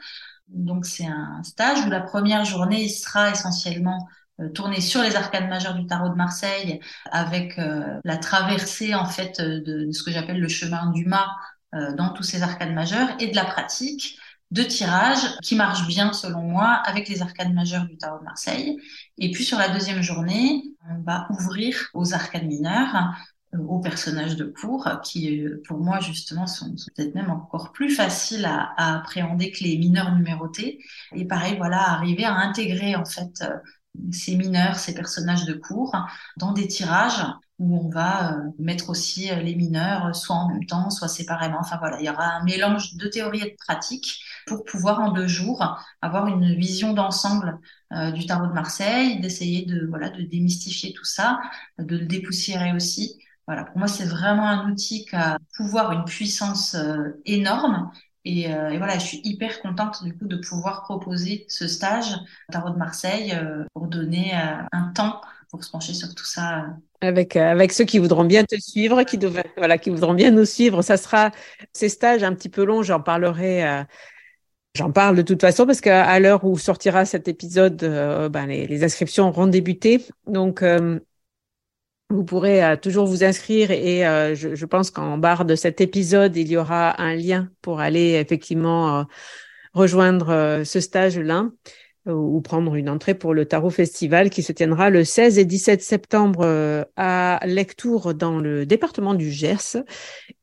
donc 0.47 0.85
c'est 0.85 1.05
un 1.05 1.43
stage 1.43 1.85
où 1.85 1.89
la 1.89 2.01
première 2.01 2.45
journée 2.45 2.87
sera 2.87 3.31
essentiellement 3.31 4.07
euh, 4.41 4.49
tournée 4.49 4.81
sur 4.81 5.01
les 5.01 5.15
arcades 5.15 5.47
majeures 5.47 5.75
du 5.75 5.85
tarot 5.87 6.09
de 6.09 6.15
Marseille 6.15 6.79
avec 7.11 7.57
euh, 7.57 7.99
la 8.03 8.17
traversée 8.17 8.93
en 8.93 9.05
fait 9.05 9.39
de, 9.41 9.91
ce 9.91 10.03
que 10.03 10.11
j'appelle 10.11 10.39
le 10.39 10.47
chemin 10.47 10.91
du 10.91 11.05
mât 11.05 11.35
euh, 11.73 11.93
dans 11.95 12.09
tous 12.09 12.23
ces 12.23 12.43
arcades 12.43 12.73
majeures 12.73 13.09
et 13.19 13.27
de 13.27 13.35
la 13.35 13.45
pratique 13.45 14.19
de 14.51 14.61
tirage 14.61 15.37
qui 15.41 15.55
marche 15.55 15.87
bien 15.87 16.13
selon 16.13 16.41
moi 16.41 16.81
avec 16.85 17.09
les 17.09 17.21
arcades 17.21 17.53
majeures 17.53 17.85
du 17.85 17.97
tarot 17.97 18.19
de 18.19 18.25
Marseille. 18.25 18.77
Et 19.17 19.31
puis 19.31 19.43
sur 19.43 19.57
la 19.57 19.69
deuxième 19.69 20.01
journée, 20.01 20.63
on 20.89 21.01
va 21.01 21.27
ouvrir 21.31 21.89
aux 21.93 22.13
arcades 22.13 22.45
mineures 22.45 23.15
aux 23.67 23.79
personnages 23.79 24.35
de 24.35 24.45
cours 24.45 24.89
qui, 25.03 25.41
euh, 25.41 25.61
pour 25.67 25.79
moi, 25.79 25.99
justement, 25.99 26.47
sont, 26.47 26.73
peut-être 26.95 27.15
même 27.15 27.31
encore 27.31 27.71
plus 27.71 27.89
faciles 27.89 28.45
à, 28.45 28.97
appréhender 28.97 29.51
que 29.51 29.63
les 29.63 29.77
mineurs 29.77 30.13
numérotés. 30.15 30.79
Et 31.13 31.25
pareil, 31.25 31.55
voilà, 31.57 31.89
arriver 31.89 32.25
à 32.25 32.35
intégrer, 32.35 32.95
en 32.95 33.05
fait, 33.05 33.41
euh, 33.41 33.57
ces 34.11 34.35
mineurs, 34.35 34.75
ces 34.77 34.93
personnages 34.93 35.45
de 35.45 35.53
cours 35.53 35.95
dans 36.37 36.51
des 36.51 36.67
tirages 36.67 37.25
où 37.59 37.77
on 37.77 37.89
va 37.89 38.33
euh, 38.33 38.41
mettre 38.59 38.89
aussi 38.89 39.29
les 39.33 39.55
mineurs 39.55 40.13
soit 40.13 40.35
en 40.35 40.49
même 40.49 40.65
temps, 40.65 40.89
soit 40.89 41.07
séparément. 41.07 41.59
Enfin 41.61 41.77
voilà, 41.77 42.01
il 42.01 42.05
y 42.05 42.09
aura 42.09 42.25
un 42.25 42.43
mélange 42.43 42.95
de 42.95 43.07
théorie 43.07 43.41
et 43.41 43.51
de 43.51 43.55
pratique 43.57 44.21
pour 44.47 44.65
pouvoir 44.65 44.99
en 44.99 45.11
deux 45.11 45.27
jours 45.27 45.79
avoir 46.01 46.27
une 46.27 46.53
vision 46.55 46.93
d'ensemble 46.93 47.57
du 48.13 48.25
tarot 48.25 48.47
de 48.47 48.51
Marseille, 48.51 49.21
d'essayer 49.21 49.65
de 49.65 49.85
voilà 49.87 50.09
de 50.09 50.23
démystifier 50.23 50.91
tout 50.91 51.05
ça, 51.05 51.39
de 51.79 51.97
le 51.97 52.05
dépoussiérer 52.05 52.73
aussi 52.73 53.17
voilà, 53.47 53.63
pour 53.63 53.77
moi, 53.77 53.87
c'est 53.87 54.05
vraiment 54.05 54.47
un 54.47 54.71
outil 54.71 55.05
qui 55.05 55.15
a 55.15 55.37
pouvoir 55.55 55.91
une 55.91 56.05
puissance 56.05 56.75
euh, 56.75 57.21
énorme. 57.25 57.91
Et, 58.23 58.51
euh, 58.51 58.69
et, 58.69 58.77
voilà, 58.79 58.97
je 58.97 59.05
suis 59.05 59.21
hyper 59.23 59.61
contente 59.61 60.03
du 60.03 60.17
coup 60.17 60.25
de 60.25 60.37
pouvoir 60.37 60.81
proposer 60.81 61.45
ce 61.47 61.67
stage 61.67 62.15
Tarot 62.51 62.71
de 62.71 62.77
Marseille 62.77 63.33
euh, 63.35 63.63
pour 63.73 63.87
donner 63.87 64.33
un 64.33 64.91
temps 64.95 65.21
pour 65.51 65.63
se 65.63 65.69
pencher 65.69 65.93
sur 65.93 66.13
tout 66.15 66.25
ça. 66.25 66.65
Avec, 67.01 67.35
avec 67.35 67.71
ceux 67.71 67.83
qui 67.83 67.99
voudront 67.99 68.25
bien 68.25 68.43
te 68.43 68.59
suivre, 68.59 69.03
qui, 69.03 69.19
voilà, 69.57 69.77
qui 69.77 69.91
voudront 69.91 70.15
bien 70.15 70.31
nous 70.31 70.45
suivre. 70.45 70.81
Ça 70.81 70.97
sera 70.97 71.29
ces 71.71 71.87
stages 71.87 72.23
un 72.23 72.33
petit 72.33 72.49
peu 72.49 72.65
longs, 72.65 72.81
j'en 72.81 72.99
parlerai. 72.99 73.85
J'en 74.73 74.91
parle 74.91 75.15
de 75.15 75.21
toute 75.21 75.39
façon 75.39 75.67
parce 75.67 75.79
qu'à 75.79 76.19
l'heure 76.19 76.43
où 76.45 76.57
sortira 76.57 77.05
cet 77.05 77.27
épisode, 77.27 77.77
ben 78.31 78.47
les, 78.47 78.65
les, 78.65 78.83
inscriptions 78.83 79.27
auront 79.27 79.45
débuté. 79.45 80.03
Donc, 80.25 80.63
vous 82.09 82.23
pourrez 82.23 82.63
euh, 82.63 82.75
toujours 82.75 83.07
vous 83.07 83.23
inscrire 83.23 83.71
et 83.71 84.05
euh, 84.05 84.35
je, 84.35 84.65
pense 84.65 84.91
qu'en 84.91 85.17
barre 85.17 85.45
de 85.45 85.55
cet 85.55 85.81
épisode, 85.81 86.35
il 86.35 86.47
y 86.47 86.57
aura 86.57 87.01
un 87.01 87.15
lien 87.15 87.49
pour 87.61 87.79
aller 87.79 88.13
effectivement 88.13 88.99
euh, 88.99 89.03
rejoindre 89.73 90.61
ce 90.63 90.79
stage-là 90.79 91.49
ou 92.07 92.39
prendre 92.39 92.75
une 92.75 92.87
entrée 92.87 93.15
pour 93.15 93.33
le 93.33 93.45
Tarot 93.45 93.71
Festival 93.71 94.29
qui 94.29 94.43
se 94.43 94.51
tiendra 94.51 94.91
le 94.91 95.03
16 95.03 95.39
et 95.39 95.45
17 95.45 95.81
septembre 95.81 96.85
à 96.95 97.39
Lectour 97.45 98.13
dans 98.13 98.39
le 98.39 98.67
département 98.67 99.15
du 99.15 99.31
Gers. 99.31 99.83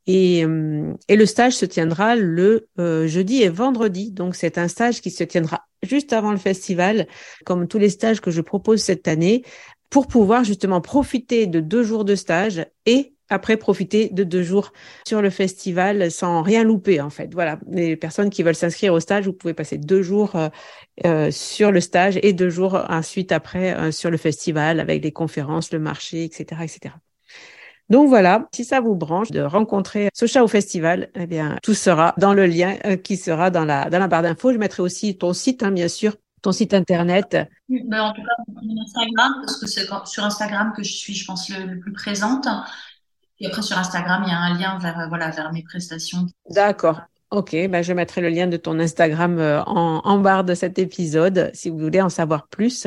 Et, 0.09 0.41
et 0.41 1.17
le 1.17 1.27
stage 1.27 1.53
se 1.53 1.65
tiendra 1.65 2.17
le 2.17 2.67
jeudi 2.77 3.43
et 3.43 3.49
vendredi. 3.49 4.11
Donc 4.11 4.35
c'est 4.35 4.59
un 4.59 4.67
stage 4.67 5.01
qui 5.01 5.13
se 5.13 5.23
tiendra 5.23 5.65
juste 5.83 6.13
avant 6.13 6.31
le 6.31 6.39
festival, 6.39 7.07
comme 7.45 7.69
tous 7.69 7.79
les 7.79 7.91
stages 7.91 8.21
que 8.21 8.31
je 8.31 8.41
propose 8.41 8.83
cette 8.83 9.09
année, 9.09 9.43
pour 9.93 10.07
pouvoir 10.07 10.43
justement 10.43 10.81
profiter 10.81 11.47
de 11.47 11.61
deux 11.61 11.83
jours 11.83 12.07
de 12.07 12.15
stage 12.15 12.65
et 12.87 13.13
après 13.29 13.59
profiter 13.59 14.09
de 14.09 14.25
deux 14.25 14.43
jours 14.43 14.73
sur 15.07 15.21
le 15.21 15.29
festival 15.29 16.11
sans 16.11 16.41
rien 16.41 16.65
louper 16.65 17.03
en 17.03 17.11
fait. 17.11 17.33
Voilà, 17.35 17.59
les 17.71 17.95
personnes 17.97 18.31
qui 18.31 18.43
veulent 18.43 18.55
s'inscrire 18.55 18.95
au 18.95 19.01
stage, 19.01 19.27
vous 19.27 19.35
pouvez 19.35 19.53
passer 19.53 19.77
deux 19.77 20.03
jours 20.03 20.35
euh, 20.35 20.49
euh 21.05 21.31
sur 21.31 21.71
le 21.71 21.81
stage 21.81 22.19
et 22.23 22.33
deux 22.33 22.49
jours 22.49 22.83
ensuite 22.89 23.33
après 23.33 23.77
euh, 23.77 23.93
sur 23.93 24.11
le 24.11 24.17
festival 24.17 24.81
avec 24.81 25.05
les 25.05 25.13
conférences, 25.13 25.73
le 25.73 25.79
marché, 25.79 26.25
etc., 26.25 26.63
etc. 26.63 26.95
Donc 27.91 28.09
voilà, 28.09 28.49
si 28.55 28.65
ça 28.65 28.81
vous 28.81 28.95
branche 28.95 29.31
de 29.31 29.43
rencontrer 29.43 30.09
Socha 30.15 30.43
au 30.43 30.49
festival, 30.49 31.11
eh 31.15 31.27
bien 31.27 31.59
tout 31.63 31.75
sera 31.75 32.15
dans 32.17 32.33
le 32.33 32.47
lien 32.47 32.79
euh, 32.87 32.97
qui 32.97 33.19
sera 33.19 33.51
dans 33.51 33.67
la 33.67 33.91
dans 33.91 33.99
la 33.99 34.09
barre 34.09 34.23
d'infos. 34.23 34.55
Je 34.55 34.59
mettrai 34.59 34.83
aussi 34.83 35.19
ton 35.19 35.35
site, 35.35 35.63
hein, 35.63 35.71
bien 35.71 35.89
sûr, 35.89 36.17
ton 36.43 36.53
site 36.53 36.75
internet 36.75 37.37
ben, 37.69 38.01
En 38.03 38.13
tout 38.13 38.21
cas, 38.21 38.61
Instagram, 38.83 39.33
parce 39.45 39.59
que 39.59 39.67
c'est 39.67 39.87
sur 40.05 40.25
Instagram 40.25 40.73
que 40.77 40.83
je 40.83 40.93
suis, 40.93 41.15
je 41.15 41.25
pense, 41.25 41.49
le, 41.49 41.79
plus 41.79 41.93
présente. 41.93 42.47
Et 43.39 43.47
après, 43.47 43.63
sur 43.63 43.79
Instagram, 43.79 44.23
il 44.27 44.31
y 44.31 44.35
a 44.35 44.39
un 44.39 44.59
lien 44.59 44.79
vers, 44.79 45.09
voilà, 45.09 45.31
vers 45.31 45.53
mes 45.53 45.63
prestations. 45.63 46.27
D'accord. 46.51 47.01
Ok, 47.31 47.53
ben 47.53 47.83
je 47.83 47.95
mettrai 47.95 48.21
le 48.21 48.29
lien 48.29 48.47
de 48.47 48.59
ton 48.59 48.79
Instagram 48.79 49.39
euh, 49.39 49.63
en, 49.65 50.03
en 50.05 50.19
barre 50.19 50.45
de 50.45 50.55
cet 50.55 50.79
épisode 50.79 51.51
si 51.55 51.71
vous 51.71 51.79
voulez 51.79 52.03
en 52.03 52.11
savoir 52.11 52.47
plus 52.49 52.87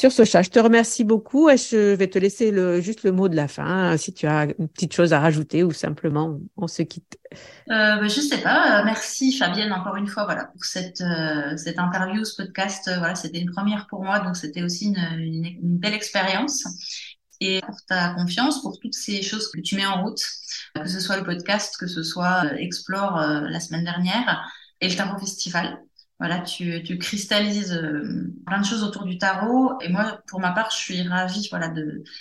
sur 0.00 0.10
ce 0.10 0.24
chat. 0.24 0.42
Je 0.42 0.50
te 0.50 0.58
remercie 0.58 1.04
beaucoup 1.04 1.50
et 1.50 1.58
je 1.58 1.94
vais 1.94 2.08
te 2.08 2.18
laisser 2.18 2.52
juste 2.80 3.02
le 3.02 3.12
mot 3.12 3.28
de 3.28 3.36
la 3.36 3.48
fin, 3.48 3.96
si 3.98 4.14
tu 4.14 4.26
as 4.26 4.46
une 4.58 4.68
petite 4.68 4.94
chose 4.94 5.12
à 5.12 5.20
rajouter 5.20 5.62
ou 5.62 5.72
simplement 5.72 6.40
on 6.56 6.66
se 6.66 6.82
quitte. 6.82 7.18
Euh, 7.70 7.96
ben, 7.96 8.08
je 8.08 8.20
sais 8.20 8.38
pas. 8.38 8.82
Merci 8.84 9.36
Fabienne 9.36 9.72
encore 9.72 9.96
une 9.96 10.08
fois 10.08 10.24
voilà 10.24 10.46
pour 10.46 10.64
cette 10.64 11.02
euh, 11.02 11.56
cette 11.56 11.78
interview, 11.78 12.24
ce 12.24 12.42
podcast. 12.42 12.90
voilà, 12.98 13.14
c'était 13.14 13.40
une 13.40 13.52
première 13.52 13.86
pour 13.88 14.02
moi, 14.02 14.20
donc 14.20 14.36
c'était 14.36 14.62
aussi 14.62 14.86
une, 14.86 15.58
belle 15.60 15.94
expérience 15.94 16.64
et 17.40 17.60
pour 17.66 17.76
ta 17.86 18.14
confiance, 18.14 18.62
pour 18.62 18.78
toutes 18.78 18.94
ces 18.94 19.22
choses 19.22 19.50
que 19.50 19.60
tu 19.60 19.76
mets 19.76 19.86
en 19.86 20.02
route, 20.02 20.22
que 20.74 20.88
ce 20.88 21.00
soit 21.00 21.16
le 21.16 21.24
podcast, 21.24 21.76
que 21.78 21.86
ce 21.86 22.02
soit 22.02 22.44
euh, 22.44 22.56
Explore 22.56 23.18
euh, 23.18 23.40
la 23.48 23.60
semaine 23.60 23.84
dernière 23.84 24.46
et 24.80 24.88
le 24.88 24.94
Tarot 24.94 25.18
Festival. 25.18 25.78
Voilà, 26.20 26.40
tu, 26.40 26.82
tu 26.82 26.98
cristallises 26.98 27.72
euh, 27.72 28.30
plein 28.46 28.60
de 28.60 28.66
choses 28.66 28.82
autour 28.84 29.06
du 29.06 29.16
tarot. 29.16 29.72
Et 29.80 29.88
moi, 29.88 30.20
pour 30.26 30.38
ma 30.38 30.52
part, 30.52 30.70
je 30.70 30.76
suis 30.76 31.02
ravie 31.02 31.48
voilà, 31.50 31.72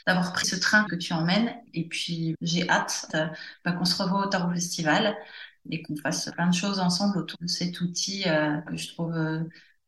d'avoir 0.07 0.31
pris 0.31 0.45
ce 0.47 0.55
train 0.55 0.85
que 0.85 0.95
tu 0.95 1.11
emmènes. 1.11 1.53
Et 1.73 1.85
puis, 1.85 2.33
j'ai 2.41 2.67
hâte 2.69 3.07
euh, 3.13 3.27
bah, 3.65 3.73
qu'on 3.73 3.83
se 3.83 4.01
revoie 4.01 4.25
au 4.25 4.29
Tarot 4.29 4.53
Festival 4.53 5.17
et 5.69 5.81
qu'on 5.81 5.97
fasse 5.97 6.31
plein 6.31 6.47
de 6.47 6.55
choses 6.55 6.79
ensemble 6.79 7.17
autour 7.17 7.37
de 7.41 7.47
cet 7.47 7.81
outil 7.81 8.23
euh, 8.25 8.61
que 8.61 8.77
je 8.77 8.87
trouve 8.87 9.13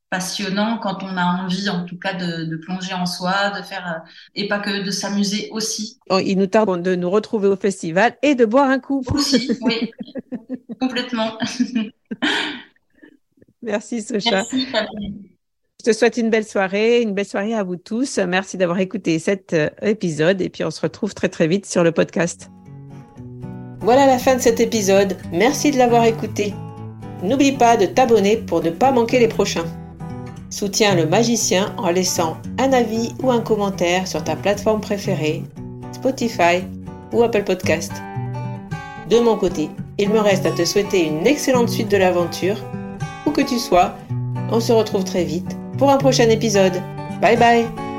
passionnant 0.10 0.78
quand 0.78 1.04
on 1.04 1.15
a 1.15 1.24
envie, 1.24 1.69
en 1.69 1.86
tout 1.86 1.97
cas, 1.97 2.13
de, 2.13 2.43
de 2.43 2.58
plonger 2.58 2.93
en 2.93 3.06
soi, 3.06 3.52
de 3.58 3.63
faire, 3.63 4.04
et 4.36 4.50
pas 4.50 4.60
que 4.60 4.84
de 4.84 4.91
s'amuser 4.91 5.47
aussi. 5.52 6.00
Oh, 6.10 6.19
il 6.19 6.36
nous 6.38 6.47
tarde 6.47 6.84
de 6.84 6.95
nous 6.95 7.10
retrouver 7.10 7.47
au 7.47 7.56
festival 7.56 8.17
et 8.21 8.36
de 8.36 8.43
boire 8.43 8.69
un 8.69 8.80
coup. 8.80 9.02
Aussi, 9.13 9.58
oui, 9.62 9.89
complètement. 10.82 11.38
Merci, 13.62 14.02
Socha. 14.02 14.43
Je 15.82 15.91
te 15.91 15.97
souhaite 15.97 16.17
une 16.17 16.30
belle 16.30 16.45
soirée, 16.45 17.02
une 17.02 17.13
belle 17.13 17.26
soirée 17.26 17.56
à 17.56 17.63
vous 17.63 17.76
tous. 17.76 18.19
Merci 18.19 18.56
d'avoir 18.58 18.80
écouté 18.80 19.17
cet 19.17 19.54
euh, 19.54 19.69
épisode 19.82 20.40
et 20.40 20.50
puis 20.50 20.63
on 20.63 20.69
se 20.69 20.79
retrouve 20.79 21.15
très 21.15 21.27
très 21.27 21.48
vite 21.48 21.65
sur 21.65 21.83
le 21.83 21.92
podcast. 21.92 22.52
Voilà 23.79 24.06
la 24.06 24.19
fin 24.19 24.36
de 24.36 24.42
cet 24.42 24.60
épisode. 24.60 25.17
Merci 25.33 25.71
de 25.71 25.79
l'avoir 25.79 26.06
écouté. 26.06 26.54
N'oublie 27.23 27.54
pas 27.54 27.77
de 27.77 27.88
t'abonner 27.88 28.38
pour 28.38 28.62
ne 28.62 28.69
pas 28.69 28.92
manquer 28.92 29.17
les 29.17 29.27
prochains. 29.27 29.65
Soutiens 30.52 30.94
le 30.94 31.08
magicien 31.08 31.73
en 31.77 31.90
laissant 31.90 32.38
un 32.60 32.73
avis 32.73 33.15
ou 33.23 33.31
un 33.31 33.42
commentaire 33.42 34.08
sur 34.08 34.23
ta 34.23 34.36
plateforme 34.36 34.81
préférée, 34.81 35.42
Spotify 35.94 36.63
ou 37.12 37.23
Apple 37.23 37.44
Podcast. 37.44 37.92
De 39.10 39.19
mon 39.19 39.36
côté, 39.36 39.69
il 39.98 40.10
me 40.10 40.19
reste 40.19 40.46
à 40.46 40.52
te 40.52 40.63
souhaiter 40.63 41.08
une 41.08 41.25
excellente 41.25 41.69
suite 41.69 41.90
de 41.90 41.98
l'aventure 41.98 42.58
où 43.26 43.32
que 43.32 43.42
tu 43.42 43.60
sois. 43.60 43.94
On 44.52 44.60
se 44.60 44.74
retrouve 44.74 45.04
très 45.04 45.24
vite 45.24 45.58
pour 45.78 45.90
un 45.90 45.98
prochain 45.98 46.30
épisode. 46.30 46.82
Bye 47.22 47.38
bye 47.38 47.90